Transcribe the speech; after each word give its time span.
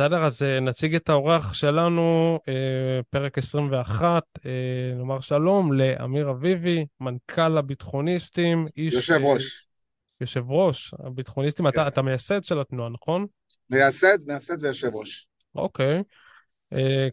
בסדר, 0.00 0.24
אז 0.24 0.42
אה, 0.42 0.60
נציג 0.60 0.94
את 0.94 1.08
האורח 1.08 1.54
שלנו, 1.54 2.38
אה, 2.48 2.54
פרק 3.10 3.38
21, 3.38 4.22
אה, 4.46 4.50
נאמר 4.96 5.20
שלום 5.20 5.72
לאמיר 5.72 6.30
אביבי, 6.30 6.86
מנכ"ל 7.00 7.58
הביטחוניסטים, 7.58 8.66
איש... 8.76 8.94
יושב 8.94 9.20
ראש. 9.22 9.66
יושב 10.20 10.50
ראש, 10.50 10.94
הביטחוניסטים, 10.98 11.68
אתה, 11.68 11.88
אתה 11.88 12.02
מייסד 12.02 12.44
של 12.44 12.60
התנועה, 12.60 12.88
נכון? 12.88 13.26
מייסד, 13.70 14.18
מייסד 14.26 14.64
ויושב 14.64 14.94
ראש. 14.94 15.26
אוקיי. 15.54 16.02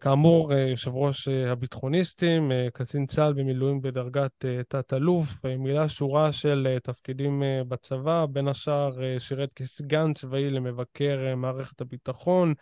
כאמור, 0.02 0.54
uh, 0.54 0.56
יושב 0.56 0.96
ראש 0.96 1.28
uh, 1.28 1.32
הביטחוניסטים, 1.52 2.52
קצין 2.74 3.06
צה"ל 3.06 3.34
במילואים 3.34 3.82
בדרגת 3.82 4.46
תת-אלוף, 4.68 5.46
מילא 5.46 5.88
שורה 5.88 6.34
של 6.34 6.78
תפקידים 6.84 7.44
בצבא, 7.68 8.26
בין 8.26 8.48
השאר 8.48 8.90
שירת 9.20 9.54
כסגן 9.54 10.14
צבאי 10.14 10.50
למבקר 10.50 11.36
מערכת 11.36 11.82
הביטחון, 11.82 12.54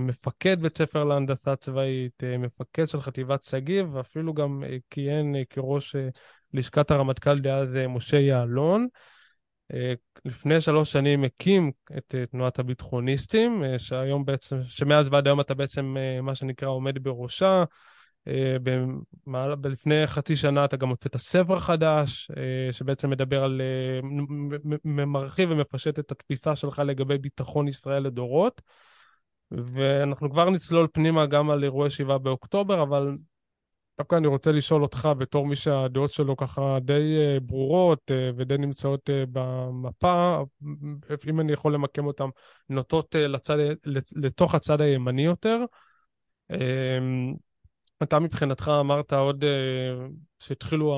מפקד 0.00 0.60
בית 0.60 0.78
ספר 0.78 1.04
להנדסה 1.04 1.56
צבאית, 1.56 2.22
מפקד 2.38 2.86
של 2.86 3.00
חטיבת 3.00 3.44
שגיב, 3.44 3.94
ואפילו 3.94 4.34
גם 4.34 4.64
כיהן 4.90 5.34
כראש 5.50 5.96
לשכת 6.54 6.90
הרמטכ"ל 6.90 7.38
דאז 7.38 7.68
משה 7.88 8.16
יעלון. 8.16 8.86
אה, 9.74 9.92
לפני 10.24 10.60
שלוש 10.60 10.92
שנים 10.92 11.24
הקים 11.24 11.70
את 11.98 12.14
אה, 12.18 12.26
תנועת 12.26 12.58
הביטחוניסטים, 12.58 13.64
אה, 13.64 13.78
שהיום 13.78 14.24
בעצם, 14.24 14.56
שמאז 14.68 15.06
ועד 15.10 15.26
היום 15.26 15.40
אתה 15.40 15.54
בעצם, 15.54 15.96
מה 16.22 16.34
שנקרא, 16.34 16.68
עומד 16.68 17.02
בראשה. 17.02 17.64
לפני 19.64 20.06
חצי 20.06 20.36
שנה 20.36 20.64
אתה 20.64 20.76
גם 20.76 20.88
הוצאת 20.88 21.16
ספר 21.16 21.60
חדש, 21.60 22.30
שבעצם 22.72 23.10
מדבר 23.10 23.44
על, 23.44 23.60
מרחיב 24.84 25.50
ומפשט 25.50 25.98
את 25.98 26.12
התפיסה 26.12 26.56
שלך 26.56 26.78
לגבי 26.78 27.18
ביטחון 27.18 27.68
ישראל 27.68 28.02
לדורות. 28.02 28.60
ואנחנו 29.50 30.30
כבר 30.30 30.50
נצלול 30.50 30.88
פנימה 30.92 31.26
גם 31.26 31.50
על 31.50 31.64
אירועי 31.64 31.90
7 31.90 32.18
באוקטובר, 32.18 32.82
אבל 32.82 33.16
דווקא 33.98 34.14
אני 34.16 34.26
רוצה 34.26 34.52
לשאול 34.52 34.82
אותך, 34.82 35.08
בתור 35.18 35.46
מי 35.46 35.56
שהדעות 35.56 36.10
שלו 36.10 36.36
ככה 36.36 36.78
די 36.80 37.16
uh, 37.36 37.40
ברורות 37.40 38.10
uh, 38.10 38.34
ודי 38.36 38.58
נמצאות 38.58 39.10
uh, 39.10 39.12
במפה, 39.32 40.42
אם 41.28 41.40
אני 41.40 41.52
יכול 41.52 41.74
למקם 41.74 42.06
אותן, 42.06 42.24
נוטות 42.68 43.14
לצד, 43.14 43.56
לתוך 44.12 44.54
הצד 44.54 44.80
הימני 44.80 45.24
יותר. 45.24 45.64
אתה 48.02 48.18
מבחינתך 48.18 48.70
אמרת 48.80 49.12
עוד 49.12 49.44
uh, 49.44 49.46
שהתחילו, 50.38 50.96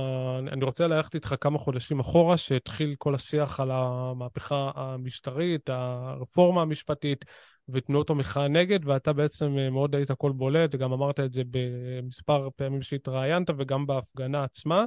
אני 0.53 0.65
רוצה 0.65 0.87
ללכת 0.87 1.15
איתך 1.15 1.35
כמה 1.41 1.59
חודשים 1.59 2.01
אחורה, 2.01 2.37
שהתחיל 2.37 2.95
כל 2.99 3.15
השיח 3.15 3.61
על 3.61 3.71
המהפכה 3.73 4.71
המשטרית, 4.75 5.69
הרפורמה 5.69 6.63
המשפטית, 6.63 7.25
ותנועות 7.69 8.11
המחאה 8.11 8.49
נגד, 8.49 8.79
ואתה 8.85 9.13
בעצם 9.13 9.59
אה, 9.59 9.71
מאוד 9.71 9.95
היית 9.95 10.13
קול 10.13 10.33
בולט, 10.33 10.75
וגם 10.75 10.93
אמרת 10.93 11.21
את 11.21 11.33
זה 11.33 11.43
במספר 11.51 12.49
פעמים 12.57 12.83
שהתראיינת, 12.83 13.51
וגם 13.59 13.87
בהפגנה 13.87 14.45
עצמה, 14.45 14.85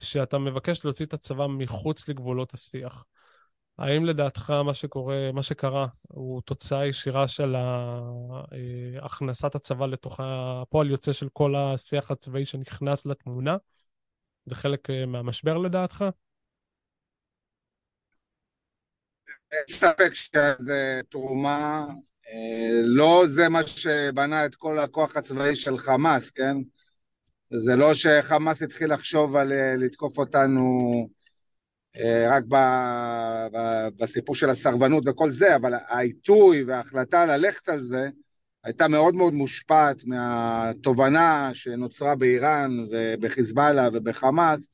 שאתה 0.00 0.38
מבקש 0.38 0.84
להוציא 0.84 1.06
את 1.06 1.14
הצבא 1.14 1.46
מחוץ 1.46 2.08
לגבולות 2.08 2.54
השיח. 2.54 3.04
האם 3.78 4.04
לדעתך 4.04 4.50
מה 4.50 4.74
שקורה, 4.74 5.30
מה 5.32 5.42
שקרה, 5.42 5.86
הוא 6.02 6.42
תוצאה 6.42 6.86
ישירה 6.86 7.28
של 7.28 7.56
אה, 7.56 9.06
הכנסת 9.06 9.54
הצבא 9.54 9.86
לתוך 9.86 10.20
הפועל 10.22 10.90
יוצא 10.90 11.12
של 11.12 11.28
כל 11.32 11.54
השיח 11.56 12.10
הצבאי 12.10 12.44
שנכנס 12.44 13.06
לתמונה? 13.06 13.56
זה 14.46 14.54
חלק 14.54 14.90
אה, 14.90 15.06
מהמשבר 15.06 15.58
לדעתך? 15.58 16.04
אין 19.52 19.64
ספק 19.68 20.14
שזה 20.14 21.00
תרומה 21.08 21.86
לא 22.84 23.24
זה 23.26 23.48
מה 23.48 23.66
שבנה 23.66 24.46
את 24.46 24.54
כל 24.54 24.78
הכוח 24.78 25.16
הצבאי 25.16 25.56
של 25.56 25.78
חמאס, 25.78 26.30
כן? 26.30 26.56
זה 27.50 27.76
לא 27.76 27.94
שחמאס 27.94 28.62
התחיל 28.62 28.92
לחשוב 28.92 29.36
על 29.36 29.52
אה, 29.52 29.76
לתקוף 29.76 30.18
אותנו 30.18 30.60
אה, 30.60 31.23
רק 32.28 32.44
ב, 32.48 32.54
ב, 33.52 33.88
בסיפור 33.96 34.34
של 34.34 34.50
הסרבנות 34.50 35.02
וכל 35.06 35.30
זה, 35.30 35.56
אבל 35.56 35.74
העיתוי 35.86 36.64
וההחלטה 36.64 37.26
ללכת 37.26 37.68
על 37.68 37.80
זה 37.80 38.08
הייתה 38.64 38.88
מאוד 38.88 39.14
מאוד 39.14 39.34
מושפעת 39.34 40.04
מהתובנה 40.04 41.50
שנוצרה 41.52 42.14
באיראן 42.14 42.86
ובחיזבאללה 42.90 43.88
ובחמאס, 43.92 44.68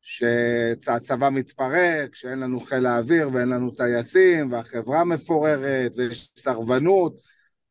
שהצבא 0.00 1.30
מתפרק, 1.30 2.14
שאין 2.14 2.38
לנו 2.38 2.60
חיל 2.60 2.86
האוויר 2.86 3.30
ואין 3.32 3.48
לנו 3.48 3.70
טייסים, 3.70 4.52
והחברה 4.52 5.04
מפוררת, 5.04 5.92
ויש 5.96 6.30
סרבנות, 6.36 7.20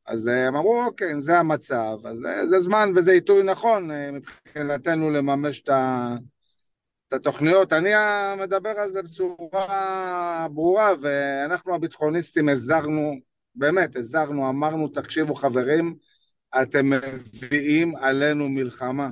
אז 0.05 0.27
הם 0.27 0.55
אמרו, 0.55 0.83
אוקיי, 0.85 1.21
זה 1.21 1.39
המצב, 1.39 1.97
אז 2.05 2.17
זה, 2.17 2.49
זה 2.49 2.59
זמן 2.59 2.89
וזה 2.95 3.11
עיתוי 3.11 3.43
נכון 3.43 3.91
אה, 3.91 4.11
מבחינתנו 4.11 5.09
לממש 5.09 5.61
את, 5.61 5.69
ה, 5.69 6.15
את 7.07 7.13
התוכניות. 7.13 7.73
אני 7.73 7.89
מדבר 8.37 8.69
על 8.69 8.91
זה 8.91 9.03
בצורה 9.03 10.47
ברורה, 10.51 10.91
ואנחנו 11.01 11.75
הביטחוניסטים 11.75 12.49
הזהרנו, 12.49 13.15
באמת, 13.55 13.95
הזהרנו, 13.95 14.49
אמרנו, 14.49 14.87
תקשיבו 14.87 15.35
חברים, 15.35 15.95
אתם 16.61 16.89
מביאים 16.89 17.95
עלינו 17.95 18.49
מלחמה. 18.49 19.09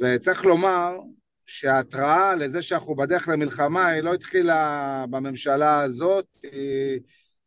וצריך 0.00 0.44
לומר 0.44 0.98
שההתראה 1.46 2.34
לזה 2.34 2.62
שאנחנו 2.62 2.96
בדרך 2.96 3.28
למלחמה 3.28 3.86
היא 3.86 4.00
לא 4.00 4.14
התחילה 4.14 5.04
בממשלה 5.10 5.80
הזאת, 5.80 6.26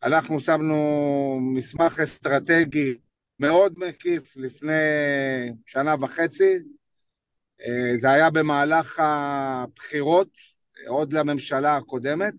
אנחנו 0.03 0.39
שמנו 0.39 1.39
מסמך 1.55 1.99
אסטרטגי 1.99 2.97
מאוד 3.39 3.73
מקיף 3.77 4.37
לפני 4.37 4.73
שנה 5.65 5.95
וחצי, 5.99 6.55
זה 7.95 8.11
היה 8.11 8.29
במהלך 8.29 8.99
הבחירות, 8.99 10.29
עוד 10.87 11.13
לממשלה 11.13 11.77
הקודמת, 11.77 12.33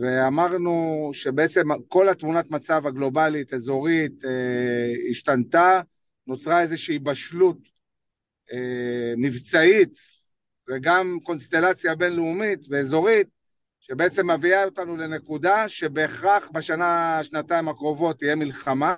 ואמרנו 0.00 1.10
שבעצם 1.12 1.62
כל 1.88 2.08
התמונת 2.08 2.50
מצב 2.50 2.86
הגלובלית, 2.86 3.54
אזורית, 3.54 4.24
אה, 4.24 5.10
השתנתה, 5.10 5.80
נוצרה 6.26 6.62
איזושהי 6.62 6.98
בשלות 6.98 7.58
אה, 8.52 9.12
מבצעית 9.16 9.98
וגם 10.68 11.18
קונסטלציה 11.22 11.94
בינלאומית 11.94 12.66
ואזורית, 12.70 13.28
שבעצם 13.80 14.30
מביאה 14.30 14.64
אותנו 14.64 14.96
לנקודה 14.96 15.68
שבהכרח 15.68 16.50
בשנה, 16.54 17.20
שנתיים 17.22 17.68
הקרובות 17.68 18.18
תהיה 18.18 18.34
מלחמה, 18.34 18.94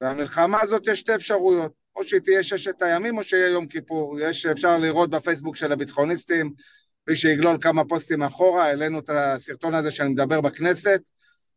והמלחמה 0.00 0.62
הזאת 0.62 0.82
יש 0.86 1.00
שתי 1.00 1.14
אפשרויות, 1.14 1.72
או 1.98 2.04
שהיא 2.04 2.20
תהיה 2.20 2.42
ששת 2.42 2.82
הימים 2.82 3.18
או 3.18 3.24
שיהיה 3.24 3.48
יום 3.48 3.66
כיפור. 3.66 4.20
יש, 4.20 4.46
אפשר 4.46 4.78
לראות 4.78 5.10
בפייסבוק 5.10 5.56
של 5.56 5.72
הביטחוניסטים, 5.72 6.52
מי 7.08 7.16
שיגלול 7.16 7.58
כמה 7.60 7.84
פוסטים 7.84 8.22
אחורה, 8.22 8.64
העלינו 8.64 8.98
את 8.98 9.10
הסרטון 9.10 9.74
הזה 9.74 9.90
שאני 9.90 10.08
מדבר 10.08 10.40
בכנסת, 10.40 11.00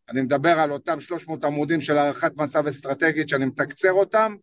אני 0.10 0.22
מדבר 0.22 0.60
על 0.60 0.72
אותם 0.72 1.00
300 1.00 1.44
עמודים 1.44 1.82
של 1.82 1.98
הערכת 1.98 2.38
מצב 2.38 2.68
אסטרטגית 2.68 3.30
שאני 3.30 3.46
מתקצר 3.46 3.92
אותם, 3.92 4.36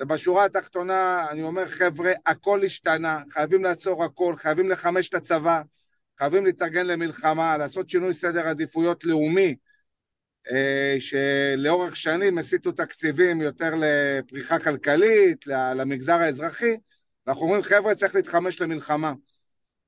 ובשורה 0.00 0.44
התחתונה 0.44 1.26
אני 1.30 1.42
אומר 1.42 1.68
חבר'ה 1.68 2.12
הכל 2.26 2.64
השתנה, 2.64 3.20
חייבים 3.30 3.64
לעצור 3.64 4.04
הכל, 4.04 4.36
חייבים 4.36 4.70
לחמש 4.70 5.08
את 5.08 5.14
הצבא, 5.14 5.62
חייבים 6.18 6.44
להתארגן 6.44 6.86
למלחמה, 6.86 7.56
לעשות 7.56 7.90
שינוי 7.90 8.14
סדר 8.14 8.48
עדיפויות 8.48 9.04
לאומי 9.04 9.56
שלאורך 10.98 11.96
שנים 11.96 12.38
הסיטו 12.38 12.72
תקציבים 12.72 13.40
יותר 13.40 13.74
לפריחה 13.76 14.58
כלכלית, 14.58 15.46
למגזר 15.46 16.12
האזרחי, 16.12 16.76
ואנחנו 17.26 17.42
אומרים 17.42 17.62
חבר'ה 17.62 17.94
צריך 17.94 18.14
להתחמש 18.14 18.60
למלחמה, 18.60 19.12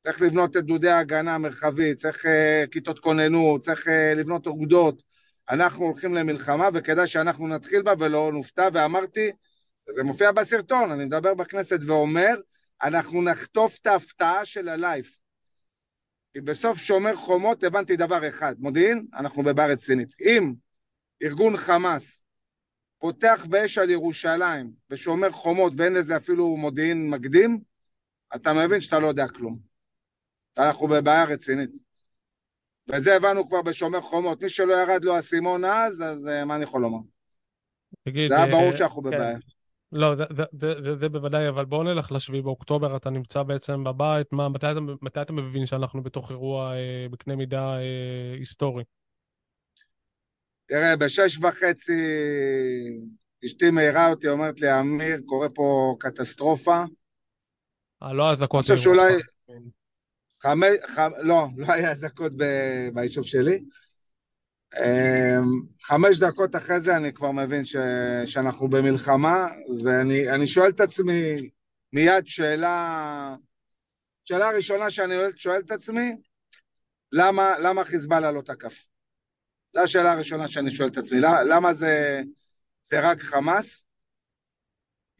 צריך 0.02 0.22
לבנות 0.22 0.56
את 0.56 0.64
דודי 0.64 0.88
ההגנה 0.88 1.34
המרחבית, 1.34 1.98
צריך 1.98 2.24
uh, 2.24 2.28
כיתות 2.70 2.98
כוננות, 2.98 3.60
צריך 3.60 3.86
uh, 3.86 3.90
לבנות 4.16 4.46
אוגדות, 4.46 5.02
אנחנו 5.50 5.84
הולכים 5.84 6.14
למלחמה 6.14 6.68
וכדאי 6.74 7.06
שאנחנו 7.06 7.48
נתחיל 7.48 7.82
בה 7.82 7.92
ולא 7.98 8.32
נופתע, 8.32 8.68
ואמרתי 8.72 9.30
זה 9.96 10.02
מופיע 10.02 10.32
בסרטון, 10.32 10.90
אני 10.90 11.04
מדבר 11.04 11.34
בכנסת 11.34 11.78
ואומר, 11.86 12.34
אנחנו 12.82 13.22
נחטוף 13.22 13.78
את 13.82 13.86
ההפתעה 13.86 14.44
של 14.44 14.68
הלייף. 14.68 15.21
בסוף 16.36 16.78
שומר 16.78 17.16
חומות 17.16 17.64
הבנתי 17.64 17.96
דבר 17.96 18.28
אחד, 18.28 18.54
מודיעין, 18.58 19.06
אנחנו 19.14 19.42
בבעיה 19.42 19.68
רצינית. 19.68 20.08
אם 20.20 20.52
ארגון 21.22 21.56
חמאס 21.56 22.22
פותח 22.98 23.46
באש 23.48 23.78
על 23.78 23.90
ירושלים 23.90 24.70
ושומר 24.90 25.32
חומות 25.32 25.72
ואין 25.76 25.92
לזה 25.92 26.16
אפילו 26.16 26.56
מודיעין 26.56 27.10
מקדים, 27.10 27.60
אתה 28.34 28.52
מבין 28.52 28.80
שאתה 28.80 28.98
לא 28.98 29.06
יודע 29.06 29.28
כלום. 29.28 29.58
אנחנו 30.58 30.88
בבעיה 30.88 31.24
רצינית. 31.24 31.70
ואת 32.86 33.02
זה 33.02 33.16
הבנו 33.16 33.48
כבר 33.48 33.62
בשומר 33.62 34.00
חומות. 34.00 34.42
מי 34.42 34.48
שלא 34.48 34.72
ירד 34.72 35.04
לו 35.04 35.16
האסימון 35.16 35.64
אז, 35.64 36.02
אז 36.02 36.28
אה, 36.28 36.44
מה 36.44 36.56
אני 36.56 36.64
יכול 36.64 36.82
לומר? 36.82 36.98
תגיד, 38.04 38.28
זה 38.28 38.36
היה 38.36 38.46
ברור 38.46 38.72
אה, 38.72 38.76
שאנחנו 38.76 39.02
כן. 39.02 39.10
בבעיה. 39.10 39.38
לא, 39.92 40.16
זה, 40.16 40.24
זה, 40.52 40.82
זה, 40.82 40.96
זה 40.96 41.08
בוודאי, 41.08 41.48
אבל 41.48 41.64
בואו 41.64 41.82
נלך 41.82 42.12
לשביעי 42.12 42.42
באוקטובר, 42.42 42.96
אתה 42.96 43.10
נמצא 43.10 43.42
בעצם 43.42 43.84
בבית, 43.84 44.32
מה, 44.32 44.48
מתי, 44.48 44.66
מתי 45.02 45.22
אתה 45.22 45.32
מבין 45.32 45.66
שאנחנו 45.66 46.02
בתוך 46.02 46.30
אירוע 46.30 46.74
אה, 46.74 47.06
בקנה 47.10 47.36
מידה 47.36 47.76
אה, 47.76 48.34
היסטורי? 48.38 48.84
תראה, 50.66 50.96
בשש 50.96 51.38
וחצי 51.38 52.02
אשתי 53.44 53.70
מעירה 53.70 54.10
אותי, 54.10 54.28
אומרת 54.28 54.60
לי, 54.60 54.80
אמיר, 54.80 55.20
קורה 55.26 55.48
פה 55.48 55.96
קטסטרופה. 56.00 56.84
אה, 58.02 58.12
לא 58.12 58.32
אזעקות. 58.32 58.70
אני 58.70 58.76
חושב 58.76 58.84
שאולי... 58.84 59.12
חמש... 60.42 60.68
ח... 60.86 60.98
לא, 60.98 61.46
לא 61.56 61.72
היה 61.72 61.92
אזעקות 61.92 62.32
ב... 62.36 62.44
ביישוב 62.94 63.24
שלי. 63.24 63.64
אמ, 64.76 65.62
חמש 65.82 66.18
דקות 66.18 66.56
אחרי 66.56 66.80
זה 66.80 66.96
אני 66.96 67.12
כבר 67.12 67.30
מבין 67.30 67.64
ש... 67.64 67.76
שאנחנו 68.26 68.68
במלחמה, 68.68 69.46
ואני 69.84 70.46
שואל 70.46 70.70
את 70.70 70.80
עצמי 70.80 71.50
מיד 71.92 72.26
שאלה... 72.26 73.36
שאלה 74.24 74.50
ראשונה 74.50 74.90
שאני 74.90 75.14
שואל 75.36 75.60
את 75.60 75.70
עצמי, 75.70 76.16
למה, 77.12 77.58
למה 77.58 77.84
חיזבאללה 77.84 78.30
לא 78.30 78.40
תקף? 78.40 78.86
זו 79.74 79.80
השאלה 79.80 80.12
הראשונה 80.12 80.48
שאני 80.48 80.70
שואל 80.70 80.88
את 80.88 80.96
עצמי, 80.96 81.20
למה 81.20 81.74
זה, 81.74 82.22
זה 82.82 83.00
רק 83.00 83.20
חמאס? 83.20 83.86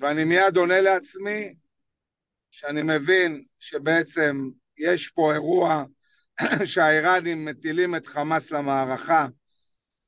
ואני 0.01 0.25
מיד 0.25 0.57
עונה 0.57 0.81
לעצמי 0.81 1.55
שאני 2.51 2.83
מבין 2.83 3.45
שבעצם 3.59 4.49
יש 4.79 5.09
פה 5.09 5.33
אירוע 5.33 5.85
שהאיראנים 6.65 7.45
מטילים 7.45 7.95
את 7.95 8.07
חמאס 8.07 8.51
למערכה 8.51 9.27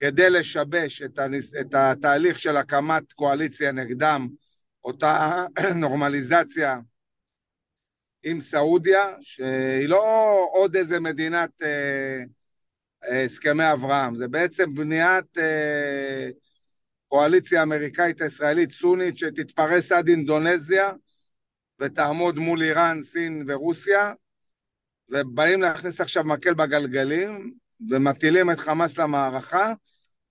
כדי 0.00 0.30
לשבש 0.30 1.02
את, 1.02 1.18
הניס, 1.18 1.54
את 1.60 1.74
התהליך 1.74 2.38
של 2.38 2.56
הקמת 2.56 3.12
קואליציה 3.12 3.72
נגדם, 3.72 4.28
אותה 4.84 5.44
נורמליזציה 5.80 6.78
עם 8.22 8.40
סעודיה, 8.40 9.04
שהיא 9.20 9.88
לא 9.88 10.04
עוד 10.52 10.76
איזה 10.76 11.00
מדינת 11.00 11.62
אה, 11.62 12.22
אה, 13.04 13.24
הסכמי 13.24 13.72
אברהם, 13.72 14.14
זה 14.14 14.28
בעצם 14.28 14.74
בניית 14.74 15.38
אה, 15.38 16.28
קואליציה 17.08 17.62
אמריקאית 17.62 18.20
ישראלית 18.20 18.70
סונית 18.70 19.18
שתתפרס 19.18 19.92
עד 19.92 20.08
אינדונזיה 20.08 20.92
ותעמוד 21.80 22.38
מול 22.38 22.62
איראן, 22.62 23.02
סין 23.02 23.44
ורוסיה, 23.48 24.12
ובאים 25.08 25.62
להכניס 25.62 26.00
עכשיו 26.00 26.24
מקל 26.24 26.54
בגלגלים 26.54 27.54
ומטילים 27.90 28.50
את 28.50 28.58
חמאס 28.58 28.98
למערכה, 28.98 29.72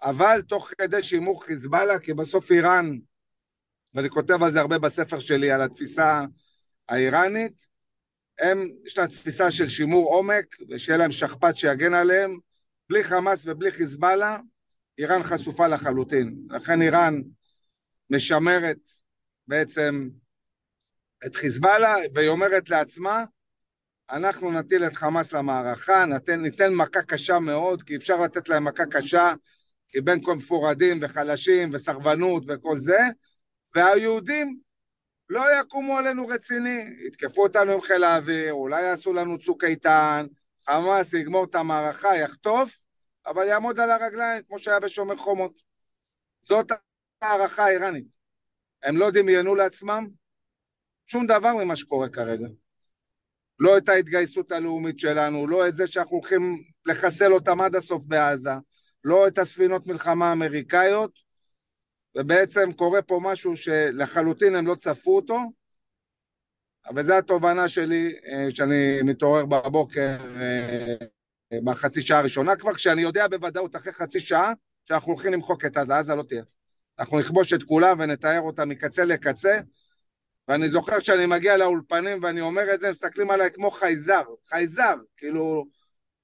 אבל 0.02 0.42
תוך 0.42 0.72
כדי 0.78 1.04
שימור 1.04 1.44
חיזבאללה, 1.44 2.00
כי 2.00 2.14
בסוף 2.14 2.52
איראן, 2.52 2.98
ואני 3.94 4.10
כותב 4.10 4.44
על 4.44 4.52
זה 4.52 4.60
הרבה 4.60 4.80
בספר 4.80 5.20
שלי, 5.20 5.52
על 5.52 5.62
התפיסה 5.62 6.26
האיראנית, 6.90 7.68
הם, 8.40 8.70
יש 8.86 8.98
להם 8.98 9.08
תפיסה 9.08 9.52
של 9.52 9.70
שימור 9.70 10.16
עומק, 10.16 10.46
ושיהיה 10.70 10.98
להם 10.98 11.12
שכפ"ץ 11.12 11.56
שיגן 11.56 11.94
עליהם. 11.94 12.38
בלי 12.90 13.04
חמאס 13.04 13.44
ובלי 13.46 13.72
חיזבאללה, 13.72 14.40
איראן 14.98 15.24
חשופה 15.24 15.68
לחלוטין. 15.68 16.36
לכן 16.50 16.82
איראן 16.82 17.22
משמרת 18.10 18.90
בעצם 19.48 20.10
את 21.26 21.36
חיזבאללה, 21.36 21.96
והיא 22.14 22.30
אומרת 22.30 22.70
לעצמה, 22.70 23.24
אנחנו 24.10 24.52
נטיל 24.52 24.84
את 24.84 24.94
חמאס 24.94 25.34
למערכה, 25.34 26.06
ניתן, 26.06 26.42
ניתן 26.42 26.74
מכה 26.74 27.02
קשה 27.02 27.40
מאוד, 27.40 27.84
כי 27.84 27.96
אפשר 27.96 28.22
לתת 28.22 28.50
להם 28.50 28.64
מכה 28.64 28.84
קשה, 28.86 29.34
כי 29.88 30.02
בין 30.02 30.24
כה 30.24 30.34
מפורדים 30.34 31.00
וחלשים 31.02 31.70
וסרבנות 31.74 32.44
וכל 32.48 32.80
זה, 32.80 33.00
והיהודים 33.76 34.60
לא 35.30 35.46
יקומו 35.60 35.98
עלינו 35.98 36.28
רציני, 36.28 36.90
יתקפו 37.08 37.44
אותנו 37.44 37.72
עם 37.72 37.82
חיל 37.82 38.04
האוויר, 38.04 38.54
אולי 38.54 38.82
יעשו 38.82 39.14
לנו 39.14 39.40
צוק 39.40 39.64
איתן, 39.64 40.26
חמאס 40.66 41.14
יגמור 41.14 41.44
את 41.44 41.56
המערכה, 41.56 42.16
יחטוף, 42.16 42.82
אבל 43.26 43.48
יעמוד 43.48 43.80
על 43.80 43.92
הרגליים 43.92 44.44
כמו 44.48 44.60
שהיה 44.60 44.80
בשומר 44.80 45.18
חומות. 45.18 45.54
זאת 46.42 46.72
הערכה 47.22 47.66
האיראנית. 47.66 48.08
הם 48.84 48.98
לא 48.98 49.12
דמיינו 49.12 49.56
לעצמם 49.56 50.08
שום 51.08 51.28
דבר 51.28 51.54
ממה 51.54 51.76
שקורה 51.76 52.10
כרגע. 52.10 52.48
לא 53.64 53.78
את 53.78 53.90
ההתגייסות 53.90 54.52
הלאומית 54.52 55.00
שלנו, 55.00 55.48
לא 55.48 55.68
את 55.68 55.76
זה 55.76 55.88
שאנחנו 55.88 56.18
הולכים 56.18 56.64
לחסל 56.86 57.34
אותם 57.34 57.62
עד 57.62 57.76
הסוף 57.76 58.04
בעזה, 58.06 58.52
לא 59.04 59.28
את 59.28 59.38
הספינות 59.38 59.88
מלחמה 59.88 60.30
האמריקאיות, 60.30 61.12
ובעצם 62.18 62.74
קורה 62.74 63.02
פה 63.02 63.20
משהו 63.24 63.56
שלחלוטין 63.56 64.56
הם 64.56 64.68
לא 64.68 64.76
צפו 64.76 65.16
אותו, 65.16 65.40
אבל 66.88 67.06
זו 67.06 67.14
התובנה 67.14 67.68
שלי, 67.68 68.16
אה, 68.28 68.48
שאני 68.50 69.02
מתעורר 69.02 69.46
בבוקר 69.46 70.18
אה, 70.42 70.96
בחצי 71.64 72.02
שעה 72.02 72.20
הראשונה 72.20 72.56
כבר, 72.56 72.74
כשאני 72.74 73.02
יודע 73.02 73.28
בוודאות 73.28 73.76
אחרי 73.76 73.94
חצי 73.94 74.20
שעה 74.20 74.54
שאנחנו 74.88 75.12
הולכים 75.12 75.34
למחוק 75.34 75.66
את 75.66 75.78
עזה, 75.78 75.98
עזה 75.98 76.16
לא 76.16 76.24
תהיה. 76.24 76.44
אנחנו 77.00 77.20
נכבוש 77.20 77.54
את 77.54 77.64
כולם 77.64 78.00
ונתאר 78.00 78.40
אותה 78.40 78.66
מקצה 78.66 79.06
לקצה, 79.06 79.60
ואני 80.48 80.70
זוכר 80.70 81.00
שאני 81.00 81.26
מגיע 81.26 81.58
לאולפנים 81.58 82.20
ואני 82.24 82.42
אומר 82.42 82.74
את 82.74 82.80
זה, 82.80 82.90
מסתכלים 82.90 83.32
עליי 83.32 83.50
כמו 83.54 83.72
חייזר, 83.72 84.24
חייזר, 84.50 84.96
כאילו, 85.18 85.66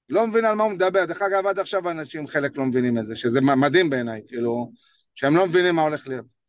לא 0.08 0.26
מבין 0.26 0.44
על 0.44 0.54
מה 0.54 0.64
הוא 0.64 0.72
מדבר. 0.72 1.04
דרך 1.04 1.22
אגב, 1.22 1.46
עד 1.46 1.58
עכשיו 1.58 1.90
אנשים 1.90 2.26
חלק 2.26 2.56
לא 2.56 2.64
מבינים 2.64 2.98
את 2.98 3.06
זה, 3.06 3.16
שזה 3.16 3.40
מדהים 3.40 3.90
בעיניי, 3.90 4.22
כאילו, 4.28 4.72
שהם 5.14 5.36
לא 5.36 5.46
מבינים 5.46 5.74
מה 5.74 5.82
הולך 5.82 6.08
להיות. 6.08 6.39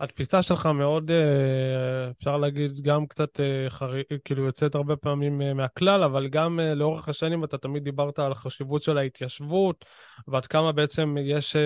התפיסה 0.00 0.42
שלך 0.42 0.66
מאוד, 0.66 1.10
אה, 1.10 2.10
אפשר 2.10 2.36
להגיד, 2.36 2.80
גם 2.80 3.06
קצת 3.06 3.40
אה, 3.40 3.70
חריג, 3.70 4.04
כאילו 4.24 4.44
יוצאת 4.44 4.74
הרבה 4.74 4.96
פעמים 4.96 5.42
אה, 5.42 5.54
מהכלל, 5.54 6.02
אבל 6.02 6.28
גם 6.28 6.60
לאורך 6.60 7.08
השנים 7.08 7.44
אתה 7.44 7.58
תמיד 7.58 7.84
דיברת 7.84 8.18
על 8.18 8.32
החשיבות 8.32 8.82
של 8.82 8.98
ההתיישבות, 8.98 9.84
ועד 10.28 10.46
כמה 10.46 10.72
בעצם 10.72 11.16
יש, 11.20 11.56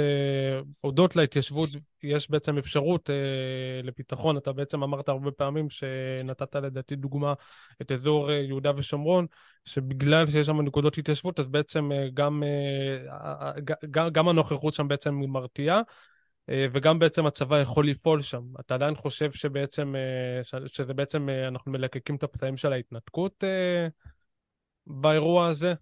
הודות 0.80 1.16
להתיישבות, 1.16 1.68
יש 2.02 2.30
בעצם 2.30 2.58
אפשרות 2.58 3.10
לביטחון. 3.82 4.36
אתה 4.36 4.52
בעצם 4.52 4.82
אמרת 4.82 5.08
הרבה 5.08 5.30
פעמים, 5.30 5.70
שנתת 5.70 6.54
לדעתי 6.56 6.96
דוגמה 6.96 7.32
את 7.82 7.92
אזור 7.92 8.32
יהודה 8.32 8.72
ושומרון, 8.76 9.26
שבגלל 9.64 10.30
שיש 10.30 10.46
שם 10.46 10.60
נקודות 10.60 10.98
התיישבות, 10.98 11.40
אז 11.40 11.48
בעצם 11.48 11.90
גם, 12.14 12.42
גם, 13.90 14.08
גם 14.08 14.28
הנוכחות 14.28 14.74
שם 14.74 14.88
בעצם 14.88 15.14
מרתיעה. 15.14 15.80
אה, 16.50 16.66
וגם 16.72 16.98
בעצם 16.98 17.26
הצבא 17.26 17.60
יכול 17.60 17.88
לפעול 17.88 18.22
שם. 18.22 18.42
אתה 18.60 18.74
עדיין 18.74 18.94
חושב 18.94 19.32
שבעצם, 19.32 19.94
אה, 19.96 20.66
שזה 20.66 20.94
בעצם, 20.94 21.28
אה, 21.28 21.48
אנחנו 21.48 21.72
מלקקים 21.72 22.16
את 22.16 22.22
הפצעים 22.22 22.56
של 22.56 22.72
ההתנתקות 22.72 23.44
באירוע 24.86 25.46
הזה? 25.46 25.74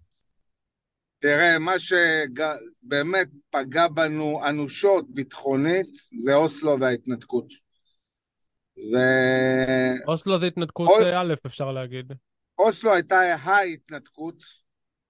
תראה, 1.19 1.59
מה 1.59 1.73
שבאמת 1.79 3.27
פגע 3.49 3.87
בנו 3.87 4.41
אנושות 4.49 5.05
ביטחונית 5.09 5.89
זה 6.23 6.33
אוסלו 6.33 6.79
וההתנתקות. 6.79 7.45
ו... 8.77 8.97
אוסלו 10.07 10.39
זה 10.39 10.45
התנתקות 10.45 10.89
אוס... 10.89 11.03
א', 11.03 11.33
אפשר 11.45 11.71
להגיד. 11.71 12.13
אוסלו 12.57 12.93
הייתה 12.93 13.19
ההתנתקות, 13.19 14.43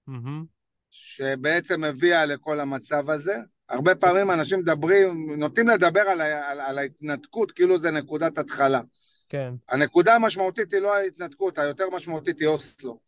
mm-hmm. 0.09 0.45
שבעצם 0.89 1.83
הביאה 1.83 2.25
לכל 2.25 2.59
המצב 2.59 3.09
הזה, 3.09 3.35
הרבה 3.71 3.95
פעמים 3.95 4.31
אנשים 4.31 4.59
מדברים, 4.59 5.35
נוטים 5.37 5.67
לדבר 5.67 6.01
על, 6.01 6.21
על, 6.21 6.61
על 6.61 6.77
ההתנתקות 6.77 7.51
כאילו 7.51 7.79
זה 7.79 7.91
נקודת 7.91 8.37
התחלה. 8.37 8.81
כן. 9.29 9.53
הנקודה 9.69 10.15
המשמעותית 10.15 10.73
היא 10.73 10.81
לא 10.81 10.95
ההתנתקות, 10.95 11.57
היותר 11.57 11.89
משמעותית 11.89 12.39
היא 12.39 12.47
אוסלו. 12.47 12.99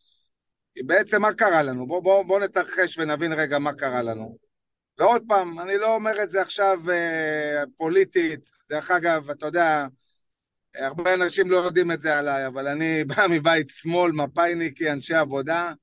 כי 0.74 0.84
בעצם 0.84 1.22
מה 1.22 1.34
קרה 1.34 1.64
לנו? 1.64 1.88
בואו 1.88 2.02
בוא, 2.02 2.24
בוא 2.24 2.40
נתרחש 2.40 2.98
ונבין 2.98 3.34
רגע 3.34 3.60
מה 3.60 3.74
קרה 3.74 4.02
לנו. 4.02 4.38
ועוד 4.98 5.24
פעם, 5.28 5.60
אני 5.60 5.78
לא 5.78 5.96
אומר 5.96 6.24
את 6.24 6.32
זה 6.32 6.42
עכשיו 6.42 6.80
אה, 6.92 7.64
פוליטית, 7.78 8.40
דרך 8.70 8.92
אגב, 8.92 9.30
אתה 9.30 9.46
יודע, 9.46 9.88
הרבה 10.76 11.14
אנשים 11.14 11.52
לא 11.52 11.58
יודעים 11.58 11.92
את 11.92 12.02
זה 12.02 12.20
עליי, 12.20 12.48
אבל 12.48 12.68
אני 12.68 13.04
בא 13.16 13.26
מבית 13.30 13.70
שמאל, 13.70 14.12
מפא"יניקי, 14.12 14.92
אנשי 14.92 15.14
עבודה. 15.14 15.74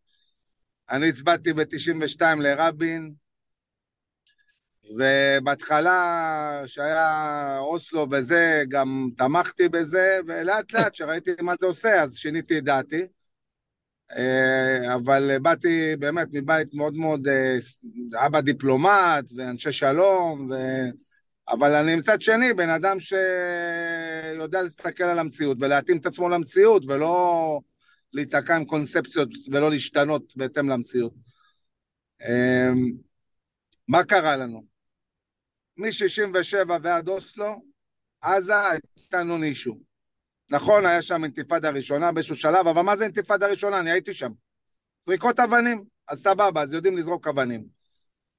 אני 0.91 1.09
הצבעתי 1.09 1.53
ב-92 1.53 2.23
לרבין, 2.39 3.15
ובהתחלה, 4.85 6.63
שהיה 6.67 7.59
אוסלו 7.59 8.07
וזה, 8.11 8.63
גם 8.69 9.09
תמכתי 9.17 9.69
בזה, 9.69 10.19
ולאט 10.27 10.73
לאט, 10.75 10.93
כשראיתי 10.93 11.31
מה 11.43 11.55
זה 11.61 11.67
עושה, 11.67 12.03
אז 12.03 12.17
שיניתי 12.17 12.59
את 12.59 12.65
דעתי. 12.65 13.07
אה, 14.17 14.95
אבל 14.95 15.39
באתי 15.39 15.97
באמת 15.99 16.29
מבית 16.33 16.75
מאוד 16.75 16.95
מאוד, 16.95 17.29
אה, 17.29 17.57
אבא 18.27 18.41
דיפלומט 18.41 19.33
ואנשי 19.37 19.73
שלום, 19.73 20.51
ו... 20.51 20.55
אבל 21.49 21.75
אני 21.75 21.97
מצד 21.97 22.23
שני 22.23 22.53
בן 22.53 22.69
אדם 22.69 22.97
שיודע 23.01 24.63
להסתכל 24.63 25.05
על 25.05 25.19
המציאות 25.19 25.57
ולהתאים 25.61 25.97
את 25.97 26.07
עצמו 26.07 26.29
למציאות, 26.29 26.83
ולא 26.87 27.61
להיתקע 28.13 28.57
עם 28.57 28.65
קונספציות 28.65 29.29
ולא 29.53 29.71
להשתנות 29.71 30.37
בהתאם 30.37 30.69
למציאות. 30.69 31.13
אה, 32.23 32.71
מה 33.89 34.05
קרה 34.05 34.37
לנו? 34.37 34.70
מ-67' 35.81 36.71
ועד 36.83 37.09
אוסלו, 37.09 37.63
עזה 38.21 38.71
הייתה 38.71 39.23
נון 39.23 39.43
אישו. 39.43 39.79
נכון, 40.51 40.87
היה 40.87 41.03
שם 41.03 41.25
אינתיפאדה 41.25 41.71
ראשונה 41.71 42.13
באיזשהו 42.13 42.37
שלב, 42.37 42.67
אבל 42.67 42.83
מה 42.83 42.97
זה 42.97 43.05
אינתיפאדה 43.05 43.47
ראשונה? 43.47 43.81
אני 43.81 43.91
הייתי 43.91 44.15
שם. 44.15 44.31
זריקות 45.03 45.41
אבנים, 45.41 45.85
אז 46.09 46.23
סבבה, 46.23 46.63
אז 46.63 46.73
יודעים 46.73 46.97
לזרוק 46.97 47.29
אבנים. 47.29 47.65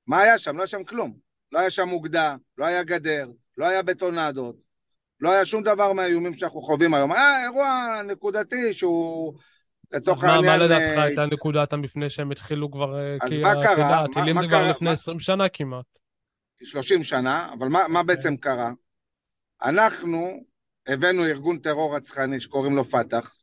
מה 0.07 0.19
היה 0.19 0.38
שם? 0.38 0.57
לא 0.57 0.62
היה 0.62 0.67
שם 0.67 0.83
כלום. 0.83 1.17
לא 1.51 1.60
היה 1.60 1.69
שם 1.69 1.91
אוגדה, 1.91 2.36
לא 2.57 2.65
היה 2.65 2.83
גדר, 2.83 3.29
לא 3.57 3.65
היה 3.65 3.81
בטונדות, 3.81 4.55
לא 5.19 5.31
היה 5.31 5.45
שום 5.45 5.63
דבר 5.63 5.93
מהאיומים 5.93 6.33
שאנחנו 6.33 6.62
חווים 6.62 6.93
היום. 6.93 7.12
היה 7.12 7.43
אירוע 7.43 8.01
נקודתי 8.07 8.74
שהוא 8.74 9.33
לצורך 9.91 10.24
העניין... 10.24 10.45
מה 10.45 10.57
לדעתך 10.57 10.98
אה, 10.98 11.03
הייתה 11.03 11.25
נקודת 11.25 11.74
המפנה 11.74 12.10
שהם 12.10 12.31
התחילו 12.31 12.71
כבר... 12.71 13.00
אה, 13.00 13.17
אז 13.21 13.31
מה 13.38 13.53
קרה? 13.63 14.03
הטילים 14.03 14.41
זה 14.41 14.48
כבר 14.48 14.69
לפני 14.69 14.89
20 14.89 15.19
שנה 15.19 15.50
כמעט. 15.50 16.00
30 16.63 17.03
שנה, 17.03 17.49
אבל 17.53 17.67
מה, 17.67 17.87
מה 17.87 17.99
אוקיי. 17.99 18.15
בעצם 18.15 18.37
קרה? 18.37 18.71
אנחנו 19.63 20.43
הבאנו 20.87 21.25
ארגון 21.25 21.59
טרור 21.59 21.95
רצחני 21.95 22.39
שקוראים 22.39 22.75
לו 22.75 22.85
פת"ח, 22.85 23.35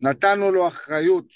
נתנו 0.00 0.50
לו 0.50 0.68
אחריות 0.68 1.26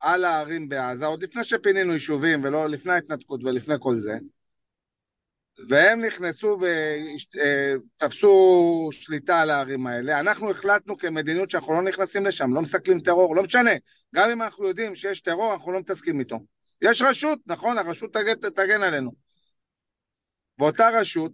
על 0.00 0.24
הערים 0.24 0.68
בעזה, 0.68 1.06
עוד 1.06 1.22
לפני 1.22 1.44
שפינינו 1.44 1.92
יישובים, 1.92 2.44
ולא 2.44 2.68
לפני 2.68 2.92
ההתנתקות 2.92 3.44
ולפני 3.44 3.74
כל 3.80 3.94
זה, 3.94 4.18
והם 5.68 6.04
נכנסו 6.04 6.58
ותפסו 7.96 8.88
שליטה 8.92 9.40
על 9.40 9.50
הערים 9.50 9.86
האלה. 9.86 10.20
אנחנו 10.20 10.50
החלטנו 10.50 10.98
כמדיניות 10.98 11.50
שאנחנו 11.50 11.74
לא 11.74 11.82
נכנסים 11.82 12.26
לשם, 12.26 12.54
לא 12.54 12.62
מסכלים 12.62 13.00
טרור, 13.00 13.36
לא 13.36 13.42
משנה. 13.42 13.70
גם 14.14 14.30
אם 14.30 14.42
אנחנו 14.42 14.68
יודעים 14.68 14.94
שיש 14.94 15.20
טרור, 15.20 15.52
אנחנו 15.52 15.72
לא 15.72 15.80
מתעסקים 15.80 16.20
איתו. 16.20 16.38
יש 16.82 17.02
רשות, 17.02 17.38
נכון, 17.46 17.78
הרשות 17.78 18.14
תגן, 18.14 18.34
תגן 18.34 18.82
עלינו. 18.82 19.27
באותה 20.58 20.88
רשות, 20.88 21.32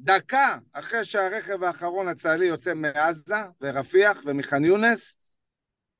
דקה 0.00 0.58
אחרי 0.72 1.04
שהרכב 1.04 1.62
האחרון 1.62 2.08
הצה"לי 2.08 2.46
יוצא 2.46 2.74
מעזה 2.74 3.34
ורפיח 3.60 4.22
ומח'אן 4.24 4.64
יונס, 4.64 5.18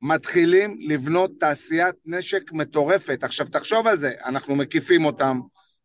מתחילים 0.03 0.77
לבנות 0.81 1.31
תעשיית 1.41 1.95
נשק 2.05 2.53
מטורפת. 2.53 3.25
עכשיו 3.25 3.47
תחשוב 3.49 3.87
על 3.87 4.01
זה, 4.01 4.13
אנחנו 4.25 4.57
מקיפים 4.57 5.05
אותם, 5.05 5.41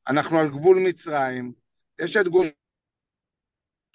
אנחנו 0.08 0.40
על 0.40 0.50
גבול 0.50 0.78
מצרים, 0.80 1.54
יש 2.00 2.18
את 2.18 2.28
גוש 2.28 2.48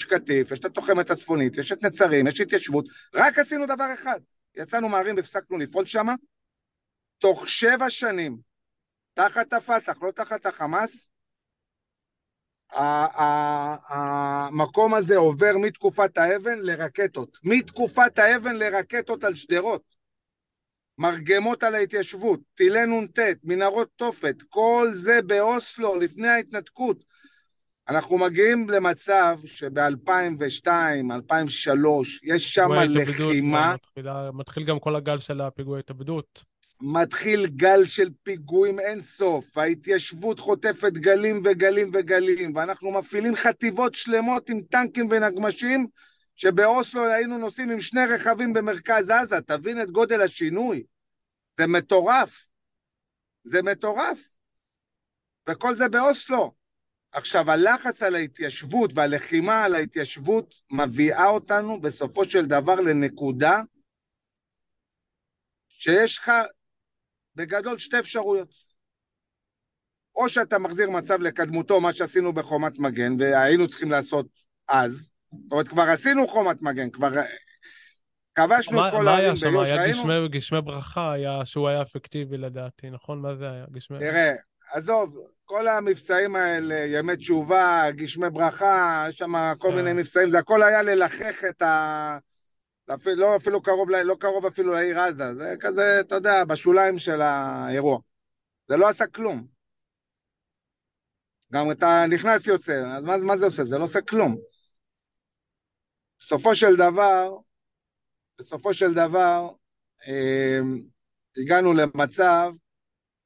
קטיף, 0.02 0.52
יש 0.52 0.58
את 0.58 0.64
התוחמת 0.64 1.10
הצפונית, 1.10 1.56
יש 1.56 1.72
את 1.72 1.82
נצרים, 1.82 2.26
יש 2.26 2.40
התיישבות, 2.40 2.84
רק 3.14 3.38
עשינו 3.38 3.66
דבר 3.66 3.94
אחד, 3.94 4.20
יצאנו 4.56 4.88
מהערים 4.88 5.16
והפסקנו 5.16 5.58
לפעול 5.58 5.86
שם, 5.86 6.06
תוך 7.18 7.48
שבע 7.48 7.90
שנים, 7.90 8.38
תחת 9.14 9.52
הפת"ח, 9.52 10.02
לא 10.02 10.10
תחת 10.10 10.46
החמאס, 10.46 11.12
המקום 13.88 14.94
הזה 14.94 15.16
עובר 15.16 15.52
מתקופת 15.62 16.18
האבן 16.18 16.58
לרקטות, 16.58 17.38
מתקופת 17.44 18.18
האבן 18.18 18.56
לרקטות 18.56 19.24
על 19.24 19.34
שדרות. 19.34 19.98
מרגמות 20.98 21.62
על 21.62 21.74
ההתיישבות, 21.74 22.40
טילי 22.54 22.86
נ"ט, 22.86 23.18
מנהרות 23.44 23.88
תופת, 23.96 24.34
כל 24.48 24.88
זה 24.92 25.20
באוסלו, 25.26 26.00
לפני 26.00 26.28
ההתנתקות. 26.28 27.04
אנחנו 27.88 28.18
מגיעים 28.18 28.70
למצב 28.70 29.38
שב-2002, 29.44 30.68
2003, 31.10 32.20
יש 32.24 32.54
שם 32.54 32.72
לחימה. 32.72 33.74
מתחיל, 33.74 34.10
מתחיל 34.32 34.64
גם 34.64 34.78
כל 34.78 34.96
הגל 34.96 35.18
של 35.18 35.40
הפיגועי 35.40 35.80
התאבדות. 35.80 36.44
מתחיל 36.80 37.46
גל 37.46 37.84
של 37.84 38.10
פיגועים 38.22 38.80
אין 38.80 39.00
סוף, 39.00 39.58
ההתיישבות 39.58 40.38
חוטפת 40.38 40.92
גלים 40.92 41.42
וגלים 41.44 41.90
וגלים, 41.94 42.56
ואנחנו 42.56 42.90
מפעילים 42.90 43.36
חטיבות 43.36 43.94
שלמות 43.94 44.50
עם 44.50 44.60
טנקים 44.60 45.08
ונגמשים, 45.10 45.86
שבאוסלו 46.36 47.04
היינו 47.04 47.38
נוסעים 47.38 47.70
עם 47.70 47.80
שני 47.80 48.04
רכבים 48.04 48.52
במרכז 48.52 49.10
עזה, 49.10 49.40
תבין 49.40 49.82
את 49.82 49.90
גודל 49.90 50.20
השינוי. 50.20 50.84
זה 51.58 51.66
מטורף. 51.66 52.44
זה 53.42 53.62
מטורף. 53.62 54.18
וכל 55.48 55.74
זה 55.74 55.88
באוסלו. 55.88 56.54
עכשיו, 57.12 57.50
הלחץ 57.50 58.02
על 58.02 58.14
ההתיישבות 58.14 58.90
והלחימה 58.94 59.64
על 59.64 59.74
ההתיישבות 59.74 60.54
מביאה 60.70 61.26
אותנו 61.26 61.80
בסופו 61.80 62.24
של 62.24 62.46
דבר 62.46 62.74
לנקודה 62.74 63.62
שיש 65.68 66.18
לך 66.18 66.32
בגדול 67.38 67.78
שתי 67.78 67.98
אפשרויות. 67.98 68.48
או 70.16 70.28
שאתה 70.28 70.58
מחזיר 70.58 70.90
מצב 70.90 71.20
לקדמותו, 71.20 71.80
מה 71.80 71.92
שעשינו 71.92 72.32
בחומת 72.32 72.78
מגן, 72.78 73.16
והיינו 73.18 73.68
צריכים 73.68 73.90
לעשות 73.90 74.26
אז, 74.68 75.10
זאת 75.30 75.52
אומרת, 75.52 75.68
כבר 75.68 75.82
עשינו 75.82 76.28
חומת 76.28 76.62
מגן, 76.62 76.90
כבר 76.90 77.10
כבשנו 78.34 78.86
את 78.86 78.92
כל 78.92 79.08
הערים 79.08 79.34
ביו"ש, 79.34 79.70
ראינו... 79.70 80.04
מה 80.04 80.12
היה 80.14 80.26
שם? 80.26 80.32
גשמי 80.32 80.60
ברכה 80.60 81.12
היה, 81.12 81.44
שהוא 81.44 81.68
היה 81.68 81.82
אפקטיבי 81.82 82.36
לדעתי, 82.36 82.90
נכון? 82.90 83.22
מה 83.22 83.34
זה 83.34 83.50
היה? 83.50 83.64
גשמי... 83.72 83.98
תראה, 83.98 84.32
עזוב, 84.72 85.16
כל 85.44 85.68
המבצעים 85.68 86.36
האלה, 86.36 86.74
ימי 86.74 87.16
תשובה, 87.16 87.84
גשמי 87.90 88.30
ברכה, 88.30 89.06
יש 89.08 89.18
שם 89.18 89.32
כל 89.58 89.74
מיני 89.74 89.88
אה. 89.88 89.94
מבצעים, 89.94 90.30
זה 90.30 90.38
הכל 90.38 90.62
היה 90.62 90.82
ללחך 90.82 91.44
את 91.50 91.62
ה... 91.62 92.18
אפילו, 92.94 93.16
לא 93.16 93.36
אפילו 93.36 93.62
קרוב, 93.62 93.90
לא 93.90 94.14
קרוב 94.20 94.46
אפילו 94.46 94.72
לעיר 94.72 95.00
עזה, 95.00 95.34
זה 95.34 95.54
כזה, 95.60 96.00
אתה 96.00 96.14
יודע, 96.14 96.44
בשוליים 96.44 96.98
של 96.98 97.20
האירוע. 97.20 97.98
זה 98.68 98.76
לא 98.76 98.88
עשה 98.88 99.06
כלום. 99.06 99.46
גם 101.52 101.70
אתה 101.70 102.04
נכנס 102.08 102.46
יוצא, 102.46 102.96
אז 102.96 103.04
מה, 103.04 103.16
מה 103.16 103.36
זה 103.36 103.44
עושה? 103.44 103.64
זה 103.64 103.78
לא 103.78 103.84
עושה 103.84 104.00
כלום. 104.00 104.36
בסופו 106.18 106.54
של 106.54 106.76
דבר, 106.76 107.30
בסופו 108.38 108.74
של 108.74 108.94
דבר, 108.94 109.48
אה, 110.08 110.58
הגענו 111.36 111.72
למצב 111.72 112.52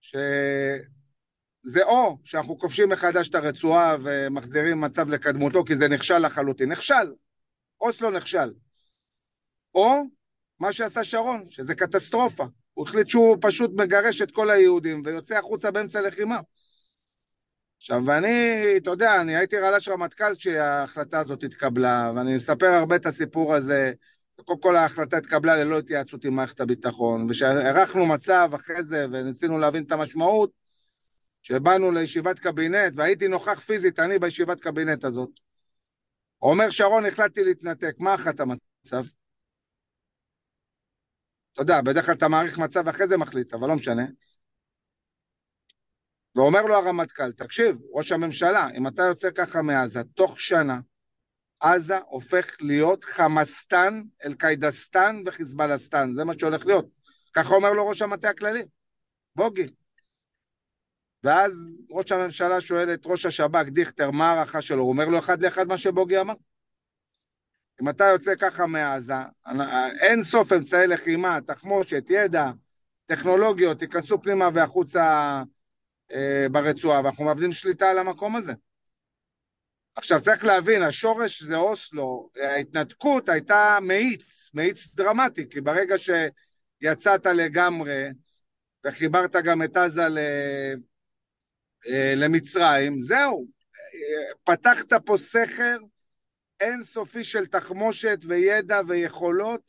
שזה 0.00 1.82
או 1.82 2.18
שאנחנו 2.24 2.58
כובשים 2.58 2.88
מחדש 2.88 3.28
את 3.28 3.34
הרצועה 3.34 3.96
ומחזירים 4.04 4.80
מצב 4.80 5.08
לקדמותו 5.08 5.64
כי 5.64 5.76
זה 5.76 5.88
נכשל 5.88 6.18
לחלוטין, 6.18 6.72
נכשל, 6.72 7.14
אוסלו 7.80 8.10
נכשל. 8.10 8.52
או 9.74 10.02
מה 10.60 10.72
שעשה 10.72 11.04
שרון, 11.04 11.46
שזה 11.50 11.74
קטסטרופה. 11.74 12.44
הוא 12.74 12.86
החליט 12.88 13.08
שהוא 13.08 13.36
פשוט 13.40 13.70
מגרש 13.74 14.22
את 14.22 14.30
כל 14.30 14.50
היהודים 14.50 15.02
ויוצא 15.04 15.38
החוצה 15.38 15.70
באמצע 15.70 16.00
לחימה. 16.00 16.40
עכשיו, 17.78 18.02
ואני, 18.06 18.64
אתה 18.76 18.90
יודע, 18.90 19.20
אני 19.20 19.36
הייתי 19.36 19.58
רל"ש 19.58 19.88
רמטכ"ל 19.88 20.34
כשההחלטה 20.34 21.20
הזאת 21.20 21.44
התקבלה, 21.44 22.12
ואני 22.16 22.36
מספר 22.36 22.66
הרבה 22.66 22.96
את 22.96 23.06
הסיפור 23.06 23.54
הזה. 23.54 23.92
קודם 24.44 24.60
כל 24.60 24.76
ההחלטה 24.76 25.16
התקבלה 25.16 25.56
ללא 25.56 25.78
התייעצות 25.78 26.24
עם 26.24 26.34
מערכת 26.34 26.60
הביטחון, 26.60 27.26
וכשהערכנו 27.30 28.06
מצב 28.06 28.50
אחרי 28.54 28.84
זה 28.84 29.06
וניסינו 29.12 29.58
להבין 29.58 29.84
את 29.84 29.92
המשמעות, 29.92 30.50
כשבאנו 31.42 31.92
לישיבת 31.92 32.38
קבינט, 32.38 32.92
והייתי 32.96 33.28
נוכח 33.28 33.60
פיזית, 33.60 33.98
אני 33.98 34.18
בישיבת 34.18 34.60
קבינט 34.60 35.04
הזאת. 35.04 35.30
אומר 36.42 36.70
שרון, 36.70 37.06
החלטתי 37.06 37.44
להתנתק, 37.44 37.94
מה 37.98 38.14
אחת 38.14 38.40
המצב? 38.40 39.04
אתה 41.52 41.62
יודע, 41.62 41.80
בדרך 41.80 42.06
כלל 42.06 42.14
אתה 42.14 42.28
מעריך 42.28 42.58
מצב 42.58 42.82
ואחרי 42.86 43.08
זה 43.08 43.16
מחליט, 43.16 43.54
אבל 43.54 43.68
לא 43.68 43.74
משנה. 43.74 44.04
ואומר 46.36 46.62
לו 46.62 46.74
הרמטכ"ל, 46.74 47.32
תקשיב, 47.32 47.76
ראש 47.92 48.12
הממשלה, 48.12 48.68
אם 48.76 48.86
אתה 48.86 49.02
יוצא 49.02 49.30
ככה 49.30 49.62
מעזה, 49.62 50.00
תוך 50.14 50.40
שנה, 50.40 50.80
עזה 51.60 51.98
הופך 51.98 52.56
להיות 52.60 53.04
חמאסטן, 53.04 54.02
אל-קיידסטן 54.24 55.22
וחיזבאלסטן, 55.26 56.14
זה 56.14 56.24
מה 56.24 56.32
שהולך 56.38 56.66
להיות. 56.66 56.86
ככה 57.32 57.54
אומר 57.54 57.72
לו 57.72 57.88
ראש 57.88 58.02
המטה 58.02 58.28
הכללי, 58.28 58.62
בוגי. 59.36 59.66
ואז 61.24 61.52
ראש 61.90 62.12
הממשלה 62.12 62.60
שואל 62.60 62.94
את 62.94 63.00
ראש 63.06 63.26
השב"כ, 63.26 63.68
דיכטר, 63.68 64.10
מה 64.10 64.32
ההערכה 64.32 64.62
שלו? 64.62 64.82
הוא 64.82 64.88
אומר 64.88 65.08
לו 65.08 65.18
אחד 65.18 65.42
לאחד 65.42 65.68
מה 65.68 65.78
שבוגי 65.78 66.20
אמר. 66.20 66.34
אם 67.80 67.88
אתה 67.88 68.04
יוצא 68.04 68.34
ככה 68.34 68.66
מעזה, 68.66 69.14
אין 70.00 70.22
סוף 70.22 70.52
אמצעי 70.52 70.86
לחימה, 70.86 71.38
תחמושת, 71.46 72.04
ידע, 72.08 72.50
טכנולוגיות, 73.06 73.82
ייכנסו 73.82 74.22
פנימה 74.22 74.48
והחוצה 74.54 75.42
אה, 76.12 76.46
ברצועה, 76.52 77.00
ואנחנו 77.04 77.24
מאבדים 77.24 77.52
שליטה 77.52 77.90
על 77.90 77.98
המקום 77.98 78.36
הזה. 78.36 78.52
עכשיו 79.94 80.20
צריך 80.20 80.44
להבין, 80.44 80.82
השורש 80.82 81.42
זה 81.42 81.56
אוסלו, 81.56 82.30
ההתנתקות 82.42 83.28
הייתה 83.28 83.78
מאיץ, 83.82 84.50
מאיץ 84.54 84.94
דרמטי, 84.94 85.48
כי 85.50 85.60
ברגע 85.60 85.94
שיצאת 85.98 87.26
לגמרי 87.26 88.08
וחיברת 88.84 89.36
גם 89.36 89.62
את 89.62 89.76
עזה 89.76 90.08
ל... 90.08 90.18
אה, 91.88 92.14
למצרים, 92.16 93.00
זהו, 93.00 93.46
פתחת 94.44 94.92
פה 95.04 95.18
סכר 95.18 95.76
אינסופי 96.62 97.24
של 97.24 97.46
תחמושת 97.46 98.18
וידע 98.28 98.80
ויכולות, 98.88 99.60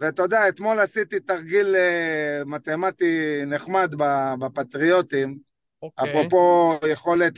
ואתה 0.00 0.22
יודע, 0.22 0.48
אתמול 0.48 0.80
עשיתי 0.80 1.20
תרגיל 1.20 1.76
אה, 1.76 2.42
מתמטי 2.46 3.42
נחמד 3.46 3.94
בפטריוטים, 4.40 5.38
okay. 5.38 5.54
אוקיי. 5.82 6.10
אפרופו 6.10 6.78
יכולת 6.92 7.32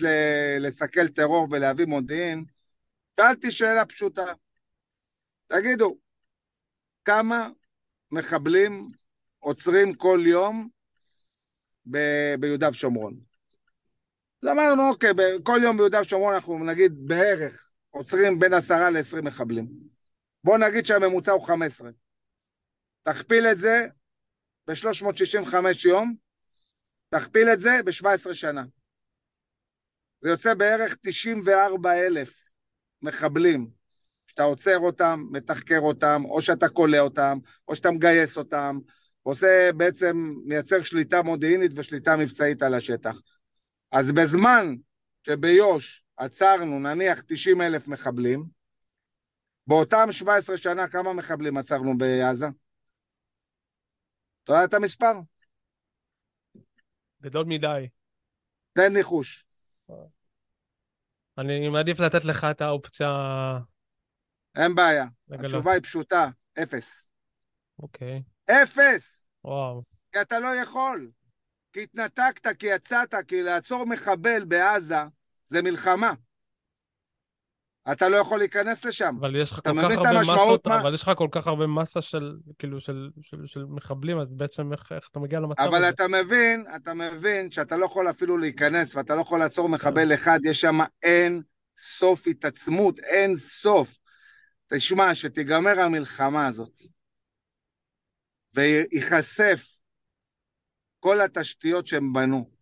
לסכל 0.60 1.08
טרור 1.08 1.48
ולהביא 1.50 1.86
מודיעין, 1.86 2.44
שאלתי 3.20 3.50
שאלה 3.50 3.84
פשוטה, 3.84 4.24
תגידו, 5.46 5.96
כמה 7.04 7.48
מחבלים 8.10 8.88
עוצרים 9.38 9.94
כל 9.94 10.22
יום 10.26 10.68
ב- 11.90 12.34
ביהודה 12.40 12.68
ושומרון? 12.68 13.16
אז 14.42 14.48
אמרנו, 14.48 14.88
אוקיי, 14.88 15.10
כל 15.42 15.60
יום 15.62 15.76
ביהודה 15.76 16.00
ושומרון 16.00 16.34
אנחנו 16.34 16.64
נגיד 16.64 16.92
בערך 16.96 17.65
עוצרים 17.96 18.38
בין 18.38 18.54
עשרה 18.54 18.90
לעשרים 18.90 19.24
מחבלים. 19.24 19.68
בואו 20.44 20.58
נגיד 20.58 20.86
שהממוצע 20.86 21.32
הוא 21.32 21.46
חמש 21.46 21.72
עשרה. 21.72 21.90
תכפיל 23.02 23.46
את 23.46 23.58
זה 23.58 23.86
ב-365 24.66 25.54
יום, 25.84 26.14
תכפיל 27.08 27.48
את 27.48 27.60
זה 27.60 27.80
ב-17 27.84 28.34
שנה. 28.34 28.64
זה 30.20 30.28
יוצא 30.28 30.54
בערך 30.54 30.96
94 31.02 32.06
אלף 32.06 32.34
מחבלים, 33.02 33.70
שאתה 34.26 34.42
עוצר 34.42 34.78
אותם, 34.78 35.24
מתחקר 35.30 35.80
אותם, 35.80 36.22
או 36.24 36.42
שאתה 36.42 36.68
כולא 36.68 36.98
אותם, 36.98 37.38
או 37.68 37.76
שאתה 37.76 37.90
מגייס 37.90 38.36
אותם, 38.36 38.78
עושה 39.22 39.70
בעצם, 39.76 40.34
מייצר 40.44 40.82
שליטה 40.82 41.22
מודיעינית 41.22 41.72
ושליטה 41.74 42.16
מבצעית 42.16 42.62
על 42.62 42.74
השטח. 42.74 43.20
אז 43.92 44.12
בזמן 44.12 44.74
שביו"ש 45.26 46.05
עצרנו 46.16 46.78
נניח 46.78 47.22
90 47.26 47.62
אלף 47.62 47.88
מחבלים, 47.88 48.44
באותם 49.66 50.08
17 50.10 50.56
שנה 50.56 50.88
כמה 50.88 51.12
מחבלים 51.12 51.56
עצרנו 51.56 51.98
בעזה? 51.98 52.46
אתה 54.44 54.52
יודע 54.52 54.64
את 54.64 54.74
המספר? 54.74 55.12
גדול 57.22 57.44
מדי. 57.44 57.88
תן 58.72 58.92
ניחוש. 58.92 59.44
אני 61.38 61.68
מעדיף 61.68 62.00
לתת 62.00 62.24
לך 62.24 62.46
את 62.50 62.60
האופציה... 62.60 63.08
אין 64.56 64.74
בעיה. 64.74 65.06
לגלות. 65.28 65.44
התשובה 65.44 65.72
היא 65.72 65.82
פשוטה, 65.82 66.28
אפס. 66.62 67.10
אוקיי. 67.78 68.22
אפס! 68.50 69.24
וואו. 69.44 69.82
כי 70.12 70.20
אתה 70.20 70.38
לא 70.38 70.56
יכול. 70.56 71.10
כי 71.72 71.82
התנתקת, 71.82 72.56
כי 72.58 72.66
יצאת, 72.66 73.14
כי 73.28 73.42
לעצור 73.42 73.86
מחבל 73.86 74.44
בעזה 74.44 75.02
זה 75.46 75.62
מלחמה. 75.62 76.12
אתה 77.92 78.08
לא 78.08 78.16
יכול 78.16 78.38
להיכנס 78.38 78.84
לשם. 78.84 79.16
אבל 79.20 79.36
יש 79.36 79.50
לך 79.50 79.60
כל 79.64 79.72
כך 79.82 79.90
הרבה 79.96 80.20
מסות, 80.20 80.66
מה? 80.66 80.80
אבל 80.80 80.94
יש 80.94 81.02
לך 81.02 81.10
כל 81.16 81.28
כך 81.30 81.46
הרבה 81.46 81.66
מסה 81.66 82.02
של, 82.02 82.36
כאילו, 82.58 82.80
של, 82.80 83.10
של, 83.22 83.46
של 83.46 83.64
מחבלים, 83.64 84.18
אז 84.18 84.34
בעצם 84.34 84.72
איך, 84.72 84.92
איך 84.92 85.08
אתה 85.10 85.18
מגיע 85.18 85.40
למצב 85.40 85.62
אבל 85.62 85.76
הזה? 85.78 85.88
אתה 85.88 86.08
מבין, 86.08 86.64
אתה 86.76 86.94
מבין 86.94 87.50
שאתה 87.50 87.76
לא 87.76 87.86
יכול 87.86 88.10
אפילו 88.10 88.38
להיכנס 88.38 88.96
ואתה 88.96 89.14
לא 89.14 89.20
יכול 89.20 89.40
לעצור 89.40 89.68
מחבל 89.68 90.14
אחד, 90.14 90.38
יש 90.44 90.60
שם 90.60 90.78
אין 91.02 91.42
סוף 91.76 92.26
התעצמות, 92.26 92.98
אין 92.98 93.36
סוף. 93.36 93.98
תשמע, 94.66 95.14
שתיגמר 95.14 95.80
המלחמה 95.80 96.46
הזאת 96.46 96.80
וייחשף 98.54 99.66
כל 101.00 101.20
התשתיות 101.20 101.86
שהם 101.86 102.12
בנו 102.12 102.55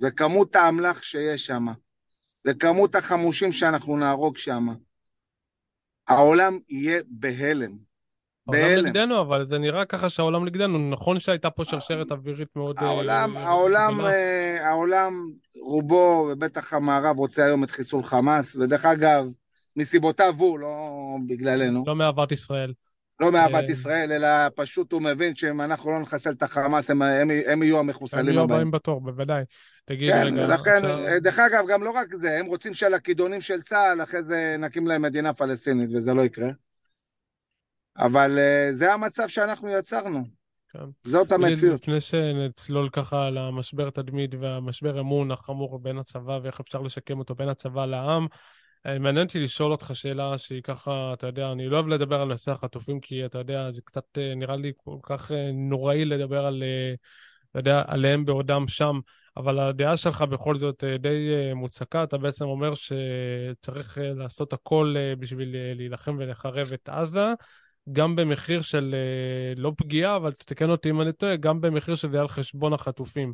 וכמות 0.00 0.56
האמל"ח 0.56 1.02
שיש 1.02 1.46
שם 1.46 1.66
וכמות 2.46 2.94
החמושים 2.94 3.52
שאנחנו 3.52 3.96
נהרוג 3.96 4.36
שם, 4.36 4.66
העולם 6.08 6.58
יהיה 6.68 7.00
בהלם. 7.08 7.76
העולם 8.48 8.62
בהלם. 8.62 8.86
נגדנו, 8.86 9.20
אבל 9.20 9.46
זה 9.46 9.58
נראה 9.58 9.84
ככה 9.84 10.10
שהעולם 10.10 10.44
נגדנו. 10.44 10.90
נכון 10.90 11.20
שהייתה 11.20 11.50
פה 11.50 11.64
שרשרת 11.64 12.12
אווירית 12.12 12.48
מאוד... 12.56 12.78
אה, 12.78 12.84
העולם, 12.84 13.36
אה, 13.36 13.42
העולם. 13.42 14.00
אה, 14.00 14.68
העולם, 14.68 15.26
רובו, 15.62 16.28
ובטח 16.32 16.72
המערב 16.72 17.18
רוצה 17.18 17.44
היום 17.44 17.64
את 17.64 17.70
חיסול 17.70 18.02
חמאס, 18.02 18.56
ודרך 18.56 18.84
אגב, 18.84 19.26
מסיבותיו 19.76 20.34
הוא, 20.38 20.58
לא 20.58 20.88
בגללנו, 21.26 21.84
לא 21.86 21.96
מאהבת 21.96 22.32
ישראל. 22.32 22.72
לא 23.20 23.32
מאהבת 23.32 23.64
אה. 23.64 23.70
ישראל, 23.70 24.12
אלא 24.12 24.28
פשוט 24.54 24.92
הוא 24.92 25.02
מבין 25.02 25.34
שאם 25.34 25.60
אנחנו 25.60 25.90
לא 25.90 26.00
נחסל 26.00 26.30
את 26.30 26.42
החמאס, 26.42 26.90
הם, 26.90 27.02
הם, 27.02 27.30
הם 27.46 27.62
יהיו 27.62 27.78
הם 27.78 27.88
המחוסלים 27.88 28.28
יהיו 28.28 28.40
הבאים. 28.40 28.50
הבאים 28.50 28.70
בתור, 28.70 29.00
בוודאי. 29.00 29.42
תגיד 29.84 30.12
כן, 30.12 30.26
רגע, 30.26 30.46
לכן, 30.46 30.78
אתה- 30.78 31.20
דרך 31.20 31.38
אגב, 31.38 31.64
גם 31.68 31.82
לא 31.82 31.90
רק 31.90 32.14
זה, 32.14 32.38
הם 32.38 32.46
רוצים 32.46 32.74
שעל 32.74 32.94
הכידונים 32.94 33.40
של 33.40 33.62
צה"ל, 33.62 34.02
אחרי 34.02 34.22
זה 34.22 34.56
נקים 34.58 34.86
להם 34.86 35.02
מדינה 35.02 35.32
פלסטינית, 35.32 35.90
וזה 35.92 36.14
לא 36.14 36.22
יקרה. 36.22 36.48
אבל 37.98 38.38
אה, 38.38 38.68
זה 38.72 38.92
המצב 38.92 39.28
שאנחנו 39.28 39.68
יצרנו, 39.68 40.24
כן. 40.72 40.78
זאת 41.02 41.32
המציאות. 41.32 41.82
לפני 41.82 42.00
שנצלול 42.00 42.88
ככה 42.92 43.30
למשבר 43.30 43.90
תדמית 43.90 44.34
והמשבר 44.40 45.00
אמון 45.00 45.30
החמור 45.30 45.78
בין 45.78 45.98
הצבא 45.98 46.38
ואיך 46.42 46.60
אפשר 46.60 46.80
לשקם 46.80 47.18
אותו 47.18 47.34
בין 47.34 47.48
הצבא 47.48 47.86
לעם, 47.86 48.22
אה, 48.22 48.28
מעניין 48.86 49.26
אותי 49.26 49.40
לשאול 49.40 49.72
אותך 49.72 49.90
שאלה 49.94 50.38
שהיא 50.38 50.62
ככה, 50.62 51.12
אתה 51.12 51.26
יודע, 51.26 51.52
אני 51.52 51.68
לא 51.68 51.76
אוהב 51.76 51.88
לדבר 51.88 52.20
על 52.20 52.28
נושא 52.28 52.52
החטופים 52.52 53.00
כי 53.00 53.26
אתה 53.26 53.38
יודע, 53.38 53.72
זה 53.72 53.82
קצת 53.84 54.18
אה, 54.18 54.34
נראה 54.34 54.56
לי 54.56 54.72
כל 54.76 54.96
כך 55.02 55.32
אה, 55.32 55.50
נוראי 55.52 56.04
לדבר 56.04 56.46
על, 56.46 56.62
אה, 56.62 56.94
אתה 57.50 57.58
יודע, 57.58 57.82
עליהם 57.86 58.24
בעודם 58.24 58.68
שם, 58.68 59.00
אבל 59.36 59.58
הדעה 59.58 59.96
שלך 59.96 60.22
בכל 60.22 60.56
זאת 60.56 60.84
אה, 60.84 60.98
די 60.98 61.34
אה, 61.34 61.54
מוצקה, 61.54 62.04
אתה 62.04 62.18
בעצם 62.18 62.44
אומר 62.44 62.72
שצריך 62.74 63.98
אה, 63.98 64.12
לעשות 64.14 64.52
הכל 64.52 64.94
אה, 64.96 65.16
בשביל 65.16 65.56
אה, 65.56 65.72
להילחם 65.74 66.16
ולחרב 66.18 66.72
את 66.74 66.88
עזה. 66.88 67.32
גם 67.92 68.16
במחיר 68.16 68.62
של 68.62 68.94
אה, 68.94 69.54
לא 69.56 69.72
פגיעה, 69.76 70.16
אבל 70.16 70.32
תתקן 70.32 70.70
אותי 70.70 70.90
אם 70.90 71.00
אני 71.00 71.12
טועה, 71.12 71.36
גם 71.36 71.60
במחיר 71.60 71.94
שזה 71.94 72.20
על 72.20 72.28
חשבון 72.28 72.72
החטופים. 72.72 73.32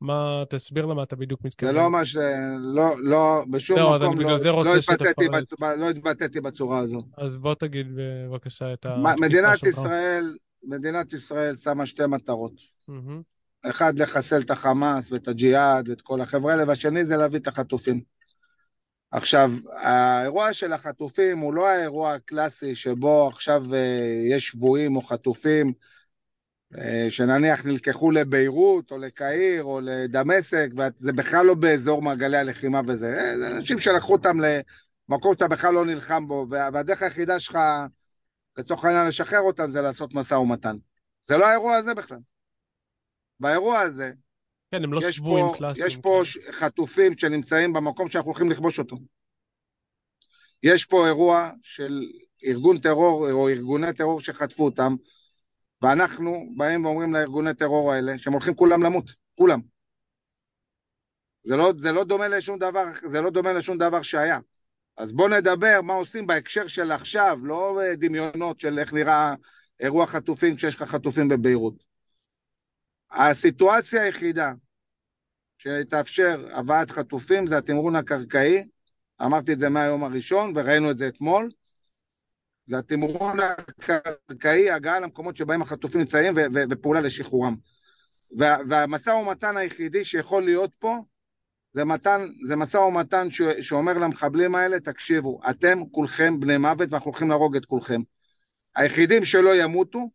מה, 0.00 0.42
תסביר 0.50 0.86
למה 0.86 1.02
אתה 1.02 1.16
בדיוק 1.16 1.40
זה 1.42 1.48
מתכוון. 1.48 1.74
לא 1.74 1.90
מה 1.90 2.04
ש... 2.04 2.16
לא, 2.58 2.94
לא, 2.98 3.44
בשום 3.50 3.78
אז 3.78 4.02
מקום 4.02 4.20
לא, 4.20 4.38
זה 4.38 4.50
רוצה 4.50 4.70
לא, 4.70 4.78
התבטאתי. 4.78 5.28
בצורה, 5.28 5.76
לא 5.76 5.90
התבטאתי 5.90 6.40
בצורה 6.40 6.78
הזאת. 6.78 7.04
אז 7.16 7.36
בוא 7.36 7.54
תגיד 7.54 7.86
בבקשה 7.94 8.72
את 8.72 8.86
התפיסה 8.86 9.16
מדינת. 9.20 9.62
ישראל, 9.62 10.36
מדינת 10.64 11.12
ישראל 11.12 11.56
שמה 11.56 11.86
שתי 11.86 12.06
מטרות. 12.06 12.52
מהמם. 12.88 13.22
אחד, 13.62 13.98
לחסל 13.98 14.40
את 14.40 14.50
החמאס 14.50 15.12
ואת 15.12 15.28
הג'יהאד 15.28 15.88
ואת 15.88 16.00
כל 16.00 16.20
החבר'ה 16.20 16.52
האלה, 16.52 16.64
והשני 16.68 17.04
זה 17.04 17.16
להביא 17.16 17.38
את 17.38 17.46
החטופים. 17.46 18.00
עכשיו, 19.10 19.52
האירוע 19.76 20.52
של 20.52 20.72
החטופים 20.72 21.38
הוא 21.38 21.54
לא 21.54 21.68
האירוע 21.68 22.14
הקלאסי 22.14 22.74
שבו 22.74 23.28
עכשיו 23.28 23.74
אה, 23.74 24.22
יש 24.30 24.46
שבויים 24.46 24.96
או 24.96 25.02
חטופים 25.02 25.72
שנניח 27.08 27.66
נלקחו 27.66 28.10
לביירות 28.10 28.90
או 28.90 28.98
לקהיר 28.98 29.64
או 29.64 29.80
לדמשק, 29.80 30.68
וזה 30.76 31.12
בכלל 31.12 31.46
לא 31.46 31.54
באזור 31.54 32.02
מעגלי 32.02 32.36
הלחימה 32.36 32.80
וזה. 32.86 33.06
אה, 33.20 33.38
זה 33.38 33.56
אנשים 33.56 33.80
שלקחו 33.80 34.12
אותם 34.12 34.36
למקום 34.40 35.34
שאתה 35.34 35.48
בכלל 35.48 35.74
לא 35.74 35.84
נלחם 35.86 36.28
בו, 36.28 36.46
וה- 36.50 36.68
והדרך 36.72 37.02
היחידה 37.02 37.40
שלך, 37.40 37.58
לצורך 38.58 38.84
העניין, 38.84 39.06
לשחרר 39.06 39.40
אותם 39.40 39.68
זה 39.68 39.80
לעשות 39.80 40.14
משא 40.14 40.34
ומתן. 40.34 40.76
זה 41.22 41.36
לא 41.36 41.46
האירוע 41.46 41.76
הזה 41.76 41.94
בכלל. 41.94 42.18
באירוע 43.40 43.80
הזה, 43.80 44.12
כן, 44.70 44.84
הם 44.84 44.92
לא 44.92 45.00
יש 45.04 45.16
שבויים 45.16 45.46
פה, 45.46 45.54
קלאסיים. 45.58 45.86
יש 45.86 45.96
פה 45.96 46.20
ש- 46.24 46.38
חטופים 46.50 47.18
שנמצאים 47.18 47.72
במקום 47.72 48.08
שאנחנו 48.08 48.30
הולכים 48.30 48.50
לכבוש 48.50 48.78
אותו. 48.78 48.96
יש 50.62 50.84
פה 50.84 51.06
אירוע 51.06 51.50
של 51.62 52.02
ארגון 52.44 52.78
טרור 52.78 53.30
או 53.30 53.48
ארגוני 53.48 53.92
טרור 53.92 54.20
שחטפו 54.20 54.64
אותם, 54.64 54.94
ואנחנו 55.82 56.46
באים 56.56 56.84
ואומרים 56.84 57.14
לארגוני 57.14 57.54
טרור 57.54 57.92
האלה 57.92 58.18
שהם 58.18 58.32
הולכים 58.32 58.54
כולם 58.54 58.82
למות, 58.82 59.12
כולם. 59.34 59.60
זה 61.44 61.56
לא, 61.56 61.72
זה 61.78 61.92
לא 61.92 62.04
דומה 62.04 62.28
לשום 62.28 62.58
דבר, 62.58 62.84
זה 63.10 63.20
לא 63.20 63.30
דומה 63.30 63.52
לשום 63.52 63.78
דבר 63.78 64.02
שהיה. 64.02 64.38
אז 64.96 65.12
בואו 65.12 65.28
נדבר 65.28 65.80
מה 65.82 65.94
עושים 65.94 66.26
בהקשר 66.26 66.66
של 66.66 66.92
עכשיו, 66.92 67.38
לא 67.42 67.78
דמיונות 67.98 68.60
של 68.60 68.78
איך 68.78 68.92
נראה 68.92 69.34
אירוע 69.80 70.06
חטופים 70.06 70.56
כשיש 70.56 70.74
לך 70.74 70.82
חטופים 70.82 71.28
בביירות. 71.28 71.84
הסיטואציה 73.10 74.02
היחידה 74.02 74.52
שתאפשר 75.58 76.48
הבאת 76.52 76.90
חטופים 76.90 77.46
זה 77.46 77.58
התמרון 77.58 77.96
הקרקעי, 77.96 78.64
אמרתי 79.22 79.52
את 79.52 79.58
זה 79.58 79.68
מהיום 79.68 80.04
הראשון 80.04 80.52
וראינו 80.56 80.90
את 80.90 80.98
זה 80.98 81.08
אתמול, 81.08 81.50
זה 82.66 82.78
התמרון 82.78 83.38
הקרקעי, 83.40 84.70
הגעה 84.70 85.00
למקומות 85.00 85.36
שבהם 85.36 85.62
החטופים 85.62 86.00
נמצאים 86.00 86.34
ופעולה 86.70 87.00
לשחרורם. 87.00 87.56
וה- 88.38 88.58
והמשא 88.68 89.10
ומתן 89.10 89.56
היחידי 89.56 90.04
שיכול 90.04 90.42
להיות 90.44 90.70
פה 90.78 90.96
זה, 91.72 91.84
מתן, 91.84 92.26
זה 92.46 92.56
משא 92.56 92.76
ומתן 92.76 93.30
ש- 93.30 93.42
שאומר 93.42 93.92
למחבלים 93.92 94.54
האלה, 94.54 94.80
תקשיבו, 94.80 95.40
אתם 95.50 95.78
כולכם 95.90 96.40
בני 96.40 96.58
מוות 96.58 96.88
ואנחנו 96.90 97.10
הולכים 97.10 97.28
להרוג 97.28 97.56
את 97.56 97.64
כולכם. 97.64 98.00
היחידים 98.76 99.24
שלא 99.24 99.56
ימותו 99.56 100.10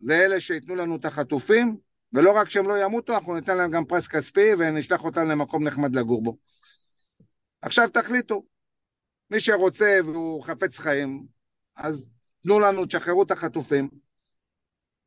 זה 0.00 0.24
אלה 0.24 0.40
שייתנו 0.40 0.74
לנו 0.74 0.96
את 0.96 1.04
החטופים, 1.04 1.76
ולא 2.12 2.32
רק 2.32 2.50
שהם 2.50 2.68
לא 2.68 2.84
ימותו, 2.84 3.14
אנחנו 3.14 3.34
ניתן 3.34 3.56
להם 3.56 3.70
גם 3.70 3.84
פרס 3.84 4.08
כספי 4.08 4.50
ונשלח 4.58 5.04
אותם 5.04 5.30
למקום 5.30 5.64
נחמד 5.64 5.96
לגור 5.96 6.22
בו. 6.22 6.36
עכשיו 7.62 7.88
תחליטו, 7.88 8.42
מי 9.30 9.40
שרוצה 9.40 9.98
והוא 10.04 10.42
חפץ 10.42 10.78
חיים, 10.78 11.26
אז 11.76 12.04
תנו 12.42 12.60
לנו, 12.60 12.86
תשחררו 12.86 13.22
את 13.22 13.30
החטופים, 13.30 13.88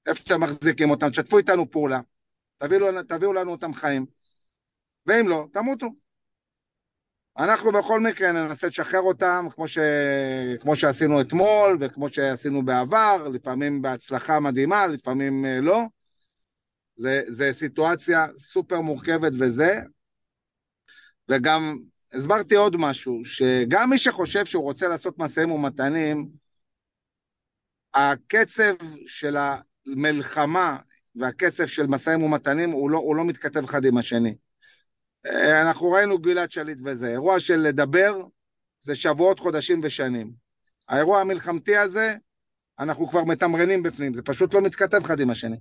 איפה 0.05 0.19
שאתם 0.19 0.41
מחזיקים 0.43 0.89
אותם, 0.89 1.09
תשתפו 1.09 1.37
איתנו 1.37 1.71
פעולה, 1.71 1.99
תביאו, 2.57 3.03
תביאו 3.03 3.33
לנו 3.33 3.51
אותם 3.51 3.73
חיים, 3.73 4.05
ואם 5.05 5.27
לא, 5.27 5.47
תמותו. 5.53 5.87
אנחנו 7.37 7.71
בכל 7.71 7.99
מקרה 7.99 8.31
ננסה 8.31 8.67
לשחרר 8.67 8.99
אותם 8.99 9.47
כמו, 9.55 9.67
ש... 9.67 9.77
כמו 10.61 10.75
שעשינו 10.75 11.21
אתמול 11.21 11.77
וכמו 11.79 12.09
שעשינו 12.09 12.65
בעבר, 12.65 13.27
לפעמים 13.33 13.81
בהצלחה 13.81 14.39
מדהימה, 14.39 14.87
לפעמים 14.87 15.45
אה, 15.45 15.59
לא. 15.61 15.81
זה, 16.95 17.21
זה 17.27 17.49
סיטואציה 17.53 18.25
סופר 18.37 18.81
מורכבת 18.81 19.31
וזה, 19.39 19.73
וגם 21.29 21.77
הסברתי 22.13 22.55
עוד 22.55 22.77
משהו, 22.77 23.25
שגם 23.25 23.89
מי 23.89 23.97
שחושב 23.97 24.45
שהוא 24.45 24.63
רוצה 24.63 24.87
לעשות 24.87 25.19
משאים 25.19 25.51
ומתנים, 25.51 26.29
הקצב 27.93 28.73
של 29.07 29.37
המלחמה 29.37 30.77
והקצב 31.15 31.65
של 31.65 31.87
משאים 31.87 32.23
ומתנים 32.23 32.71
הוא 32.71 32.89
לא, 32.89 32.97
הוא 32.97 33.15
לא 33.15 33.25
מתכתב 33.25 33.63
אחד 33.63 33.85
עם 33.85 33.97
השני. 33.97 34.35
אה, 35.25 35.61
אנחנו 35.61 35.91
ראינו 35.91 36.17
גלעד 36.17 36.51
שליט 36.51 36.77
וזה, 36.85 37.07
אירוע 37.07 37.39
של 37.39 37.55
לדבר 37.55 38.23
זה 38.81 38.95
שבועות, 38.95 39.39
חודשים 39.39 39.81
ושנים. 39.83 40.31
האירוע 40.89 41.21
המלחמתי 41.21 41.77
הזה, 41.77 42.15
אנחנו 42.79 43.09
כבר 43.09 43.23
מתמרנים 43.23 43.83
בפנים, 43.83 44.13
זה 44.13 44.21
פשוט 44.21 44.53
לא 44.53 44.61
מתכתב 44.61 45.01
אחד 45.05 45.19
עם 45.19 45.29
השני. 45.29 45.57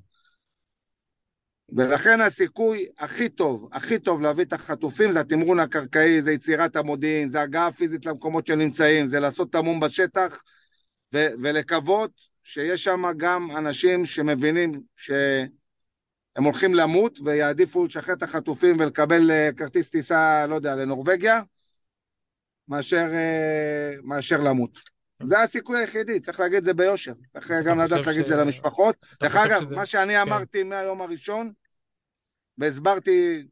ולכן 1.69 2.21
הסיכוי 2.21 2.87
הכי 2.99 3.29
טוב, 3.29 3.69
הכי 3.73 3.99
טוב 3.99 4.21
להביא 4.21 4.45
את 4.45 4.53
החטופים 4.53 5.13
זה 5.13 5.21
התמרון 5.21 5.61
הקרקעי, 5.61 6.23
זה 6.23 6.33
יצירת 6.33 6.77
המודיעין, 6.77 7.31
זה 7.31 7.41
הגעה 7.41 7.73
פיזית 7.73 8.07
למקומות 8.07 8.47
שהם 8.47 8.59
נמצאים, 8.59 9.07
זה 9.07 9.21
לעשות 9.21 9.53
תמום 9.53 9.81
בשטח 9.81 10.43
ו- 11.15 11.29
ולקוות 11.43 12.11
שיש 12.43 12.85
שם 12.85 13.03
גם 13.17 13.49
אנשים 13.57 14.07
שמבינים 14.07 14.81
שהם 14.97 16.45
הולכים 16.45 16.75
למות 16.75 17.19
ויעדיפו 17.25 17.85
לשחרר 17.85 18.15
את 18.15 18.23
החטופים 18.23 18.81
ולקבל 18.81 19.31
אה, 19.31 19.51
כרטיס 19.57 19.91
טיסה, 19.91 20.47
לא 20.47 20.55
יודע, 20.55 20.77
לנורבגיה, 20.77 21.43
מאשר, 22.69 23.09
אה, 23.15 23.95
מאשר 24.03 24.41
למות. 24.41 24.96
זה 25.23 25.41
הסיכוי 25.41 25.79
היחידי, 25.79 26.21
צריך 26.21 26.41
להגיד 26.41 26.59
את 26.59 26.65
זה 26.65 26.75
ביושר. 26.75 27.13
צריך 27.33 27.51
גם 27.65 27.81
לדעת 27.81 28.07
להגיד 28.07 28.23
את 28.23 28.29
זה 28.29 28.37
למשפחות. 28.37 28.97
דרך 29.23 29.37
אגב, 29.37 29.73
מה 29.73 29.87
שאני 29.87 30.13
כן. 30.13 30.19
אמרתי 30.19 30.63
מהיום 30.63 31.01
הראשון, 31.03 31.53
והסברתי 32.59 33.47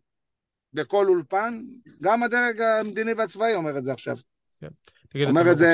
בכל 0.73 1.07
אולפן, 1.09 1.63
גם 2.03 2.23
הדרג 2.23 2.61
המדיני 2.61 3.13
והצבאי 3.13 3.55
אומר 3.55 3.79
את 3.79 3.85
זה 3.85 3.93
עכשיו. 3.93 4.17
כן. 4.61 4.69
אומר 5.27 5.53
את 5.53 5.59
זה 5.59 5.73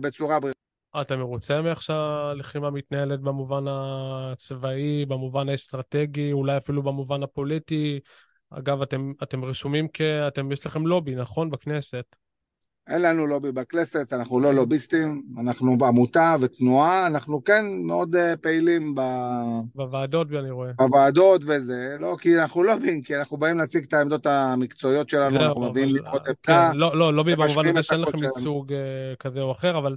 בצורה 0.00 0.40
בריאה. 0.40 0.54
אתה 1.00 1.16
מרוצה 1.16 1.62
מאיך 1.62 1.82
שהלחימה 1.82 2.70
מתנהלת 2.70 3.20
במובן 3.20 3.64
הצבאי, 3.68 5.04
במובן 5.06 5.48
האסטרטגי, 5.48 6.32
אולי 6.32 6.56
אפילו 6.56 6.82
במובן 6.82 7.22
הפוליטי? 7.22 8.00
אגב, 8.50 8.82
אתם, 8.82 9.12
אתם 9.22 9.44
רשומים 9.44 9.88
כ... 9.92 10.00
אתם, 10.00 10.52
יש 10.52 10.66
לכם 10.66 10.86
לובי, 10.86 11.14
נכון? 11.14 11.50
בכנסת. 11.50 12.04
אין 12.88 13.02
לנו 13.02 13.26
לובי 13.26 13.52
בכנסת, 13.52 14.12
אנחנו 14.12 14.40
לא 14.40 14.54
לוביסטים, 14.54 15.22
אנחנו 15.40 15.78
בעמותה 15.78 16.36
ותנועה, 16.40 17.06
אנחנו 17.06 17.44
כן 17.44 17.64
מאוד 17.86 18.16
uh, 18.16 18.36
פעילים 18.40 18.94
ב... 18.94 19.00
בוועדות, 19.74 20.26
אני 20.32 20.50
רואה. 20.50 20.70
בוועדות 20.78 21.42
וזה, 21.46 21.96
לא 22.00 22.16
כי 22.20 22.38
אנחנו 22.38 22.62
לובים, 22.62 23.02
כי 23.02 23.16
אנחנו 23.16 23.36
באים 23.36 23.58
להציג 23.58 23.84
את 23.84 23.92
העמדות 23.92 24.26
המקצועיות 24.26 25.08
שלנו, 25.08 25.36
אנחנו 25.36 25.70
מביאים 25.70 25.94
לראות 25.94 26.28
את 26.28 26.36
כן, 26.42 26.52
ה... 26.52 26.70
לא, 26.74 26.98
לא, 26.98 27.14
לובי 27.14 27.34
במובן 27.34 27.66
הזה 27.66 27.82
שאין 27.82 28.00
לכם 28.00 28.24
ייצוג 28.24 28.72
uh, 28.72 29.16
כזה 29.18 29.40
או 29.40 29.52
אחר, 29.52 29.78
אבל 29.78 29.96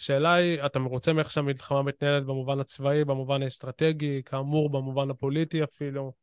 השאלה 0.00 0.34
היא, 0.34 0.58
אתה 0.66 0.78
מרוצה 0.78 1.12
מאיך 1.12 1.30
שהמלחמה 1.30 1.82
מתנהלת 1.82 2.24
במובן 2.24 2.60
הצבאי, 2.60 3.04
במובן 3.04 3.42
האסטרטגי, 3.42 4.22
כאמור 4.26 4.70
במובן 4.70 5.10
הפוליטי 5.10 5.64
אפילו? 5.64 6.21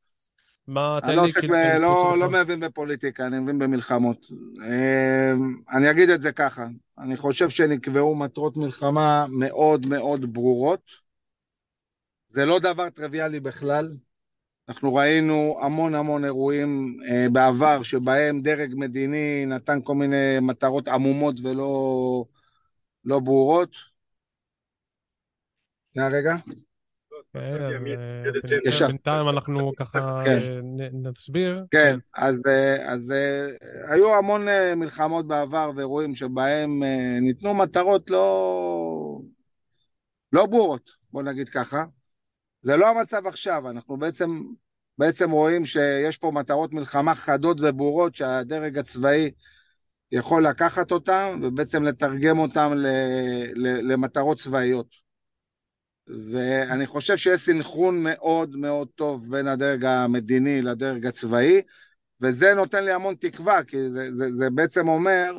מה, 0.69 0.99
תן 1.01 1.07
לי... 1.07 1.13
אני 1.13 1.17
לא 1.17 1.25
עוסק, 1.25 1.39
כאילו, 1.39 1.79
לא, 1.79 2.15
לא 2.19 2.29
מבין 2.29 2.59
בפוליטיקה, 2.59 3.27
אני 3.27 3.39
מבין 3.39 3.59
במלחמות. 3.59 4.27
אמ, 4.31 5.55
אני 5.71 5.91
אגיד 5.91 6.09
את 6.09 6.21
זה 6.21 6.31
ככה, 6.31 6.67
אני 6.97 7.17
חושב 7.17 7.49
שנקבעו 7.49 8.15
מטרות 8.15 8.57
מלחמה 8.57 9.25
מאוד 9.29 9.85
מאוד 9.85 10.33
ברורות. 10.33 10.81
זה 12.27 12.45
לא 12.45 12.59
דבר 12.59 12.89
טריוויאלי 12.89 13.39
בכלל. 13.39 13.97
אנחנו 14.69 14.95
ראינו 14.95 15.59
המון 15.61 15.95
המון 15.95 16.25
אירועים 16.25 16.97
אה, 17.09 17.25
בעבר 17.31 17.83
שבהם 17.83 18.41
דרג 18.41 18.73
מדיני 18.75 19.45
נתן 19.45 19.79
כל 19.83 19.95
מיני 19.95 20.39
מטרות 20.41 20.87
עמומות 20.87 21.35
ולא 21.43 22.25
לא 23.05 23.19
ברורות. 23.19 23.75
שנייה 25.93 26.09
רגע. 26.09 26.35
אה, 27.35 28.87
בינתיים 28.87 29.29
אנחנו 29.29 29.71
ככה. 29.75 30.23
אה, 30.25 30.39
נסביר. 30.93 31.63
כן. 31.71 31.97
אז 32.15 32.47
אה, 33.11 33.47
היו 33.87 34.15
המון 34.15 34.45
מלחמות 34.75 35.27
בעבר 35.27 35.71
ואירועים 35.75 36.15
שבהם 36.15 36.83
ניתנו 37.21 37.53
מטרות 37.53 38.09
לא, 38.09 39.19
לא 40.33 40.45
ברורות, 40.45 40.89
בוא 41.11 41.23
נגיד 41.23 41.49
ככה. 41.49 41.83
זה 42.61 42.77
לא 42.77 42.89
המצב 42.89 43.27
עכשיו, 43.27 43.69
אנחנו 43.69 43.97
בעצם, 43.97 44.41
בעצם 44.97 45.31
רואים 45.31 45.65
שיש 45.65 46.17
פה 46.17 46.31
מטרות 46.31 46.73
מלחמה 46.73 47.15
חדות 47.15 47.57
וברורות 47.61 48.15
שהדרג 48.15 48.77
הצבאי 48.77 49.31
יכול 50.11 50.47
לקחת 50.47 50.91
אותן 50.91 51.39
ובעצם 51.43 51.83
לתרגם 51.83 52.39
אותן 52.39 52.71
למטרות 53.83 54.37
צבאיות. 54.37 55.08
ואני 56.31 56.87
חושב 56.87 57.17
שיש 57.17 57.41
סנכרון 57.41 58.03
מאוד 58.03 58.55
מאוד 58.55 58.87
טוב 58.95 59.31
בין 59.31 59.47
הדרג 59.47 59.85
המדיני 59.85 60.61
לדרג 60.61 61.05
הצבאי, 61.05 61.61
וזה 62.21 62.53
נותן 62.53 62.85
לי 62.85 62.91
המון 62.91 63.15
תקווה, 63.15 63.63
כי 63.63 63.77
זה, 63.89 64.15
זה, 64.15 64.31
זה 64.31 64.49
בעצם 64.49 64.87
אומר 64.87 65.33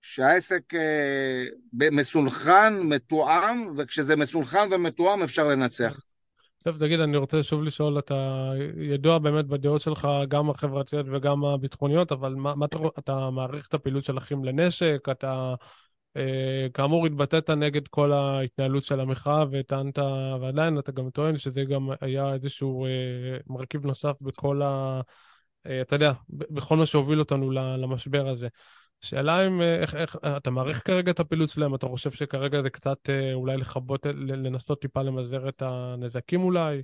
שהעסק 0.00 0.74
אה, 0.74 1.44
מסונכרן, 1.72 2.80
מתואם, 2.82 3.66
וכשזה 3.76 4.16
מסונכרן 4.16 4.68
ומתואם 4.72 5.22
אפשר 5.22 5.48
לנצח. 5.48 6.00
טוב, 6.64 6.78
תגיד, 6.78 7.00
אני 7.00 7.16
רוצה 7.16 7.42
שוב 7.42 7.62
לשאול, 7.62 7.98
אתה 7.98 8.50
ידוע 8.76 9.18
באמת 9.18 9.46
בדעות 9.46 9.80
שלך, 9.80 10.08
גם 10.28 10.50
החברתיות 10.50 11.06
וגם 11.12 11.44
הביטחוניות, 11.44 12.12
אבל 12.12 12.34
מה, 12.34 12.54
מה 12.54 12.66
אתה, 12.66 12.78
אתה 12.98 13.30
מעריך 13.30 13.68
את 13.68 13.74
הפעילות 13.74 14.04
של 14.04 14.18
אחים 14.18 14.44
לנשק? 14.44 15.08
אתה 15.10 15.54
כאמור, 16.74 17.06
התבטאת 17.06 17.50
נגד 17.50 17.88
כל 17.88 18.12
ההתנהלות 18.12 18.84
של 18.84 19.00
המחאה 19.00 19.44
וטענת, 19.50 19.98
ועדיין 20.40 20.78
אתה 20.78 20.92
גם 20.92 21.10
טוען 21.10 21.36
שזה 21.36 21.64
גם 21.64 21.88
היה 22.00 22.34
איזשהו 22.34 22.86
אה, 22.86 22.90
מרכיב 23.46 23.86
נוסף 23.86 24.12
בכל 24.20 24.62
ה... 24.62 25.00
אה, 25.66 25.80
אתה 25.80 25.94
יודע, 25.94 26.12
בכל 26.28 26.76
מה 26.76 26.86
שהוביל 26.86 27.20
אותנו 27.20 27.50
למשבר 27.50 28.28
הזה. 28.28 28.48
שאלה 29.00 29.46
אם, 29.46 29.60
איך, 29.62 29.94
איך, 29.94 30.16
אתה 30.36 30.50
מעריך 30.50 30.86
כרגע 30.86 31.10
את 31.10 31.20
הפעילות 31.20 31.48
שלהם? 31.48 31.74
אתה 31.74 31.86
חושב 31.86 32.10
שכרגע 32.10 32.62
זה 32.62 32.70
קצת 32.70 32.98
אולי 33.34 33.56
לכבות, 33.56 34.06
לנסות 34.16 34.80
טיפה 34.80 35.02
למזער 35.02 35.48
את 35.48 35.62
הנזקים 35.66 36.42
אולי? 36.42 36.82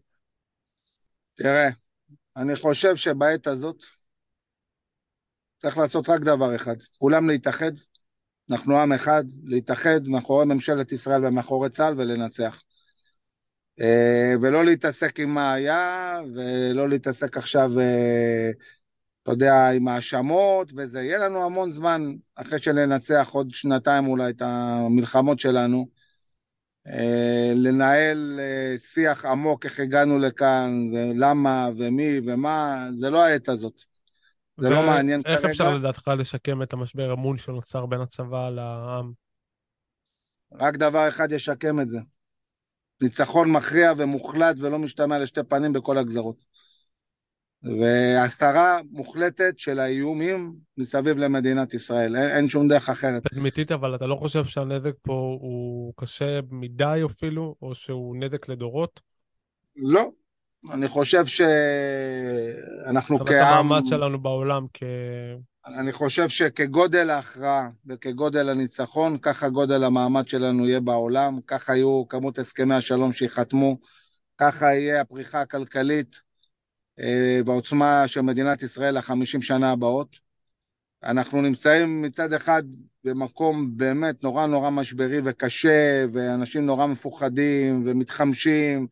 תראה, 1.35 1.69
אני 2.37 2.57
חושב 2.57 2.97
שבעת 2.97 3.47
הזאת 3.47 3.83
צריך 5.59 5.79
לעשות 5.79 6.09
רק 6.09 6.21
דבר 6.21 6.57
אחד, 6.57 6.77
כולם 6.99 7.31
להתאחד 7.31 7.73
אנחנו 8.51 8.81
עם 8.81 8.93
אחד, 8.93 9.25
להתאחד 9.45 10.09
מאחורי 10.09 10.47
ממשלת 10.47 10.93
ישראל 10.93 11.27
ומאחורי 11.27 11.71
צה"ל 11.71 11.95
ולנצח. 11.97 12.63
אה, 13.81 14.33
ולא 14.43 14.65
להתעסק 14.65 15.21
עם 15.21 15.35
מה 15.35 15.53
היה, 15.53 16.21
ולא 16.35 16.89
להתעסק 16.89 17.37
עכשיו, 17.37 17.81
אה, 17.81 18.51
אתה 19.23 19.33
יודע, 19.33 19.71
עם 19.71 19.89
האשמות 19.89 20.73
וזה. 20.77 21.03
יהיה 21.03 21.19
לנו 21.19 21.45
המון 21.45 21.73
זמן, 21.73 22.15
אחרי 22.35 22.59
שננצח 22.59 23.29
עוד 23.33 23.51
שנתיים 23.55 24.07
אולי 24.07 24.31
את 24.31 24.43
המלחמות 24.43 25.41
שלנו, 25.41 25.89
אה, 26.87 27.53
לנהל 27.55 28.41
שיח 28.77 29.25
עמוק 29.25 29.65
איך 29.65 29.81
הגענו 29.81 30.19
לכאן, 30.19 30.91
ולמה, 30.93 31.69
ומי, 31.77 32.21
ומה, 32.27 32.89
זה 32.95 33.11
לא 33.11 33.23
העת 33.25 33.49
הזאת. 33.49 33.98
זה 34.59 34.71
לא 34.71 34.83
מעניין 34.87 35.23
כרגע. 35.23 35.37
איך 35.37 35.45
אפשר 35.45 35.77
לדעתך 35.77 36.09
לשקם 36.19 36.63
את 36.63 36.73
המשבר 36.73 37.13
אמון 37.13 37.39
שנוצר 37.39 37.87
בין 37.87 38.01
הצבא 38.01 38.51
לעם? 38.51 39.13
רק 40.53 40.77
דבר 40.77 41.09
אחד 41.09 41.33
ישקם 41.33 41.81
את 41.81 41.91
זה. 41.91 41.99
ניצחון 43.01 43.53
מכריע 43.53 43.93
ומוחלט 43.97 44.57
ולא 44.59 44.79
משתמע 44.79 45.19
לשתי 45.19 45.41
פנים 45.49 45.73
בכל 45.73 45.99
הגזרות. 45.99 46.37
והסתרה 47.63 48.81
מוחלטת 48.91 49.59
של 49.59 49.81
האיומים 49.81 50.55
מסביב 50.77 51.19
למדינת 51.19 51.75
ישראל, 51.75 52.17
אין, 52.17 52.29
אין 52.29 52.49
שום 52.49 52.69
דרך 52.69 52.89
אחרת. 52.89 53.23
תדמיתית, 53.23 53.73
אבל 53.73 53.95
אתה 53.95 54.07
לא 54.07 54.17
חושב 54.17 54.45
שהנזק 54.45 54.93
פה 55.03 55.39
הוא 55.41 55.93
קשה 55.97 56.41
מדי 56.51 57.01
אפילו, 57.11 57.55
או 57.63 57.75
שהוא 57.75 58.17
נזק 58.17 58.49
לדורות? 58.49 59.01
לא, 59.77 60.11
אני 60.73 60.89
חושב 60.89 61.27
שאנחנו 61.27 63.19
כעם... 63.19 63.47
המאמץ 63.47 63.89
שלנו 63.89 64.23
בעולם 64.23 64.67
כ... 64.75 64.83
אני 65.67 65.93
חושב 65.93 66.29
שכגודל 66.29 67.11
ההכרעה 67.11 67.69
וכגודל 67.87 68.49
הניצחון, 68.49 69.19
ככה 69.19 69.49
גודל 69.49 69.85
המאמץ 69.85 70.31
שלנו 70.31 70.69
יהיה 70.69 70.81
בעולם, 70.81 71.41
ככה 71.47 71.77
יהיו 71.77 72.09
כמות 72.09 72.39
הסכמי 72.39 72.75
השלום 72.75 73.13
שיחתמו, 73.13 73.79
ככה 74.39 74.67
יהיה 74.67 75.01
הפריחה 75.01 75.41
הכלכלית 75.41 76.21
אה, 77.01 77.41
בעוצמה 77.45 78.09
של 78.09 78.21
מדינת 78.21 78.63
ישראל 78.63 78.99
לחמישים 78.99 79.43
שנה 79.43 79.73
הבאות. 79.73 80.17
אנחנו 81.05 81.43
נמצאים 81.43 82.03
מצד 82.03 82.33
אחד 82.33 82.63
במקום 83.05 83.77
באמת 83.77 84.23
נורא 84.23 84.47
נורא 84.47 84.71
משברי 84.71 85.21
וקשה, 85.25 86.05
ואנשים 86.13 86.67
נורא 86.67 86.87
מפוחדים 86.87 87.83
ומתחמשים, 87.87 88.87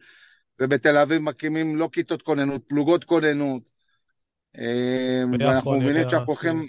ובתל 0.61 0.97
אביב 0.97 1.23
מקימים 1.23 1.77
לא 1.77 1.88
כיתות 1.92 2.23
כוננות, 2.23 2.62
פלוגות 2.69 3.05
כוננות. 3.05 3.62
אה, 4.59 5.23
ואנחנו 5.40 5.81
מבינים 5.81 6.09
שאנחנו 6.09 6.27
הולכים, 6.33 6.66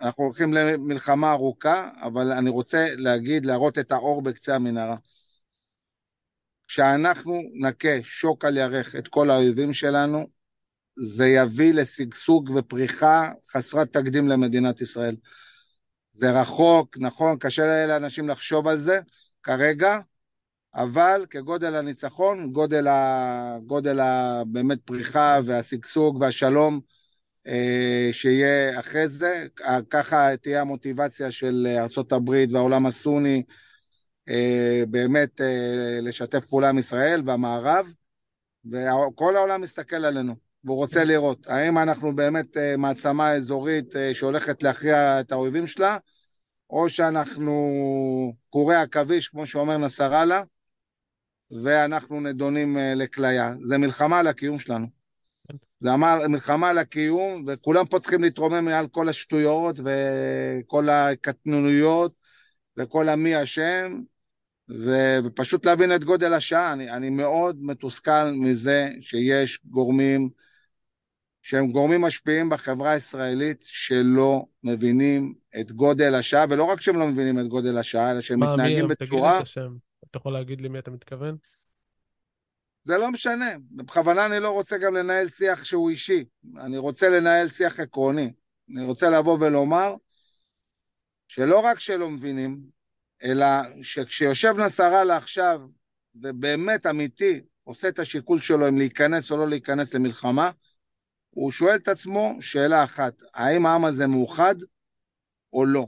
אנחנו 0.00 0.24
הולכים 0.24 0.52
למלחמה 0.54 1.32
ארוכה, 1.32 1.90
אבל 2.02 2.32
אני 2.32 2.50
רוצה 2.50 2.88
להגיד, 2.96 3.46
להראות 3.46 3.78
את 3.78 3.92
האור 3.92 4.22
בקצה 4.22 4.54
המנהרה. 4.54 4.96
כשאנחנו 6.68 7.42
נכה 7.54 8.02
שוק 8.02 8.44
על 8.44 8.56
ירך 8.56 8.96
את 8.96 9.08
כל 9.08 9.30
האויבים 9.30 9.72
שלנו, 9.72 10.26
זה 10.96 11.26
יביא 11.26 11.74
לשגשוג 11.74 12.50
ופריחה 12.50 13.32
חסרת 13.52 13.92
תקדים 13.92 14.28
למדינת 14.28 14.80
ישראל. 14.80 15.16
זה 16.12 16.40
רחוק, 16.40 16.96
נכון, 17.00 17.38
קשה 17.38 17.86
לאנשים 17.86 18.28
לחשוב 18.28 18.68
על 18.68 18.78
זה 18.78 19.00
כרגע, 19.42 19.98
אבל 20.74 21.26
כגודל 21.30 21.74
הניצחון, 21.74 22.52
גודל, 22.52 22.86
ה, 22.86 23.58
גודל 23.66 24.00
ה, 24.00 24.42
באמת 24.46 24.78
פריחה 24.84 25.40
והשגשוג 25.44 26.20
והשלום 26.20 26.80
אה, 27.46 28.08
שיהיה 28.12 28.80
אחרי 28.80 29.08
זה, 29.08 29.46
ככה 29.90 30.36
תהיה 30.36 30.60
המוטיבציה 30.60 31.30
של 31.30 31.66
ארה"ב 31.78 32.30
והעולם 32.52 32.86
הסוני 32.86 33.42
אה, 34.28 34.82
באמת 34.90 35.40
אה, 35.40 35.98
לשתף 36.02 36.44
פעולה 36.44 36.68
עם 36.68 36.78
ישראל 36.78 37.22
והמערב, 37.26 37.86
וכל 38.70 39.36
העולם 39.36 39.60
מסתכל 39.60 40.04
עלינו, 40.04 40.34
והוא 40.64 40.76
רוצה 40.76 41.04
לראות 41.04 41.46
האם 41.46 41.78
אנחנו 41.78 42.16
באמת 42.16 42.56
מעצמה 42.78 43.32
אזורית 43.32 43.94
שהולכת 44.12 44.62
להכריע 44.62 45.20
את 45.20 45.32
האויבים 45.32 45.66
שלה, 45.66 45.98
או 46.70 46.88
שאנחנו 46.88 47.52
קורי 48.50 48.76
עכביש, 48.76 49.28
כמו 49.28 49.46
שאומר 49.46 49.76
נסראללה, 49.76 50.42
ואנחנו 51.64 52.20
נדונים 52.20 52.76
לכליה. 52.96 53.54
זה 53.62 53.78
מלחמה 53.78 54.18
על 54.18 54.26
הקיום 54.26 54.58
שלנו. 54.58 54.86
זה 55.80 55.94
אמר, 55.94 56.28
מלחמה 56.28 56.70
על 56.70 56.78
הקיום, 56.78 57.44
וכולם 57.48 57.86
פה 57.86 57.98
צריכים 57.98 58.22
להתרומם 58.22 58.64
מעל 58.64 58.88
כל 58.88 59.08
השטויות 59.08 59.76
וכל 59.84 60.88
הקטנוניות 60.88 62.12
וכל 62.76 63.08
המי 63.08 63.42
אשם, 63.42 64.00
ופשוט 64.68 65.66
להבין 65.66 65.94
את 65.94 66.04
גודל 66.04 66.32
השעה. 66.32 66.72
אני, 66.72 66.90
אני 66.90 67.10
מאוד 67.10 67.56
מתוסכל 67.60 68.30
מזה 68.34 68.88
שיש 69.00 69.60
גורמים 69.64 70.28
שהם 71.42 71.72
גורמים 71.72 72.00
משפיעים 72.00 72.48
בחברה 72.48 72.90
הישראלית 72.90 73.64
שלא 73.66 74.44
מבינים 74.64 75.34
את 75.60 75.72
גודל 75.72 76.14
השעה, 76.14 76.44
ולא 76.48 76.64
רק 76.64 76.80
שהם 76.80 76.96
לא 76.96 77.08
מבינים 77.08 77.38
את 77.38 77.46
גודל 77.46 77.78
השעה, 77.78 78.10
אלא 78.10 78.20
שהם 78.20 78.40
מה, 78.40 78.52
מתנהגים 78.52 78.86
מי, 78.86 78.88
בצורה... 78.88 79.40
אתה 80.12 80.18
יכול 80.18 80.32
להגיד 80.32 80.60
לי 80.60 80.68
מי 80.68 80.78
אתה 80.78 80.90
מתכוון? 80.90 81.36
זה 82.84 82.98
לא 82.98 83.10
משנה. 83.10 83.50
בכוונה 83.70 84.26
אני 84.26 84.40
לא 84.40 84.50
רוצה 84.50 84.78
גם 84.78 84.94
לנהל 84.94 85.28
שיח 85.28 85.64
שהוא 85.64 85.90
אישי. 85.90 86.24
אני 86.56 86.78
רוצה 86.78 87.08
לנהל 87.08 87.48
שיח 87.48 87.80
עקרוני. 87.80 88.32
אני 88.70 88.84
רוצה 88.84 89.10
לבוא 89.10 89.38
ולומר 89.40 89.94
שלא 91.28 91.60
רק 91.60 91.80
שלא 91.80 92.10
מבינים, 92.10 92.60
אלא 93.22 93.46
שכשיושב 93.82 94.54
נסראללה 94.58 95.16
עכשיו, 95.16 95.60
ובאמת 96.14 96.86
אמיתי, 96.86 97.40
עושה 97.64 97.88
את 97.88 97.98
השיקול 97.98 98.40
שלו 98.40 98.68
אם 98.68 98.78
להיכנס 98.78 99.30
או 99.30 99.36
לא 99.36 99.48
להיכנס 99.48 99.94
למלחמה, 99.94 100.50
הוא 101.30 101.52
שואל 101.52 101.76
את 101.76 101.88
עצמו 101.88 102.36
שאלה 102.40 102.84
אחת, 102.84 103.22
האם 103.34 103.66
העם 103.66 103.84
הזה 103.84 104.06
מאוחד 104.06 104.54
או 105.52 105.64
לא? 105.64 105.86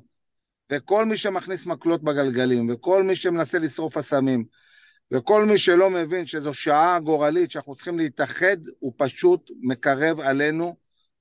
וכל 0.74 1.04
מי 1.04 1.16
שמכניס 1.16 1.66
מקלות 1.66 2.02
בגלגלים, 2.02 2.70
וכל 2.70 3.02
מי 3.02 3.16
שמנסה 3.16 3.58
לשרוף 3.58 3.96
אסמים, 3.96 4.44
וכל 5.12 5.44
מי 5.44 5.58
שלא 5.58 5.90
מבין 5.90 6.26
שזו 6.26 6.54
שעה 6.54 7.00
גורלית 7.00 7.50
שאנחנו 7.50 7.74
צריכים 7.74 7.98
להתאחד, 7.98 8.56
הוא 8.78 8.92
פשוט 8.96 9.50
מקרב 9.62 10.20
עלינו. 10.20 10.76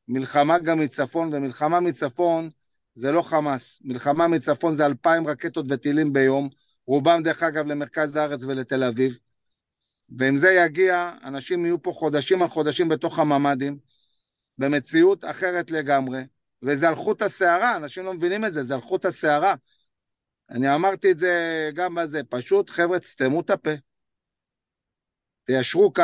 מלחמה 0.08 0.60
גם 0.60 0.80
מצפון, 0.80 1.34
ומלחמה 1.34 1.80
מצפון 1.80 2.50
זה 2.94 3.12
לא 3.12 3.22
חמאס, 3.22 3.82
מלחמה 3.84 4.28
מצפון 4.28 4.76
זה 4.76 4.86
אלפיים 4.86 5.28
רקטות 5.28 5.66
וטילים 5.70 6.14
ביום, 6.14 6.50
רובם 6.88 7.24
דרך 7.24 7.44
אגב 7.44 7.66
למרכז 7.66 8.16
הארץ 8.16 8.44
ולתל 8.44 8.84
אביב, 8.84 9.18
ואם 10.18 10.36
זה 10.36 10.52
יגיע, 10.52 11.12
אנשים 11.24 11.66
יהיו 11.66 11.82
פה 11.82 11.92
חודשים 11.92 12.42
על 12.42 12.48
חודשים 12.48 12.90
בתוך 12.90 13.20
הממ"דים, 13.20 13.78
במציאות 14.58 15.26
אחרת 15.26 15.72
לגמרי, 15.72 16.22
וזה 16.64 16.90
על 16.90 16.96
חוט 16.96 17.22
השערה, 17.22 17.76
אנשים 17.76 18.06
לא 18.06 18.14
מבינים 18.14 18.46
את 18.46 18.54
זה, 18.54 18.64
זה 18.64 18.74
על 18.74 18.82
חוט 18.82 19.06
השערה. 19.06 19.56
אני 20.50 20.76
אמרתי 20.76 21.12
את 21.12 21.20
זה 21.20 21.70
גם 21.74 21.96
בזה, 21.96 22.22
פשוט 22.30 22.70
חבר'ה, 22.70 23.00
תסתמו 23.00 23.42
את 23.42 23.50
הפה, 23.50 23.72
תיישרו 25.44 25.94
קו, 25.94 26.04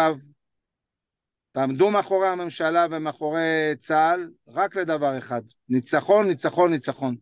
תעמדו 1.52 1.92
מאחורי 1.92 2.28
הממשלה 2.28 2.86
ומאחורי 2.92 3.76
צה"ל 3.78 4.32
רק 4.48 4.76
לדבר 4.76 5.18
אחד, 5.18 5.42
ניצחון, 5.70 6.28
ניצחון, 6.28 6.72
ניצחון. 6.72 7.16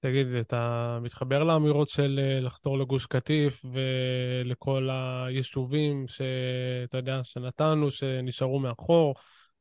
תגיד, 0.00 0.26
אתה 0.26 0.98
מתחבר 1.02 1.44
לאמירות 1.44 1.88
של 1.88 2.20
אה, 2.22 2.40
לחתור 2.40 2.78
לגוש 2.78 3.06
קטיף 3.06 3.64
ולכל 3.64 4.88
היישובים 4.92 6.04
שאתה 6.08 6.96
יודע, 6.96 7.20
שנתנו, 7.22 7.90
שנשארו 7.90 8.58
מאחור? 8.58 9.14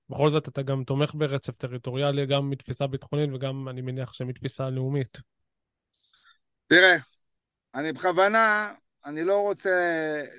בכל 0.10 0.30
זאת 0.30 0.48
אתה 0.48 0.62
גם 0.62 0.84
תומך 0.84 1.12
ברצף 1.16 1.56
טריטוריאלי, 1.58 2.26
גם 2.26 2.50
מתפיסה 2.50 2.88
ביטחונית 2.88 3.30
וגם, 3.34 3.70
אני 3.70 3.82
מניח, 3.82 4.14
שמתפיסה 4.14 4.70
לאומית. 4.70 5.18
תראה, 6.68 6.98
אני 7.76 7.94
בכוונה, 7.94 8.74
אני 9.06 9.24
לא 9.24 9.42
רוצה 9.42 9.80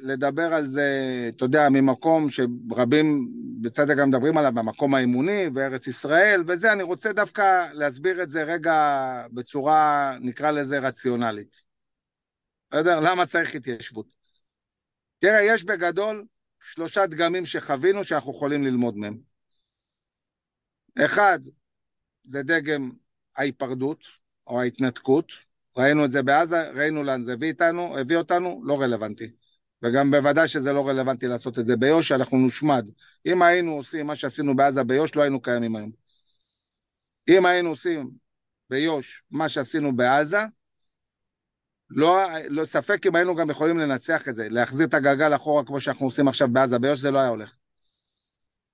לדבר 0.00 0.54
על 0.54 0.66
זה, 0.66 0.90
אתה 1.36 1.44
יודע, 1.44 1.68
ממקום 1.68 2.30
שרבים 2.30 3.28
בצדק 3.60 3.96
גם 3.96 4.08
מדברים 4.08 4.38
עליו, 4.38 4.52
במקום 4.54 4.94
האמוני, 4.94 5.50
בארץ 5.50 5.86
ישראל, 5.86 6.42
וזה, 6.46 6.72
אני 6.72 6.82
רוצה 6.82 7.12
דווקא 7.12 7.68
להסביר 7.72 8.22
את 8.22 8.30
זה 8.30 8.42
רגע 8.42 9.26
בצורה, 9.32 10.12
נקרא 10.20 10.50
לזה, 10.50 10.78
רציונלית. 10.78 11.62
בסדר? 12.70 13.00
למה 13.00 13.26
צריך 13.26 13.54
התיישבות? 13.54 14.06
תראה, 15.18 15.42
יש 15.42 15.64
בגדול 15.64 16.24
שלושה 16.62 17.06
דגמים 17.06 17.46
שחווינו 17.46 18.04
שאנחנו 18.04 18.30
יכולים 18.30 18.64
ללמוד 18.64 18.96
מהם. 18.96 19.35
אחד, 21.04 21.38
זה 22.24 22.42
דגם 22.42 22.90
ההיפרדות 23.36 24.04
או 24.46 24.60
ההתנתקות, 24.60 25.32
ראינו 25.76 26.04
את 26.04 26.12
זה 26.12 26.22
בעזה, 26.22 26.70
ראינו 26.70 27.02
לאן 27.02 27.24
זה 27.24 27.32
הביא 27.32 27.48
איתנו, 27.48 27.98
הביא 27.98 28.16
אותנו, 28.16 28.62
לא 28.64 28.80
רלוונטי. 28.80 29.30
וגם 29.82 30.10
בוודאי 30.10 30.48
שזה 30.48 30.72
לא 30.72 30.88
רלוונטי 30.88 31.26
לעשות 31.26 31.58
את 31.58 31.66
זה 31.66 31.76
ביו"ש, 31.76 32.12
אנחנו 32.12 32.38
נושמד. 32.38 32.90
אם 33.26 33.42
היינו 33.42 33.72
עושים 33.72 34.06
מה 34.06 34.16
שעשינו 34.16 34.56
בעזה 34.56 34.82
ביו"ש, 34.82 35.16
לא 35.16 35.22
היינו 35.22 35.42
קיימים 35.42 35.76
היום. 35.76 35.90
אם 37.28 37.46
היינו 37.46 37.68
עושים 37.68 38.10
ביו"ש 38.70 39.22
מה 39.30 39.48
שעשינו 39.48 39.96
בעזה, 39.96 40.40
לא, 41.90 42.18
לא 42.48 42.64
ספק 42.64 43.06
אם 43.06 43.16
היינו 43.16 43.34
גם 43.34 43.50
יכולים 43.50 43.78
לנצח 43.78 44.28
את 44.28 44.36
זה, 44.36 44.48
להחזיר 44.48 44.86
את 44.86 44.94
הגלגל 44.94 45.34
אחורה 45.34 45.64
כמו 45.64 45.80
שאנחנו 45.80 46.06
עושים 46.06 46.28
עכשיו 46.28 46.48
בעזה, 46.48 46.78
ביו"ש 46.78 47.00
זה 47.00 47.10
לא 47.10 47.18
היה 47.18 47.28
הולך. 47.28 47.54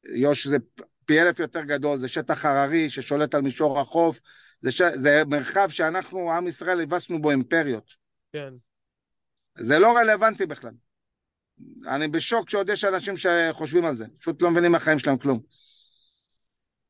יו"ש 0.04 0.46
זה 0.46 0.56
פי 1.05 1.21
אלף 1.21 1.38
יותר 1.38 1.62
גדול, 1.62 1.99
זה 1.99 2.09
שטח 2.09 2.45
הררי 2.45 2.91
ששולט 2.91 3.35
על 3.35 3.43
מישור 3.43 3.81
החוף, 3.81 4.21
זה, 4.61 4.73
ש... 4.73 4.83
זה 4.83 5.23
מרחב 5.27 5.69
שאנחנו, 5.71 6.33
עם 6.33 6.47
ישראל, 6.47 6.81
הבסנו 6.81 7.23
בו 7.23 7.31
אימפריות. 7.31 7.95
כן. 8.33 8.55
זה 9.59 9.79
לא 9.79 9.97
רלוונטי 9.97 10.47
בכלל. 10.47 10.75
אני 11.88 12.09
בשוק 12.09 12.51
שעוד 12.51 12.69
יש 12.69 12.85
אנשים 12.85 13.15
שחושבים 13.17 13.85
על 13.85 13.95
זה, 13.95 14.07
פשוט 14.19 14.43
לא 14.43 14.51
מבינים 14.51 14.73
מהחיים 14.73 14.99
שלהם 14.99 15.19
כלום. 15.19 15.41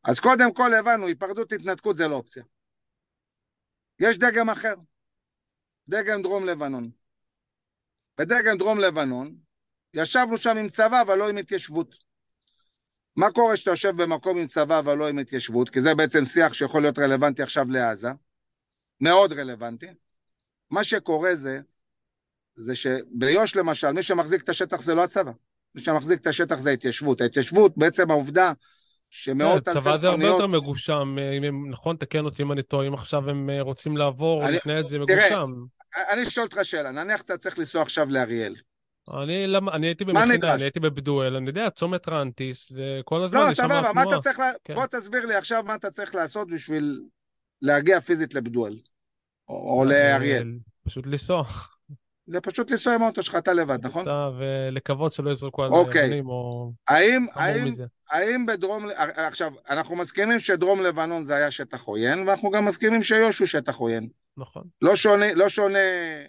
אז 0.04 0.20
קודם 0.20 0.54
כל 0.54 0.74
הבנו, 0.74 1.06
היפרדות 1.06 1.52
התנתקות 1.52 1.96
זה 1.96 2.08
לא 2.08 2.14
אופציה. 2.14 2.42
יש 3.98 4.18
דגם 4.18 4.50
אחר, 4.50 4.74
דגם 5.88 6.22
דרום 6.22 6.46
לבנון. 6.46 6.90
בדגם 8.18 8.58
דרום 8.58 8.78
לבנון 8.78 9.36
ישבנו 9.94 10.38
שם 10.38 10.56
עם 10.56 10.68
צבא 10.68 11.02
אבל 11.02 11.18
לא 11.18 11.28
עם 11.28 11.36
התיישבות. 11.36 11.94
מה 13.16 13.30
קורה 13.30 13.54
כשאתה 13.54 13.70
יושב 13.70 14.02
במקום 14.02 14.38
עם 14.38 14.46
צבא 14.46 14.78
אבל 14.78 14.94
לא 14.94 15.08
עם 15.08 15.18
התיישבות? 15.18 15.70
כי 15.70 15.80
זה 15.80 15.94
בעצם 15.94 16.24
שיח 16.24 16.52
שיכול 16.52 16.82
להיות 16.82 16.98
רלוונטי 16.98 17.42
עכשיו 17.42 17.70
לעזה, 17.70 18.08
מאוד 19.00 19.32
רלוונטי. 19.32 19.86
מה 20.70 20.84
שקורה 20.84 21.36
זה, 21.36 21.60
זה 22.56 22.74
שביו"ש 22.74 23.56
למשל, 23.56 23.92
מי 23.92 24.02
שמחזיק 24.02 24.42
את 24.42 24.48
השטח 24.48 24.82
זה 24.82 24.94
לא 24.94 25.04
הצבא, 25.04 25.32
מי 25.74 25.80
שמחזיק 25.80 26.20
את 26.20 26.26
השטח 26.26 26.58
זה 26.58 26.70
ההתיישבות. 26.70 27.20
ההתיישבות, 27.20 27.78
בעצם 27.78 28.10
העובדה 28.10 28.52
שמאות 29.10 29.68
אלפי 29.68 29.78
מכוניות... 29.78 29.84
צבא 29.84 29.96
זה 29.96 30.08
הרבה 30.08 30.26
יותר 30.26 30.46
מגושם, 30.46 31.16
אם 31.38 31.44
הם, 31.44 31.70
נכון, 31.70 31.96
תקן 31.96 32.24
אותי 32.24 32.42
אם 32.42 32.52
אני 32.52 32.62
טועה, 32.62 32.86
אם 32.86 32.94
עכשיו 32.94 33.30
הם 33.30 33.50
אה, 33.50 33.60
רוצים 33.60 33.96
לעבור, 33.96 34.44
אני, 34.44 34.56
לפני 34.56 34.72
זה 34.88 34.98
מגושם. 34.98 35.52
תראה, 35.94 36.12
אני 36.12 36.22
אשאל 36.22 36.42
אותך 36.42 36.58
שאלה, 36.62 36.90
נניח 36.90 37.20
אתה 37.20 37.38
צריך 37.38 37.58
לנסוע 37.58 37.82
עכשיו 37.82 38.06
לאריאל. 38.10 38.54
אני, 39.10 39.46
למה, 39.46 39.72
אני 39.72 39.86
הייתי 39.86 40.04
במכינה, 40.04 40.54
אני 40.54 40.62
הייתי 40.62 40.80
בבדואל, 40.80 41.36
אני 41.36 41.48
יודע, 41.48 41.70
צומת 41.70 42.08
רנטיס, 42.08 42.72
וכל 42.74 43.22
הזמן 43.22 43.48
לא, 43.48 43.54
סבבה, 43.54 43.92
מה 43.94 44.02
אתה 44.02 44.20
צריך, 44.20 44.40
כן. 44.64 44.74
בוא 44.74 44.86
תסביר 44.86 45.26
לי 45.26 45.34
עכשיו 45.34 45.62
מה 45.66 45.74
אתה 45.74 45.90
צריך 45.90 46.14
לעשות 46.14 46.48
בשביל 46.48 47.02
להגיע 47.62 48.00
פיזית 48.00 48.34
לבדואל, 48.34 48.78
או, 49.48 49.78
או 49.78 49.84
לאריאל. 49.84 50.52
פשוט 50.84 51.06
לנסוע. 51.06 51.44
זה 52.26 52.40
פשוט 52.40 52.70
לנסוע 52.70 52.94
עם 52.94 53.02
האוטו 53.02 53.22
שלך, 53.22 53.34
אתה 53.34 53.52
לבד, 53.52 53.78
נכון? 53.86 54.06
ולקוות 54.38 55.12
שלא 55.12 55.30
יזרקו 55.30 55.64
על 55.64 55.70
אוקיי. 55.70 56.06
אבנים 56.06 56.28
או... 56.28 56.72
האם, 56.88 57.26
האם. 57.32 57.74
האם 58.10 58.46
בדרום, 58.46 58.86
עכשיו, 59.16 59.52
אנחנו 59.70 59.96
מסכימים 59.96 60.40
שדרום 60.40 60.82
לבנון 60.82 61.24
זה 61.24 61.34
היה 61.34 61.50
שטח 61.50 61.82
עוין, 61.82 62.28
ואנחנו 62.28 62.50
גם 62.50 62.64
מסכימים 62.64 63.02
שיו"ש 63.02 63.38
הוא 63.38 63.46
שטח 63.46 63.76
עוין. 63.76 64.08
נכון. 64.36 64.62
לא 64.82 64.96
שונה, 64.96 65.34
לא 65.34 65.48
שונה 65.48 65.78
אה, 65.78 66.24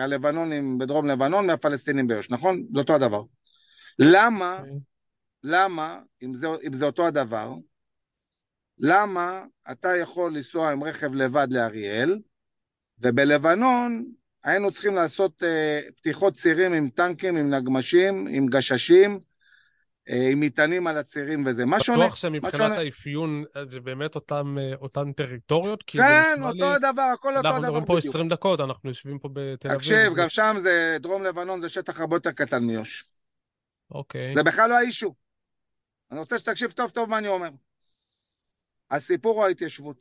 הלבנונים 0.00 0.78
בדרום 0.78 1.08
לבנון 1.08 1.46
מהפלסטינים 1.46 2.06
ביו"ש, 2.06 2.30
נכון? 2.30 2.66
זה 2.72 2.80
אותו 2.80 2.94
הדבר. 2.94 3.22
למה, 3.98 4.58
אוקיי. 4.58 4.72
למה, 5.42 6.00
אם 6.22 6.34
זה, 6.34 6.46
אם 6.66 6.72
זה 6.72 6.86
אותו 6.86 7.06
הדבר, 7.06 7.54
למה 8.78 9.44
אתה 9.70 9.96
יכול 9.96 10.36
לנסוע 10.36 10.72
עם 10.72 10.84
רכב 10.84 11.14
לבד 11.14 11.46
לאריאל, 11.50 12.18
ובלבנון 12.98 14.04
היינו 14.44 14.70
צריכים 14.70 14.94
לעשות 14.94 15.42
אה, 15.42 15.80
פתיחות 15.96 16.34
צירים 16.34 16.72
עם 16.72 16.88
טנקים, 16.88 17.36
עם 17.36 17.54
נגמשים, 17.54 18.26
עם 18.30 18.46
גששים, 18.46 19.10
אה, 19.12 19.18
עם 20.06 20.40
מטענים 20.40 20.86
על 20.86 20.98
הצירים 20.98 21.46
וזה. 21.46 21.64
מה 21.64 21.80
שונה? 21.80 21.98
בטוח 21.98 22.16
שמבחינת? 22.16 22.72
האפיון 22.78 23.44
אה, 23.56 23.64
זה 23.66 23.80
באמת 23.80 24.14
אותם, 24.14 24.56
אה, 24.60 24.74
אותן 24.80 25.12
טריטוריות? 25.12 25.84
כן, 25.86 26.36
אותו 26.42 26.54
לי- 26.54 26.74
הדבר, 26.74 27.02
הכל 27.02 27.36
אותו 27.36 27.48
אנחנו 27.48 27.58
דבר 27.58 27.68
מדברים 27.68 27.84
פה 27.84 27.96
בדיוק. 27.96 28.14
20 28.14 28.28
דקות, 28.28 28.60
אנחנו 28.60 28.88
יושבים 28.88 29.18
פה 29.18 29.28
בתל 29.32 29.68
אביב. 29.68 29.78
תקשיב, 29.78 30.14
גם 30.16 30.28
שם 30.28 30.56
זה, 30.58 30.96
דרום 31.00 31.24
לבנון 31.24 31.60
זה 31.60 31.68
שטח 31.68 32.00
הרבה 32.00 32.16
יותר 32.16 32.32
קטן 32.32 32.64
מיו"ש. 32.64 33.04
אוקיי. 33.90 34.34
זה 34.34 34.42
בכלל 34.42 34.70
לא 34.70 34.74
האישו. 34.74 35.14
אני 36.10 36.20
רוצה 36.20 36.38
שתקשיב 36.38 36.70
טוב 36.70 36.90
טוב 36.90 37.10
מה 37.10 37.18
אני 37.18 37.28
אומר. 37.28 37.48
הסיפור 38.90 39.36
הוא 39.36 39.44
ההתיישבות. 39.44 39.98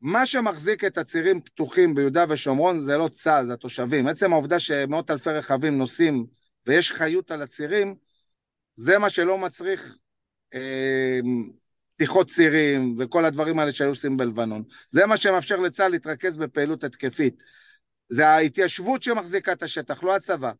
מה 0.00 0.26
שמחזיק 0.26 0.84
את 0.84 0.98
הצירים 0.98 1.40
פתוחים 1.40 1.94
ביהודה 1.94 2.24
ושומרון 2.28 2.80
זה 2.80 2.96
לא 2.96 3.08
צה"ל, 3.08 3.46
זה 3.46 3.52
התושבים. 3.52 4.06
עצם 4.06 4.32
העובדה 4.32 4.58
שמאות 4.58 5.10
אלפי 5.10 5.30
רכבים 5.30 5.78
נוסעים 5.78 6.26
ויש 6.66 6.92
חיות 6.92 7.30
על 7.30 7.42
הצירים, 7.42 7.96
זה 8.76 8.98
מה 8.98 9.10
שלא 9.10 9.38
מצריך 9.38 9.96
אה, 10.54 11.20
פתיחות 11.94 12.30
צירים 12.30 12.96
וכל 12.98 13.24
הדברים 13.24 13.58
האלה 13.58 13.72
שהיו 13.72 13.88
עושים 13.88 14.16
בלבנון. 14.16 14.62
זה 14.88 15.06
מה 15.06 15.16
שמאפשר 15.16 15.56
לצה"ל 15.56 15.88
להתרכז 15.88 16.36
בפעילות 16.36 16.84
התקפית. 16.84 17.42
זה 18.08 18.28
ההתיישבות 18.28 19.02
שמחזיקה 19.02 19.52
את 19.52 19.62
השטח, 19.62 20.02
לא 20.02 20.16
הצבא. 20.16 20.52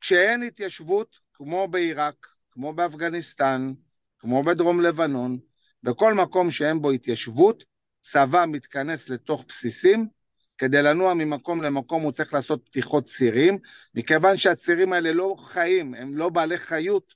כשאין 0.00 0.42
התיישבות, 0.42 1.18
כמו 1.32 1.68
בעיראק, 1.68 2.26
כמו 2.50 2.72
באפגניסטן, 2.72 3.72
כמו 4.18 4.42
בדרום 4.42 4.80
לבנון, 4.80 5.38
בכל 5.82 6.14
מקום 6.14 6.50
שאין 6.50 6.82
בו 6.82 6.90
התיישבות, 6.90 7.64
צבא 8.00 8.44
מתכנס 8.48 9.08
לתוך 9.08 9.44
בסיסים, 9.48 10.08
כדי 10.58 10.82
לנוע 10.82 11.14
ממקום 11.14 11.62
למקום 11.62 12.02
הוא 12.02 12.12
צריך 12.12 12.34
לעשות 12.34 12.66
פתיחות 12.66 13.04
צירים, 13.04 13.58
מכיוון 13.94 14.36
שהצירים 14.36 14.92
האלה 14.92 15.12
לא 15.12 15.34
חיים, 15.38 15.94
הם 15.94 16.16
לא 16.16 16.28
בעלי 16.28 16.58
חיות, 16.58 17.14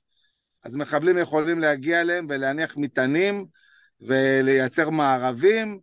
אז 0.63 0.75
מחבלים 0.75 1.17
יכולים 1.17 1.59
להגיע 1.59 2.01
אליהם 2.01 2.27
ולהניח 2.29 2.77
מטענים 2.77 3.45
ולייצר 4.01 4.89
מארבים, 4.89 5.79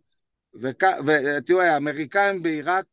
וכ- 0.61 0.99
ותראו, 1.05 1.61
האמריקאים 1.61 2.43
בעיראק 2.43 2.85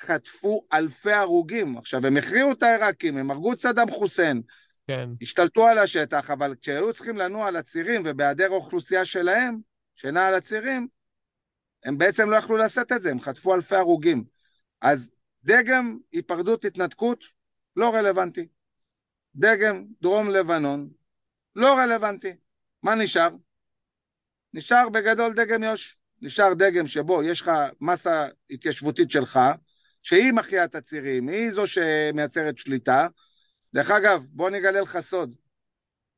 חטפו 0.00 0.66
אלפי 0.72 1.12
הרוגים. 1.12 1.78
עכשיו, 1.78 2.06
הם 2.06 2.16
הכריעו 2.16 2.52
את 2.52 2.62
העיראקים, 2.62 3.16
הם 3.16 3.30
הרגו 3.30 3.52
את 3.52 3.58
סדאם 3.58 3.90
חוסיין, 3.90 4.42
כן. 4.86 5.08
השתלטו 5.22 5.66
על 5.66 5.78
השטח, 5.78 6.30
אבל 6.30 6.54
כשהיו 6.60 6.92
צריכים 6.92 7.16
לנוע 7.16 7.46
על 7.46 7.56
הצירים 7.56 8.02
ובהיעדר 8.04 8.52
האוכלוסייה 8.52 9.04
שלהם, 9.04 9.58
שנעה 9.94 10.28
על 10.28 10.34
הצירים, 10.34 10.88
הם 11.84 11.98
בעצם 11.98 12.30
לא 12.30 12.36
יכלו 12.36 12.56
לעשות 12.56 12.92
את 12.92 13.02
זה, 13.02 13.10
הם 13.10 13.20
חטפו 13.20 13.54
אלפי 13.54 13.76
הרוגים. 13.76 14.24
אז 14.80 15.12
דגם 15.44 15.98
היפרדות 16.12 16.64
התנתקות, 16.64 17.24
לא 17.76 17.94
רלוונטי. 17.94 18.46
דגם 19.36 19.84
דרום 20.02 20.30
לבנון, 20.30 20.88
לא 21.56 21.74
רלוונטי. 21.78 22.36
מה 22.82 22.94
נשאר? 22.94 23.28
נשאר 24.52 24.88
בגדול 24.88 25.32
דגם 25.32 25.62
יו"ש. 25.62 25.96
נשאר 26.22 26.54
דגם 26.54 26.86
שבו 26.86 27.22
יש 27.22 27.40
לך 27.40 27.50
מסה 27.80 28.28
התיישבותית 28.50 29.10
שלך, 29.10 29.40
שהיא 30.02 30.32
מחיה 30.32 30.64
את 30.64 30.74
הצירים, 30.74 31.28
היא 31.28 31.52
זו 31.52 31.66
שמייצרת 31.66 32.58
שליטה. 32.58 33.08
דרך 33.74 33.90
אגב, 33.90 34.24
בוא 34.28 34.50
נגלה 34.50 34.80
לך 34.80 35.00
סוד, 35.00 35.34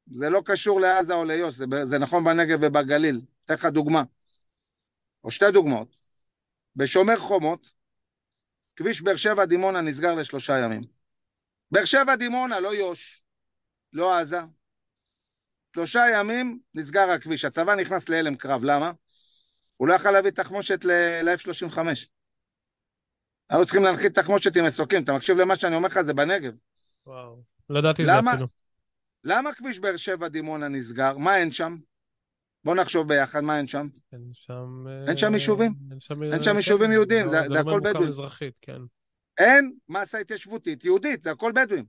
זה 0.06 0.30
לא 0.30 0.42
קשור 0.44 0.80
לעזה 0.80 1.14
או 1.14 1.24
ליו"ש, 1.24 1.54
זה, 1.54 1.64
זה 1.84 1.98
נכון 1.98 2.24
בנגב 2.24 2.58
ובגליל. 2.62 3.20
אתן 3.44 3.54
לך 3.54 3.64
דוגמה, 3.64 4.02
או 5.24 5.30
שתי 5.30 5.50
דוגמאות. 5.52 5.96
בשומר 6.76 7.16
חומות, 7.16 7.72
כביש 8.76 9.02
באר 9.02 9.16
שבע 9.16 9.44
דימונה 9.44 9.80
נסגר 9.80 10.14
לשלושה 10.14 10.58
ימים. 10.58 10.82
באר 11.70 11.84
שבע 11.84 12.16
דימונה, 12.16 12.60
לא 12.60 12.74
יו"ש, 12.74 13.24
לא 13.92 14.18
עזה. 14.18 14.40
שלושה 15.76 16.04
ימים 16.14 16.58
נסגר 16.74 17.10
הכביש, 17.10 17.44
הצבא 17.44 17.74
נכנס 17.74 18.08
להלם 18.08 18.36
קרב, 18.36 18.64
למה? 18.64 18.92
הוא 19.76 19.88
לא 19.88 19.94
יכל 19.94 20.10
להביא 20.10 20.30
תחמושת 20.30 20.84
ל-F-35. 20.84 21.78
היו 23.50 23.64
צריכים 23.64 23.82
להנחית 23.82 24.14
תחמושת 24.18 24.56
עם 24.56 24.64
מסוקים, 24.64 25.04
אתה 25.04 25.12
מקשיב 25.12 25.38
למה 25.38 25.56
שאני 25.56 25.76
אומר 25.76 25.86
לך, 25.86 26.00
זה 26.00 26.14
בנגב. 26.14 26.52
וואו. 27.06 27.42
לא 27.70 27.78
ידעתי 27.78 28.02
את 28.02 28.06
זה? 28.06 28.30
אפילו. 28.32 28.46
למה 29.24 29.54
כביש 29.54 29.78
באר 29.78 29.96
שבע 29.96 30.28
דימונה 30.28 30.68
נסגר? 30.68 31.18
מה 31.18 31.36
אין 31.36 31.52
שם? 31.52 31.76
בוא 32.64 32.74
נחשוב 32.74 33.08
ביחד, 33.08 33.40
מה 33.40 33.58
אין 33.58 33.68
שם? 33.68 33.88
אין 34.12 34.30
שם... 34.32 34.84
אין 35.08 35.16
שם 35.16 35.26
אה, 35.30 35.34
יישובים? 35.36 35.72
אין 35.90 36.00
שם, 36.00 36.22
אין 36.22 36.42
שם 36.42 36.50
כן, 36.50 36.56
יישובים 36.56 36.92
יהודיים, 36.92 37.26
לא- 37.26 37.32
זה- 37.32 37.40
זה 37.40 37.48
זה 37.48 37.54
לא 37.54 37.60
הכל 37.60 37.80
בדואים. 37.80 38.12
כן. 38.62 38.80
אין 39.38 39.72
מסה 39.88 40.18
התיישבותית 40.18 40.84
יהודית, 40.84 41.22
זה 41.22 41.30
הכל 41.30 41.52
בדואים. 41.52 41.84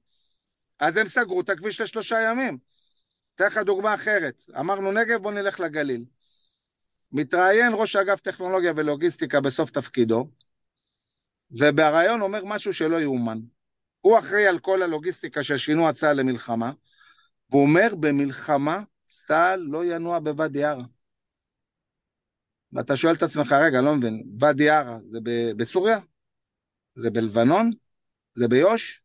אז 0.80 0.98
הם 0.98 1.08
סגרו 1.08 1.42
את 1.42 1.50
הכביש 1.50 1.82
לשלושה 1.82 2.18
ימים. 2.22 2.58
אתן 3.38 3.48
לך 3.48 3.58
דוגמה 3.58 3.94
אחרת. 3.94 4.44
אמרנו 4.60 4.92
נגב, 4.92 5.22
בוא 5.22 5.32
נלך 5.32 5.60
לגליל. 5.60 6.06
מתראיין 7.12 7.74
ראש 7.74 7.96
אגף 7.96 8.20
טכנולוגיה 8.20 8.74
ולוגיסטיקה 8.76 9.42
בסוף 9.42 9.72
תפקידו, 9.72 10.30
ובריאיון 11.52 12.22
אומר 12.22 12.46
משהו 12.46 12.74
שלא 12.74 13.02
יאומן. 13.02 13.40
הוא 14.02 14.20
אחראי 14.20 14.48
על 14.48 14.60
כל 14.60 14.82
הלוגיסטיקה 14.82 15.44
של 15.44 15.58
שינוע 15.58 15.94
צה"ל 15.94 16.18
למלחמה, 16.18 16.72
והוא 17.50 17.62
אומר, 17.62 17.88
במלחמה 18.00 18.84
צה"ל 19.04 19.60
לא 19.60 19.86
ינוע 19.86 20.20
בוואדי 20.20 20.64
ערה. 20.64 20.84
ואתה 22.74 22.98
שואל 22.98 23.14
את 23.14 23.24
עצמך, 23.24 23.52
רגע, 23.52 23.82
לא 23.82 23.96
מבין, 23.96 24.24
ואדי 24.40 24.70
ערה 24.70 24.98
זה 25.06 25.20
ב- 25.24 25.52
בסוריה? 25.58 26.00
זה 26.96 27.10
בלבנון? 27.10 27.72
זה 28.36 28.48
ביו"ש? 28.48 29.02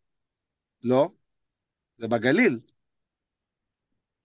לא, 0.83 1.11
זה 1.97 2.09
בגליל. 2.09 2.61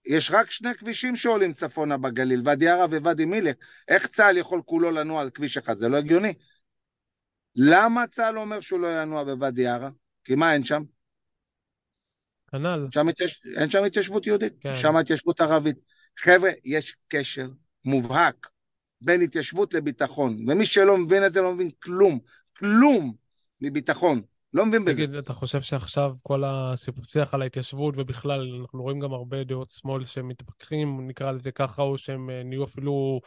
יש 0.08 0.30
רק 0.30 0.50
שני 0.50 0.74
כבישים 0.74 1.16
שעולים 1.16 1.52
צפונה 1.52 1.96
בגליל, 1.96 2.42
ואדי 2.44 2.68
ערה 2.68 2.84
וואדי 2.84 3.24
מילק. 3.24 3.64
איך 3.88 4.06
צה"ל 4.06 4.36
יכול 4.36 4.62
כולו 4.64 4.90
לנוע 4.90 5.20
על 5.20 5.30
כביש 5.30 5.56
אחד? 5.56 5.76
זה 5.76 5.88
לא 5.88 5.96
הגיוני. 5.96 6.34
למה 7.56 8.06
צה"ל 8.06 8.38
אומר 8.38 8.60
שהוא 8.60 8.80
לא 8.80 9.02
ינוע 9.02 9.24
בוואדי 9.24 9.66
ערה? 9.66 9.90
כי 10.24 10.34
מה 10.34 10.52
אין 10.52 10.64
שם? 10.64 10.82
כנ"ל. 12.50 12.88
התייש... 13.08 13.42
אין 13.56 13.70
שם 13.70 13.84
התיישבות 13.84 14.26
יהודית, 14.26 14.52
כן. 14.60 14.74
שם 14.74 14.96
התיישבות 14.96 15.40
ערבית. 15.40 15.76
חבר'ה, 16.18 16.50
יש 16.64 16.96
קשר 17.08 17.48
מובהק 17.84 18.48
בין 19.00 19.22
התיישבות 19.22 19.74
לביטחון, 19.74 20.44
ומי 20.48 20.66
שלא 20.66 20.96
מבין 20.96 21.26
את 21.26 21.32
זה 21.32 21.40
לא 21.40 21.54
מבין 21.54 21.70
כלום, 21.82 22.18
כלום 22.56 23.14
מביטחון. 23.60 24.22
לא 24.54 24.66
מבין 24.66 24.84
בזה. 24.84 24.94
תגיד, 24.94 25.14
אתה 25.14 25.32
חושב 25.32 25.60
שעכשיו 25.60 26.12
כל 26.22 26.42
השיח 26.46 27.34
על 27.34 27.42
ההתיישבות 27.42 27.94
ובכלל, 27.96 28.58
אנחנו 28.60 28.82
רואים 28.82 29.00
גם 29.00 29.12
הרבה 29.12 29.44
דעות 29.44 29.70
שמאל 29.70 30.04
שמתפכחים, 30.04 31.08
נקרא 31.08 31.32
לזה 31.32 31.50
ככה, 31.50 31.82
או 31.82 31.98
שהם 31.98 32.30
אה, 32.30 32.42
נהיו 32.44 32.64
אפילו... 32.64 33.20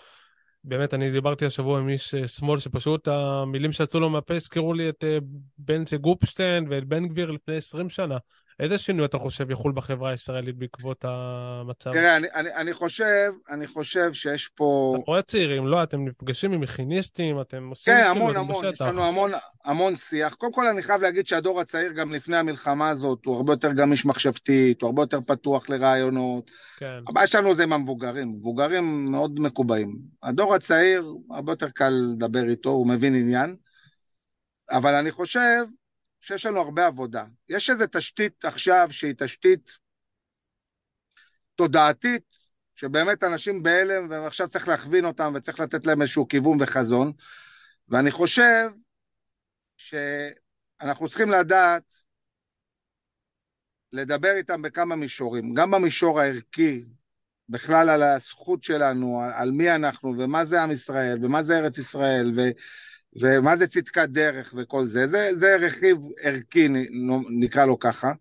באמת, 0.64 0.94
אני 0.94 1.12
דיברתי 1.12 1.46
השבוע 1.46 1.80
עם 1.80 1.90
איש 1.90 2.16
אה, 2.16 2.28
שמאל 2.28 2.60
שפשוט 2.60 3.08
המילים 3.08 3.72
שיצאו 3.72 4.00
לו 4.00 4.10
מהפה 4.10 4.36
הזכירו 4.36 4.74
לי 4.74 4.90
את 4.90 5.04
אה, 5.04 5.18
בנצי 5.58 5.98
גופשטיין 5.98 6.66
ואת 6.70 6.88
בן 6.88 7.08
גביר 7.08 7.32
לפני 7.32 7.56
20 7.56 7.90
שנה. 7.90 8.18
איזה 8.60 8.78
שינוי 8.78 9.06
אתה 9.06 9.18
חושב 9.18 9.52
יחול 9.52 9.72
בחברה 9.76 10.10
הישראלית 10.12 10.56
בעקבות 10.56 11.06
המצב? 11.08 11.92
תראה, 11.92 12.18
אני, 12.18 12.28
אני, 12.36 12.54
אני 12.56 12.74
חושב, 12.74 13.32
אני 13.50 13.68
חושב 13.68 14.14
שיש 14.14 14.48
פה... 14.48 14.94
אתה 14.96 15.12
רואה 15.12 15.22
צעירים, 15.22 15.68
לא? 15.68 15.84
אתם 15.84 16.06
נפגשים 16.06 16.52
עם 16.52 16.62
מכיניסטים, 16.62 17.42
אתם 17.42 17.70
עושים 17.70 17.94
כן, 17.94 18.00
כאילו, 18.00 18.12
המון, 18.12 18.36
המון, 18.36 18.66
יש 18.66 18.72
בשטח. 18.72 18.86
לנו 18.86 19.04
המון, 19.04 19.32
המון 19.66 19.96
שיח. 19.96 20.34
קודם 20.34 20.54
כל, 20.54 20.68
אני 20.68 20.84
חייב 20.84 21.02
להגיד 21.02 21.28
שהדור 21.28 21.62
הצעיר, 21.62 21.92
גם 21.92 22.14
לפני 22.14 22.38
המלחמה 22.38 22.90
הזאת, 22.90 23.26
הוא 23.26 23.36
הרבה 23.36 23.54
יותר 23.54 23.74
גמיש 23.74 24.06
מחשבתית, 24.06 24.82
הוא 24.82 24.88
הרבה 24.88 25.02
יותר 25.02 25.22
פתוח 25.22 25.70
לרעיונות. 25.70 26.52
כן, 26.78 27.00
הבעיה 27.08 27.28
שלנו 27.28 27.54
זה 27.54 27.64
עם 27.64 27.74
המבוגרים, 27.74 28.32
מבוגרים 28.32 29.12
מאוד 29.12 29.40
מקובעים. 29.40 29.98
הדור 30.24 30.56
הצעיר, 30.56 31.14
הרבה 31.32 31.52
יותר 31.52 31.70
קל 31.70 31.94
לדבר 32.14 32.50
איתו, 32.50 32.70
הוא 32.70 32.88
מבין 32.88 33.16
עניין, 33.16 33.56
אבל 34.72 34.94
אני 34.94 35.12
חושב 35.12 35.64
שיש 36.22 36.46
לנו 36.46 36.60
הרבה 36.60 36.86
עבודה. 36.86 37.26
יש 37.50 37.70
איזו 37.70 37.86
תשתית 37.92 38.46
עכשיו 38.46 38.88
שהיא 38.92 39.14
תשתית 39.18 39.78
תודעתית, 41.56 42.24
שבאמת 42.76 43.24
אנשים 43.24 43.64
בהלם, 43.64 44.10
ועכשיו 44.10 44.50
צריך 44.50 44.68
להכווין 44.68 45.06
אותם 45.06 45.34
וצריך 45.36 45.60
לתת 45.60 45.86
להם 45.86 46.02
איזשהו 46.02 46.28
כיוון 46.28 46.58
וחזון, 46.62 47.12
ואני 47.88 48.12
חושב 48.12 48.70
שאנחנו 49.78 51.10
צריכים 51.10 51.30
לדעת 51.32 51.84
לדבר 53.94 54.32
איתם 54.36 54.62
בכמה 54.62 54.96
מישורים, 54.96 55.54
גם 55.54 55.72
במישור 55.72 56.20
הערכי, 56.20 56.86
בכלל 57.50 57.90
על 57.90 58.04
הזכות 58.04 58.64
שלנו, 58.64 59.22
על 59.34 59.52
מי 59.52 59.72
אנחנו 59.72 60.14
ומה 60.18 60.46
זה 60.46 60.62
עם 60.62 60.72
ישראל 60.72 61.26
ומה 61.26 61.44
זה 61.44 61.58
ארץ 61.58 61.78
ישראל 61.78 62.32
ו, 62.36 62.42
ומה 63.16 63.56
זה 63.56 63.68
צדקת 63.68 64.10
דרך 64.10 64.54
וכל 64.58 64.86
זה. 64.86 65.08
זה, 65.08 65.30
זה 65.36 65.56
רכיב 65.56 65.98
ערכי, 66.22 66.68
נקרא 67.30 67.66
לו 67.66 67.80
ככה. 67.80 68.14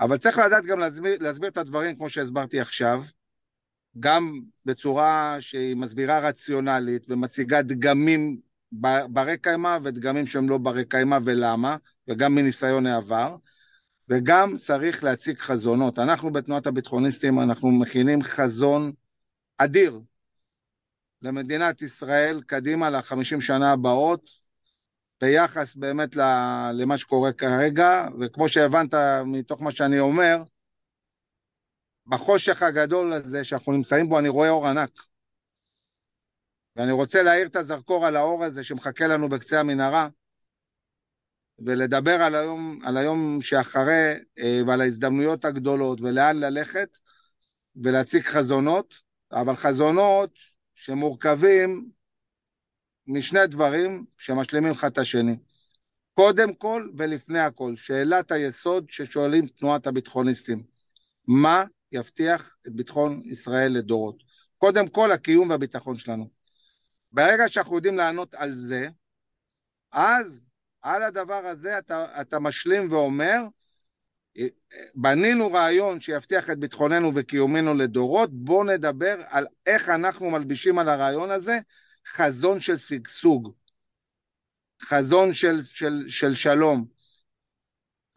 אבל 0.00 0.16
צריך 0.16 0.38
לדעת 0.38 0.64
גם 0.64 0.78
להסביר, 0.78 1.16
להסביר 1.20 1.48
את 1.48 1.56
הדברים 1.56 1.96
כמו 1.96 2.10
שהסברתי 2.10 2.60
עכשיו, 2.60 3.02
גם 4.00 4.40
בצורה 4.64 5.36
שהיא 5.40 5.76
מסבירה 5.76 6.18
רציונלית 6.18 7.06
ומציגה 7.08 7.62
דגמים 7.62 8.40
ברי 9.08 9.38
קיימא 9.38 9.78
ודגמים 9.84 10.26
שהם 10.26 10.48
לא 10.48 10.58
ברי 10.58 10.84
קיימא 10.84 11.18
ולמה, 11.24 11.76
וגם 12.08 12.34
מניסיון 12.34 12.86
העבר. 12.86 13.36
וגם 14.08 14.56
צריך 14.56 15.04
להציג 15.04 15.38
חזונות. 15.38 15.98
אנחנו 15.98 16.32
בתנועת 16.32 16.66
הביטחוניסטים, 16.66 17.40
אנחנו 17.40 17.70
מכינים 17.70 18.22
חזון 18.22 18.92
אדיר 19.58 20.00
למדינת 21.22 21.82
ישראל 21.82 22.40
קדימה 22.46 22.90
לחמישים 22.90 23.40
שנה 23.40 23.72
הבאות, 23.72 24.30
ביחס 25.20 25.74
באמת 25.74 26.16
למה 26.72 26.98
שקורה 26.98 27.32
כרגע, 27.32 28.08
וכמו 28.20 28.48
שהבנת 28.48 28.94
מתוך 29.26 29.62
מה 29.62 29.72
שאני 29.72 29.98
אומר, 29.98 30.36
בחושך 32.06 32.62
הגדול 32.62 33.12
הזה 33.12 33.44
שאנחנו 33.44 33.72
נמצאים 33.72 34.08
בו, 34.08 34.18
אני 34.18 34.28
רואה 34.28 34.50
אור 34.50 34.66
ענק. 34.66 34.90
ואני 36.76 36.92
רוצה 36.92 37.22
להאיר 37.22 37.46
את 37.46 37.56
הזרקור 37.56 38.06
על 38.06 38.16
האור 38.16 38.44
הזה 38.44 38.64
שמחכה 38.64 39.06
לנו 39.06 39.28
בקצה 39.28 39.60
המנהרה, 39.60 40.08
ולדבר 41.58 42.22
על 42.22 42.34
היום, 42.34 42.80
על 42.84 42.96
היום 42.96 43.42
שאחרי 43.42 44.14
אה, 44.38 44.60
ועל 44.66 44.80
ההזדמנויות 44.80 45.44
הגדולות 45.44 46.00
ולאן 46.00 46.36
ללכת 46.36 46.98
ולהציג 47.76 48.22
חזונות, 48.22 48.94
אבל 49.32 49.56
חזונות 49.56 50.30
שמורכבים 50.78 51.90
משני 53.06 53.46
דברים 53.46 54.04
שמשלימים 54.18 54.70
אחד 54.70 54.90
את 54.90 54.98
השני. 54.98 55.36
קודם 56.14 56.54
כל 56.54 56.88
ולפני 56.96 57.38
הכל, 57.38 57.76
שאלת 57.76 58.32
היסוד 58.32 58.90
ששואלים 58.90 59.46
תנועת 59.46 59.86
הביטחוניסטים, 59.86 60.62
מה 61.26 61.64
יבטיח 61.92 62.56
את 62.66 62.72
ביטחון 62.72 63.22
ישראל 63.24 63.72
לדורות? 63.72 64.22
קודם 64.58 64.88
כל 64.88 65.12
הקיום 65.12 65.50
והביטחון 65.50 65.96
שלנו. 65.96 66.30
ברגע 67.12 67.48
שאנחנו 67.48 67.76
יודעים 67.76 67.96
לענות 67.96 68.34
על 68.34 68.52
זה, 68.52 68.88
אז 69.92 70.48
על 70.82 71.02
הדבר 71.02 71.46
הזה 71.46 71.78
אתה, 71.78 72.20
אתה 72.20 72.38
משלים 72.38 72.92
ואומר, 72.92 73.38
בנינו 74.94 75.52
רעיון 75.52 76.00
שיבטיח 76.00 76.50
את 76.50 76.58
ביטחוננו 76.58 77.12
וקיומנו 77.14 77.74
לדורות, 77.74 78.30
בואו 78.32 78.64
נדבר 78.64 79.16
על 79.28 79.46
איך 79.66 79.88
אנחנו 79.88 80.30
מלבישים 80.30 80.78
על 80.78 80.88
הרעיון 80.88 81.30
הזה 81.30 81.58
חזון 82.08 82.60
של 82.60 82.76
שגשוג, 82.76 83.52
חזון 84.82 85.34
של, 85.34 85.62
של, 85.62 86.04
של 86.08 86.34
שלום. 86.34 86.86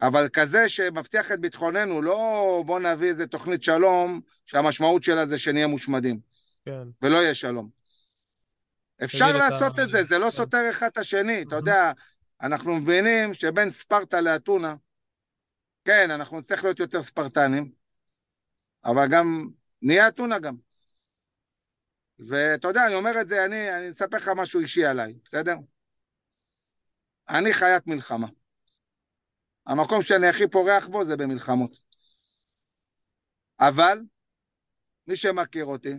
אבל 0.02 0.28
כזה 0.28 0.68
שמבטיח 0.68 1.32
את 1.32 1.40
ביטחוננו, 1.40 2.02
לא 2.02 2.62
בוא 2.66 2.80
נביא 2.80 3.08
איזה 3.08 3.26
תוכנית 3.26 3.62
שלום 3.62 4.20
שהמשמעות 4.46 5.02
שלה 5.02 5.26
זה 5.26 5.38
שנהיה 5.38 5.66
מושמדים. 5.66 6.20
כן. 6.64 6.88
ולא 7.02 7.16
יהיה 7.16 7.34
שלום. 7.34 7.68
אפשר 9.04 9.36
לעשות 9.36 9.78
את 9.78 9.90
זה, 9.90 10.04
זה 10.04 10.18
לא. 10.18 10.30
סותר 10.30 10.70
אחד 10.70 10.86
את 10.86 10.98
השני, 10.98 11.42
אתה 11.42 11.56
יודע, 11.56 11.92
אנחנו 12.42 12.74
מבינים 12.74 13.34
שבין 13.34 13.70
ספרטה 13.70 14.20
לאתונה, 14.20 14.74
כן, 15.84 16.10
אנחנו 16.10 16.40
נצטרך 16.40 16.64
להיות 16.64 16.78
יותר 16.78 17.02
ספרטנים, 17.02 17.72
אבל 18.84 19.06
גם 19.10 19.48
נהיה 19.82 20.08
אתונה 20.08 20.38
גם. 20.38 20.56
ואתה 22.18 22.68
יודע, 22.68 22.86
אני 22.86 22.94
אומר 22.94 23.20
את 23.20 23.28
זה, 23.28 23.44
אני, 23.44 23.76
אני 23.78 23.90
אספר 23.90 24.16
לך 24.16 24.30
משהו 24.36 24.60
אישי 24.60 24.84
עליי, 24.84 25.14
בסדר? 25.24 25.56
אני 27.28 27.52
חיית 27.52 27.86
מלחמה. 27.86 28.26
המקום 29.66 30.02
שאני 30.02 30.26
הכי 30.28 30.48
פורח 30.48 30.86
בו 30.86 31.04
זה 31.04 31.16
במלחמות. 31.16 31.78
אבל 33.60 33.98
מי 35.06 35.16
שמכיר 35.16 35.64
אותי 35.64 35.94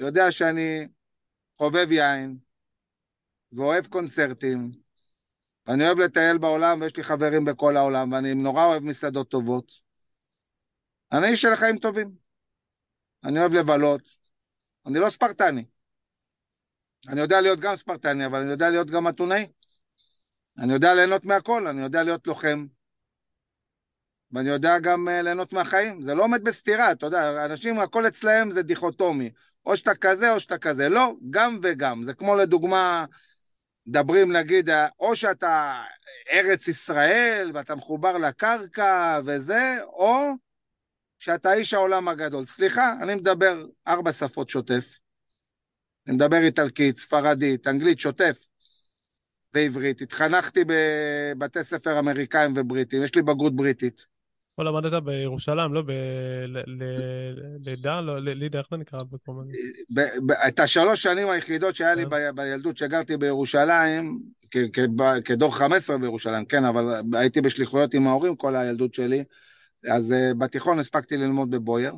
יודע 0.00 0.30
שאני 0.30 0.88
חובב 1.58 1.92
יין 1.92 2.38
ואוהב 3.52 3.86
קונצרטים 3.86 4.83
ואני 5.66 5.86
אוהב 5.86 5.98
לטייל 5.98 6.38
בעולם, 6.38 6.80
ויש 6.80 6.96
לי 6.96 7.04
חברים 7.04 7.44
בכל 7.44 7.76
העולם, 7.76 8.12
ואני 8.12 8.34
נורא 8.34 8.64
אוהב 8.64 8.82
מסעדות 8.82 9.28
טובות. 9.28 9.72
אני 11.12 11.26
איש 11.26 11.42
של 11.42 11.56
חיים 11.56 11.78
טובים. 11.78 12.14
אני 13.24 13.40
אוהב 13.40 13.52
לבלות. 13.52 14.02
אני 14.86 14.98
לא 14.98 15.10
ספרטני. 15.10 15.64
אני 17.08 17.20
יודע 17.20 17.40
להיות 17.40 17.60
גם 17.60 17.76
ספרטני, 17.76 18.26
אבל 18.26 18.40
אני 18.40 18.50
יודע 18.50 18.70
להיות 18.70 18.90
גם 18.90 19.08
אתונאי. 19.08 19.48
אני 20.58 20.72
יודע 20.72 20.94
ליהנות 20.94 21.24
מהכל, 21.24 21.66
אני 21.66 21.82
יודע 21.82 22.02
להיות 22.02 22.26
לוחם. 22.26 22.66
ואני 24.32 24.48
יודע 24.50 24.78
גם 24.78 25.08
uh, 25.08 25.22
ליהנות 25.22 25.52
מהחיים. 25.52 26.02
זה 26.02 26.14
לא 26.14 26.22
עומד 26.24 26.44
בסתירה, 26.44 26.92
אתה 26.92 27.06
יודע, 27.06 27.44
אנשים, 27.44 27.78
הכל 27.78 28.06
אצלהם 28.06 28.50
זה 28.50 28.62
דיכוטומי. 28.62 29.30
או 29.66 29.76
שאתה 29.76 29.94
כזה 29.94 30.32
או 30.32 30.40
שאתה 30.40 30.58
כזה. 30.58 30.88
לא, 30.88 31.14
גם 31.30 31.58
וגם. 31.62 32.04
זה 32.04 32.14
כמו 32.14 32.36
לדוגמה... 32.36 33.04
מדברים 33.86 34.36
נגיד, 34.36 34.70
או 35.00 35.16
שאתה 35.16 35.82
ארץ 36.32 36.68
ישראל 36.68 37.50
ואתה 37.54 37.74
מחובר 37.74 38.18
לקרקע 38.18 39.20
וזה, 39.26 39.76
או 39.84 40.32
שאתה 41.18 41.52
איש 41.52 41.74
העולם 41.74 42.08
הגדול. 42.08 42.46
סליחה, 42.46 42.92
אני 43.02 43.14
מדבר 43.14 43.66
ארבע 43.88 44.12
שפות 44.12 44.50
שוטף. 44.50 44.98
אני 46.06 46.14
מדבר 46.14 46.36
איטלקית, 46.36 46.98
ספרדית, 46.98 47.66
אנגלית, 47.66 48.00
שוטף, 48.00 48.46
ועברית. 49.54 50.00
התחנכתי 50.00 50.64
בבתי 50.66 51.64
ספר 51.64 51.98
אמריקאים 51.98 52.54
ובריטים, 52.56 53.04
יש 53.04 53.14
לי 53.14 53.22
בגרות 53.22 53.56
בריטית. 53.56 54.13
פה 54.54 54.62
למדת 54.62 55.02
בירושלים, 55.02 55.74
לא 55.74 55.82
בלידה? 57.60 58.00
לא, 58.00 58.18
לידה, 58.20 58.58
איך 58.58 58.66
זה 58.70 58.76
נקרא? 58.76 58.98
את 60.48 60.60
השלוש 60.60 61.02
שנים 61.02 61.30
היחידות 61.30 61.76
שהיה 61.76 61.94
לי 61.94 62.04
כן. 62.10 62.36
בילדות 62.36 62.76
שגרתי 62.76 63.16
בירושלים, 63.16 64.18
כדור 65.24 65.56
15 65.56 65.98
בירושלים, 65.98 66.44
כן, 66.44 66.64
אבל 66.64 67.02
הייתי 67.12 67.40
בשליחויות 67.40 67.94
עם 67.94 68.06
ההורים 68.06 68.36
כל 68.36 68.56
הילדות 68.56 68.94
שלי, 68.94 69.24
אז 69.90 70.12
אה, 70.12 70.34
בתיכון 70.38 70.78
הספקתי 70.78 71.16
ללמוד 71.16 71.50
בבויר. 71.50 71.92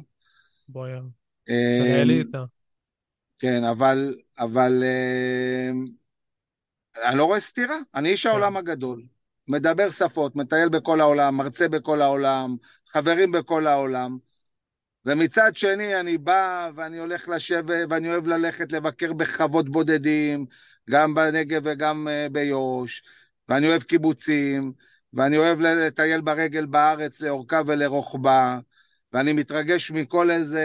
בויר. 0.69 1.03
איתה. 2.19 2.45
כן, 3.39 3.65
אבל, 3.65 4.15
אבל 4.39 4.83
אה, 4.83 5.71
אני 7.09 7.19
לא 7.19 7.25
רואה 7.25 7.41
סתירה, 7.41 7.77
אני 7.95 8.09
איש 8.09 8.27
העולם 8.27 8.53
כן. 8.53 8.59
הגדול. 8.59 9.03
מדבר 9.49 9.91
שפות, 9.91 10.37
מטייל 10.37 10.69
בכל 10.69 11.01
העולם, 11.01 11.37
מרצה 11.37 11.69
בכל 11.69 12.03
העולם, 12.03 12.57
חברים 12.89 13.33
בכל 13.33 13.67
העולם. 13.67 14.19
ומצד 15.07 15.57
שני 15.57 16.01
אני 16.01 16.19
בא 16.19 16.71
ואני 16.75 16.99
הולך 16.99 17.29
לשבת 17.29 17.87
ואני 17.91 18.09
אוהב 18.09 18.27
ללכת 18.27 18.73
לבקר 18.73 19.13
בחוות 19.13 19.69
בודדים, 19.69 20.47
גם 20.91 21.15
בנגב 21.15 21.63
וגם 21.65 22.09
uh, 22.09 22.33
ביו"ש, 22.33 23.03
ואני 23.49 23.69
אוהב 23.69 23.83
קיבוצים, 23.83 24.73
ואני 25.13 25.37
אוהב 25.37 25.61
לטייל 25.61 26.21
ברגל 26.21 26.67
בארץ 26.67 27.21
לאורכה 27.21 27.61
ולרוחבה, 27.67 28.59
ואני 29.13 29.33
מתרגש 29.33 29.91
מכל 29.91 30.31
איזה 30.31 30.65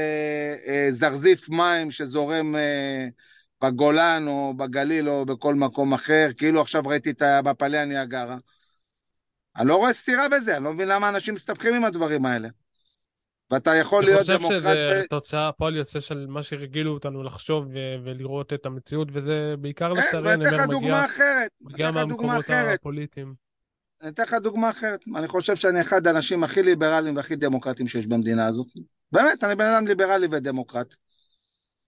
uh, 0.66 0.92
זרזיף 0.92 1.50
מים 1.50 1.92
שזורם 1.92 2.56
uh, 2.56 3.66
בגולן 3.66 4.28
או 4.28 4.54
בגליל 4.58 5.10
או 5.10 5.26
בכל 5.26 5.56
מקום 5.56 5.94
אחר, 5.94 6.30
כאילו 6.38 6.62
עכשיו 6.62 6.84
ראיתי 6.86 7.10
את 7.12 7.22
בפלא 7.44 7.78
הניאגרה. 7.78 8.38
אני 9.58 9.68
לא 9.68 9.76
רואה 9.76 9.94
סתירה 9.94 10.30
בזה, 10.30 10.58
אני 10.58 10.64
לא 10.64 10.74
מבין 10.74 10.88
למה 10.88 11.10
אנשים 11.10 11.34
מסתבכים 11.34 11.74
עם 11.74 11.84
הדברים 11.84 12.26
האלה. 12.26 12.50
ואתה 13.52 13.76
יכול 13.76 14.04
להיות 14.04 14.28
דמוקרט... 14.28 14.52
אני 14.52 14.62
חושב 14.62 14.62
שזה 14.62 15.04
תוצאה, 15.10 15.52
פועל 15.52 15.76
יוצא 15.76 16.00
של 16.00 16.26
מה 16.28 16.44
שהרגילו 16.44 16.94
אותנו 16.94 17.24
לחשוב 17.24 17.66
ולראות 18.04 18.54
את 18.54 18.66
המציאות, 18.66 19.08
וזה 19.12 19.56
בעיקר 19.60 19.96
כן, 19.96 20.02
לצערי, 20.02 20.34
אני 20.34 20.48
אומר, 20.48 20.78
מגיע, 20.78 21.06
מגיע 21.62 21.92
מהמקומות 21.92 22.46
הפוליטיים. 22.50 23.34
אני 24.02 24.10
אתן 24.10 24.24
לך 24.24 24.34
דוגמה 24.34 24.70
אחרת. 24.70 25.04
אני 25.16 25.28
חושב 25.28 25.56
שאני 25.56 25.82
אחד 25.82 26.08
האנשים 26.08 26.44
הכי 26.44 26.64
ליברליים 26.64 27.16
והכי 27.16 27.36
דמוקרטיים 27.36 27.88
שיש 27.88 28.08
במדינה 28.08 28.46
הזאת. 28.46 28.68
באמת, 29.12 29.44
אני 29.44 29.56
בן 29.56 29.66
אדם 29.66 29.88
ליברלי 29.88 30.28
ודמוקרט. 30.32 30.96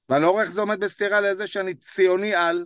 ואני 0.09 0.21
לא 0.23 0.31
רואה 0.31 0.43
איך 0.43 0.51
זה 0.51 0.61
עומד 0.61 0.79
בסתירה 0.79 1.21
לזה 1.21 1.47
שאני 1.47 1.73
ציוני 1.73 2.35
על, 2.35 2.65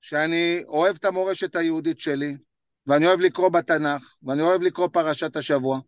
שאני 0.00 0.62
אוהב 0.68 0.96
את 0.96 1.04
המורשת 1.04 1.56
היהודית 1.56 2.00
שלי, 2.00 2.36
ואני 2.86 3.06
אוהב 3.06 3.20
לקרוא 3.20 3.48
בתנ"ך, 3.48 4.14
ואני 4.22 4.42
אוהב 4.42 4.62
לקרוא 4.62 4.88
פרשת 4.92 5.36
השבוע. 5.36 5.80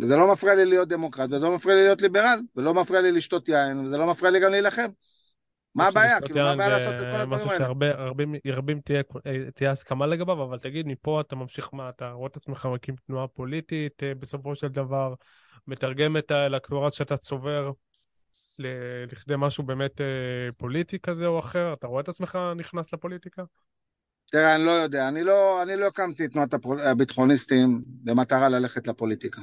וזה 0.00 0.16
לא 0.16 0.32
מפריע 0.32 0.54
לי 0.54 0.64
להיות 0.64 0.88
דמוקרט, 0.88 1.30
וזה 1.30 1.38
לא 1.38 1.54
מפריע 1.54 1.76
לי 1.76 1.82
להיות 1.82 2.02
ליברל, 2.02 2.40
ולא 2.56 2.74
מפריע 2.74 3.00
לי 3.00 3.12
לשתות 3.12 3.48
יין, 3.48 3.78
וזה 3.78 3.96
לא 3.96 4.06
מפריע 4.06 4.30
לי 4.30 4.40
גם 4.40 4.50
להילחם. 4.50 4.88
מה 5.74 5.86
הבעיה? 5.86 6.20
כאילו, 6.20 6.44
מה 6.44 6.52
הבעיה 6.52 6.68
לעשות 6.68 6.94
את 6.94 6.98
כל 6.98 7.20
הדברים 7.20 7.28
משהו 7.28 7.50
האלה? 7.50 7.58
שהרבה 7.58 7.92
רבים, 7.92 8.34
רבים 8.46 8.80
תהיה, 9.54 9.70
הסכמה 9.70 10.06
לגביו, 10.06 10.42
אבל 10.42 10.58
תגיד, 10.58 10.86
מפה 10.86 11.20
אתה 11.20 11.36
ממשיך 11.36 11.68
מה, 11.74 11.88
אתה 11.88 12.10
רואה 12.10 12.28
את 12.30 12.36
עצמך 12.36 12.68
מקים 12.74 12.94
תנועה 13.06 13.28
פוליטית, 13.28 14.02
אה, 14.02 14.14
בסופו 14.14 14.54
של 14.54 14.68
דבר, 14.68 15.14
מתרגם 15.66 16.16
את 16.16 16.30
האלקטורט 16.30 16.92
שאתה 16.92 17.16
צובר 17.16 17.70
לכדי 18.58 19.34
משהו 19.38 19.64
באמת 19.64 20.00
אה, 20.00 20.06
פוליטי 20.56 20.98
כזה 20.98 21.26
או 21.26 21.38
אחר? 21.38 21.72
אתה 21.72 21.86
רואה 21.86 22.02
את 22.02 22.08
עצמך 22.08 22.38
נכנס 22.56 22.92
לפוליטיקה? 22.92 23.42
תראה, 24.32 24.54
אני 24.56 24.64
לא 24.64 24.70
יודע, 24.70 25.08
אני 25.08 25.24
לא, 25.24 25.62
אני 25.62 25.76
לא 25.76 25.86
הקמתי 25.86 26.24
את 26.24 26.32
תנועת 26.32 26.54
הביטחוניסטים 26.84 27.82
במטרה 27.86 28.48
ללכת 28.48 28.86
לפוליטיקה. 28.86 29.42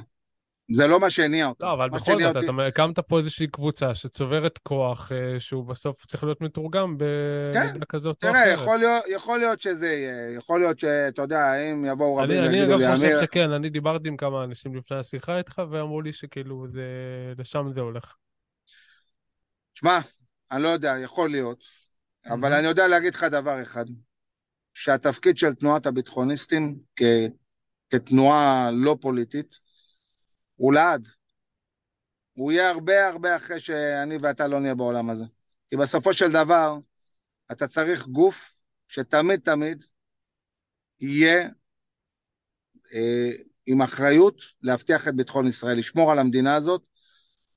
זה 0.72 0.86
לא 0.86 1.00
מה 1.00 1.10
שהניע 1.10 1.46
אותם. 1.46 1.64
לא, 1.64 1.72
אבל 1.72 1.90
בכל 1.90 2.22
זאת, 2.22 2.36
אותי- 2.36 2.46
אתה 2.50 2.66
הקמת 2.66 2.98
פה 2.98 3.18
איזושהי 3.18 3.46
קבוצה 3.46 3.94
שצוברת 3.94 4.58
כוח 4.58 5.12
אה, 5.12 5.40
שהוא 5.40 5.64
בסוף 5.64 6.06
צריך 6.06 6.24
להיות 6.24 6.40
מתורגם 6.40 6.96
במידה 6.98 7.86
כזאת 7.88 8.16
או 8.16 8.20
כן, 8.20 8.32
תראה, 8.32 8.44
אחרת. 8.54 8.58
יכול 8.58 8.78
להיות, 8.78 9.04
יכול 9.08 9.38
להיות 9.38 9.60
שזה 9.60 9.86
יהיה, 9.88 10.30
יכול 10.36 10.60
להיות 10.60 10.78
שאתה 10.78 11.22
יודע, 11.22 11.54
אם 11.54 11.84
יבואו 11.84 12.16
רבים 12.16 12.30
אני, 12.30 12.48
אני 12.48 12.56
ויגידו 12.56 12.72
אגב 12.74 12.80
לי, 12.80 12.96
חושב 12.96 13.04
אמיר, 13.04 13.24
שכן, 13.24 13.50
אני 13.50 13.70
דיברתי 13.70 14.08
עם 14.08 14.16
כמה 14.16 14.44
אנשים 14.44 14.76
לפני 14.76 14.96
השיחה 14.96 15.38
איתך, 15.38 15.62
ואמרו 15.70 16.02
לי 16.02 16.12
שכאילו 16.12 16.66
זה, 16.68 16.84
לשם 17.38 17.70
זה 17.74 17.80
הולך. 17.80 18.14
שמע, 19.74 19.98
אני 20.52 20.62
לא 20.62 20.68
יודע, 20.68 20.94
יכול 21.04 21.30
להיות, 21.30 21.64
אבל. 22.26 22.52
אני 22.52 22.66
יודע 22.66 22.88
להגיד 22.88 23.14
לך 23.14 23.24
דבר 23.24 23.62
אחד, 23.62 23.84
שהתפקיד 24.74 25.38
של 25.38 25.54
תנועת 25.54 25.86
הביטחוניסטים 25.86 26.78
כ, 26.96 27.02
כתנועה 27.90 28.70
לא 28.72 28.96
פוליטית 29.00 29.58
הוא 30.56 30.72
לעד. 30.72 31.08
הוא 32.32 32.52
יהיה 32.52 32.70
הרבה 32.70 33.08
הרבה 33.08 33.36
אחרי 33.36 33.60
שאני 33.60 34.16
ואתה 34.22 34.46
לא 34.46 34.60
נהיה 34.60 34.74
בעולם 34.74 35.10
הזה. 35.10 35.24
כי 35.70 35.76
בסופו 35.76 36.14
של 36.14 36.32
דבר, 36.32 36.78
אתה 37.52 37.68
צריך 37.68 38.06
גוף 38.06 38.52
שתמיד 38.88 39.40
תמיד 39.40 39.84
יהיה 41.00 41.48
אה, 42.94 43.32
עם 43.66 43.82
אחריות 43.82 44.34
להבטיח 44.62 45.08
את 45.08 45.16
ביטחון 45.16 45.46
ישראל, 45.46 45.78
לשמור 45.78 46.12
על 46.12 46.18
המדינה 46.18 46.54
הזאת 46.54 46.82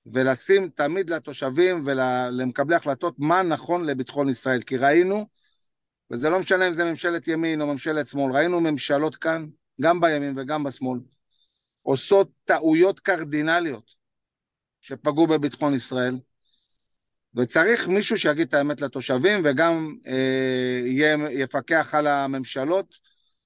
ולשים 0.05 0.69
תמיד 0.69 1.09
לתושבים 1.09 1.83
ולמקבלי 1.85 2.75
החלטות 2.75 3.15
מה 3.17 3.43
נכון 3.43 3.85
לביטחון 3.85 4.29
ישראל. 4.29 4.61
כי 4.61 4.77
ראינו, 4.77 5.27
וזה 6.11 6.29
לא 6.29 6.39
משנה 6.39 6.67
אם 6.67 6.73
זה 6.73 6.85
ממשלת 6.85 7.27
ימין 7.27 7.61
או 7.61 7.67
ממשלת 7.67 8.07
שמאל, 8.07 8.33
ראינו 8.33 8.61
ממשלות 8.61 9.15
כאן, 9.15 9.47
גם 9.81 10.01
בימין 10.01 10.39
וגם 10.39 10.63
בשמאל, 10.63 10.99
עושות 11.81 12.31
טעויות 12.45 12.99
קרדינליות 12.99 13.91
שפגעו 14.81 15.27
בביטחון 15.27 15.73
ישראל, 15.73 16.19
וצריך 17.35 17.87
מישהו 17.87 18.17
שיגיד 18.17 18.47
את 18.47 18.53
האמת 18.53 18.81
לתושבים 18.81 19.41
וגם 19.43 19.95
אה, 20.07 20.79
יהיה, 20.85 21.17
יפקח 21.31 21.95
על 21.95 22.07
הממשלות, 22.07 22.95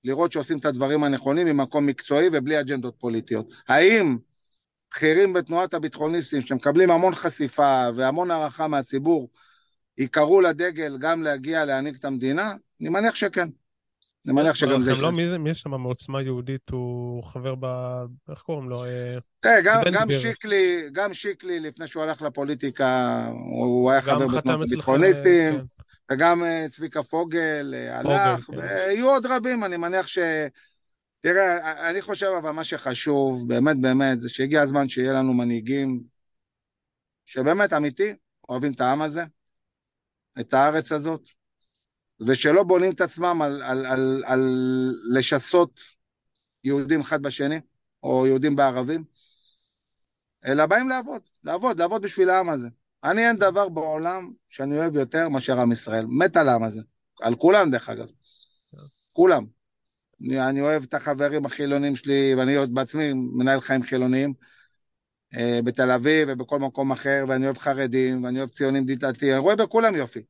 לראות 0.03 0.31
שעושים 0.31 0.57
את 0.57 0.65
הדברים 0.65 1.03
הנכונים 1.03 1.47
ממקום 1.47 1.85
מקצועי 1.85 2.29
ובלי 2.33 2.59
אג'נדות 2.59 2.95
פוליטיות. 2.99 3.53
האם 3.67 4.17
בכירים 4.91 5.33
בתנועת 5.33 5.73
הביטחוניסטים 5.73 6.41
שמקבלים 6.41 6.91
המון 6.91 7.15
חשיפה 7.15 7.87
והמון 7.95 8.31
הערכה 8.31 8.67
מהציבור, 8.67 9.29
ייקראו 9.97 10.41
לדגל 10.41 10.97
גם 10.99 11.23
להגיע 11.23 11.65
להנהיג 11.65 11.95
את 11.95 12.05
המדינה? 12.05 12.53
אני 12.81 12.89
מניח 12.89 13.15
שכן. 13.15 13.49
אני 14.25 14.35
מניח 14.35 14.55
שגם 14.55 14.81
זה 14.81 14.91
לא, 14.91 14.97
יקרה. 14.97 15.37
מי, 15.37 15.55
שם 15.55 15.71
מעוצמה 15.71 16.21
יהודית, 16.21 16.69
הוא 16.69 17.23
חבר 17.23 17.55
ב... 17.59 17.65
איך 18.31 18.39
קוראים 18.39 18.69
לו? 18.69 18.85
אה, 18.85 19.17
תראה, 19.39 19.61
גם, 19.61 19.81
גם. 19.93 20.11
שיקלי, 20.11 20.89
גם 20.91 21.13
שיקלי, 21.13 21.59
לפני 21.59 21.87
שהוא 21.87 22.03
הלך 22.03 22.21
לפוליטיקה, 22.21 23.25
הוא 23.31 23.91
היה 23.91 24.01
חבר 24.01 24.27
בתנועת 24.27 24.61
הביטחוניסטים, 24.61 25.53
כן. 25.59 25.65
וגם 26.11 26.43
אה, 26.43 26.65
צביקה 26.69 27.03
פוגל 27.03 27.73
אה, 27.77 27.99
הלך, 27.99 28.45
כן. 28.45 28.57
ויהיו 28.57 29.09
עוד 29.09 29.25
רבים, 29.25 29.63
אני 29.63 29.77
מניח 29.77 30.07
ש... 30.07 30.19
תראה, 31.21 31.89
אני 31.89 32.01
חושב 32.01 32.31
אבל 32.39 32.51
מה 32.51 32.63
שחשוב, 32.63 33.47
באמת 33.47 33.81
באמת, 33.81 34.19
זה 34.19 34.29
שהגיע 34.29 34.61
הזמן 34.61 34.89
שיהיה 34.89 35.13
לנו 35.13 35.33
מנהיגים 35.33 36.03
שבאמת 37.25 37.73
אמיתי, 37.73 38.15
אוהבים 38.49 38.73
את 38.73 38.81
העם 38.81 39.01
הזה, 39.01 39.23
את 40.39 40.53
הארץ 40.53 40.91
הזאת, 40.91 41.29
ושלא 42.19 42.63
בונים 42.63 42.91
את 42.91 43.01
עצמם 43.01 43.41
על, 43.41 43.63
על, 43.63 43.85
על, 43.85 44.23
על 44.25 44.41
לשסות 45.13 45.79
יהודים 46.63 47.01
אחד 47.01 47.21
בשני, 47.21 47.59
או 48.03 48.27
יהודים 48.27 48.55
בערבים, 48.55 49.03
אלא 50.45 50.65
באים 50.65 50.89
לעבוד, 50.89 51.21
לעבוד, 51.43 51.79
לעבוד 51.79 52.01
בשביל 52.01 52.29
העם 52.29 52.49
הזה. 52.49 52.67
אני 53.03 53.27
אין 53.27 53.35
דבר 53.35 53.69
בעולם 53.69 54.31
שאני 54.49 54.77
אוהב 54.77 54.95
יותר 54.95 55.29
מאשר 55.29 55.59
עם 55.59 55.71
ישראל, 55.71 56.05
מת 56.05 56.37
על 56.37 56.49
העם 56.49 56.63
הזה, 56.63 56.81
על 57.21 57.35
כולם 57.35 57.71
דרך 57.71 57.89
אגב, 57.89 58.07
כולם. 59.13 59.45
אני, 60.21 60.49
אני 60.49 60.61
אוהב 60.61 60.83
את 60.83 60.93
החברים 60.93 61.45
החילונים 61.45 61.95
שלי, 61.95 62.35
ואני 62.37 62.55
עוד 62.55 62.73
בעצמי 62.73 63.13
מנהל 63.13 63.61
חיים 63.61 63.83
חילוניים 63.83 64.33
בתל 65.63 65.91
אביב 65.91 66.29
ובכל 66.31 66.59
מקום 66.59 66.91
אחר, 66.91 67.25
ואני 67.27 67.45
אוהב 67.45 67.57
חרדים, 67.57 68.23
ואני 68.23 68.39
אוהב 68.39 68.49
ציונים 68.49 68.85
דתיים, 68.85 69.31
אני 69.31 69.39
רואה 69.39 69.55
בכולם 69.55 69.95
יופי. 69.95 70.21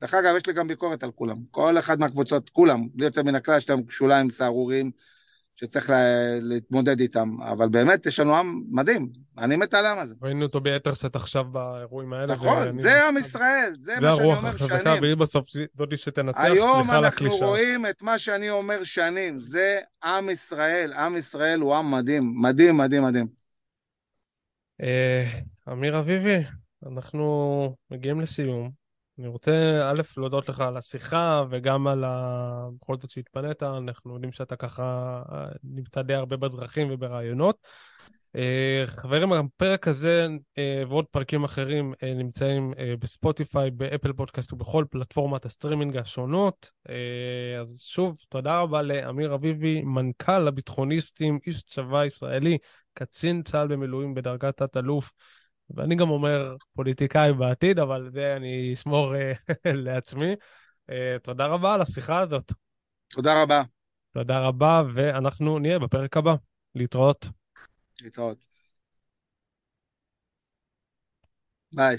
דרך 0.00 0.14
אגב, 0.14 0.36
יש 0.36 0.46
לי 0.46 0.52
גם 0.52 0.68
ביקורת 0.68 1.02
על 1.02 1.10
כולם. 1.10 1.36
כל 1.50 1.78
אחד 1.78 2.00
מהקבוצות, 2.00 2.50
כולם, 2.50 2.88
בלי 2.94 3.06
יותר 3.06 3.22
מן 3.22 3.34
הכלל, 3.34 3.58
יש 3.58 3.70
להם 3.70 3.82
שוליים 3.90 4.30
סהרוריים 4.30 4.90
שצריך 5.56 5.90
לה, 5.90 5.98
להתמודד 6.40 7.00
איתם. 7.00 7.36
אבל 7.42 7.68
באמת, 7.68 8.06
יש 8.06 8.20
לנו 8.20 8.36
עם 8.36 8.62
מדהים. 8.70 9.08
אני 9.38 9.56
מת 9.56 9.74
על 9.74 9.86
העם 9.86 9.98
הזה. 9.98 10.14
ראינו 10.22 10.42
אותו 10.42 10.60
ביתר 10.60 10.94
שאת 10.94 11.16
עכשיו 11.16 11.44
באירועים 11.44 12.12
האלה. 12.12 12.34
נכון, 12.34 12.76
זה 12.76 13.08
עם 13.08 13.16
ישראל, 13.16 13.72
זה 13.80 13.94
זה 13.94 14.00
מה 14.00 14.16
שאני 14.16 14.24
הרוח 14.24 14.38
אומר 14.38 14.48
החזקה, 14.48 14.80
שנים. 14.84 15.02
והיא 15.02 15.14
בסוף 15.14 15.46
זאתי 15.78 15.96
שתנצח, 15.96 16.40
היום 16.40 16.82
סליחה 16.82 16.98
על 16.98 17.04
אנחנו 17.04 17.26
הקלישאה. 17.26 17.48
רואים 17.48 17.86
את 17.86 18.02
מה 18.02 18.18
שאני 18.18 18.50
אומר 18.50 18.84
שנים, 18.84 19.40
זה 19.40 19.80
עם 20.04 20.30
ישראל. 20.30 20.92
עם 20.92 21.16
ישראל 21.16 21.60
הוא 21.60 21.74
עם 21.74 21.90
מדהים, 21.90 22.34
מדהים, 22.36 22.76
מדהים, 22.76 23.02
מדהים. 23.02 23.41
אה, 24.82 25.40
אמיר 25.72 25.98
אביבי, 25.98 26.38
אנחנו 26.86 27.76
מגיעים 27.90 28.20
לסיום. 28.20 28.70
אני 29.18 29.26
רוצה, 29.26 29.52
א', 29.90 30.02
להודות 30.16 30.48
לך 30.48 30.60
על 30.60 30.76
השיחה 30.76 31.44
וגם 31.50 31.86
על. 31.86 32.04
בכל 32.80 32.96
זאת 32.98 33.10
שהתפנית, 33.10 33.62
אנחנו 33.62 34.14
יודעים 34.14 34.32
שאתה 34.32 34.56
ככה 34.56 35.22
אה, 35.32 35.46
נמצא 35.64 36.02
די 36.02 36.14
הרבה 36.14 36.36
בדרכים 36.36 36.88
וברעיונות. 36.90 37.56
אה, 38.36 38.82
חברים, 38.86 39.32
הפרק 39.32 39.88
הזה 39.88 40.26
ועוד 40.88 41.04
פרקים 41.10 41.44
אחרים 41.44 41.94
נמצאים 42.02 42.72
בספוטיפיי, 42.98 43.70
באפל 43.70 44.12
פודקאסט 44.12 44.52
ובכל 44.52 44.84
פלטפורמת 44.90 45.44
הסטרימינג 45.44 45.96
השונות. 45.96 46.70
אז 47.60 47.76
שוב, 47.78 48.16
תודה 48.28 48.60
רבה 48.60 48.82
לאמיר 48.82 49.34
אביבי, 49.34 49.82
מנכ"ל 49.82 50.48
הביטחוניסטים, 50.48 51.38
איש 51.46 51.62
צבא 51.62 52.04
ישראלי, 52.04 52.58
קצין 52.94 53.42
צה"ל 53.42 53.68
במילואים 53.68 54.14
בדרגת 54.14 54.56
תת-אלוף, 54.56 55.12
ואני 55.70 55.96
גם 55.96 56.10
אומר 56.10 56.56
פוליטיקאי 56.74 57.32
בעתיד, 57.32 57.78
אבל 57.78 58.10
זה 58.12 58.36
אני 58.36 58.72
אשמור 58.72 59.14
אה, 59.16 59.32
לעצמי. 59.84 60.34
אה, 60.90 61.16
תודה 61.22 61.46
רבה 61.46 61.74
על 61.74 61.80
השיחה 61.80 62.20
הזאת. 62.20 62.52
תודה 63.08 63.42
רבה. 63.42 63.62
תודה 64.14 64.40
רבה, 64.40 64.82
ואנחנו 64.94 65.58
נהיה 65.58 65.78
בפרק 65.78 66.16
הבא. 66.16 66.34
להתראות. 66.74 67.28
להתראות. 68.02 68.38
ביי. 71.72 71.96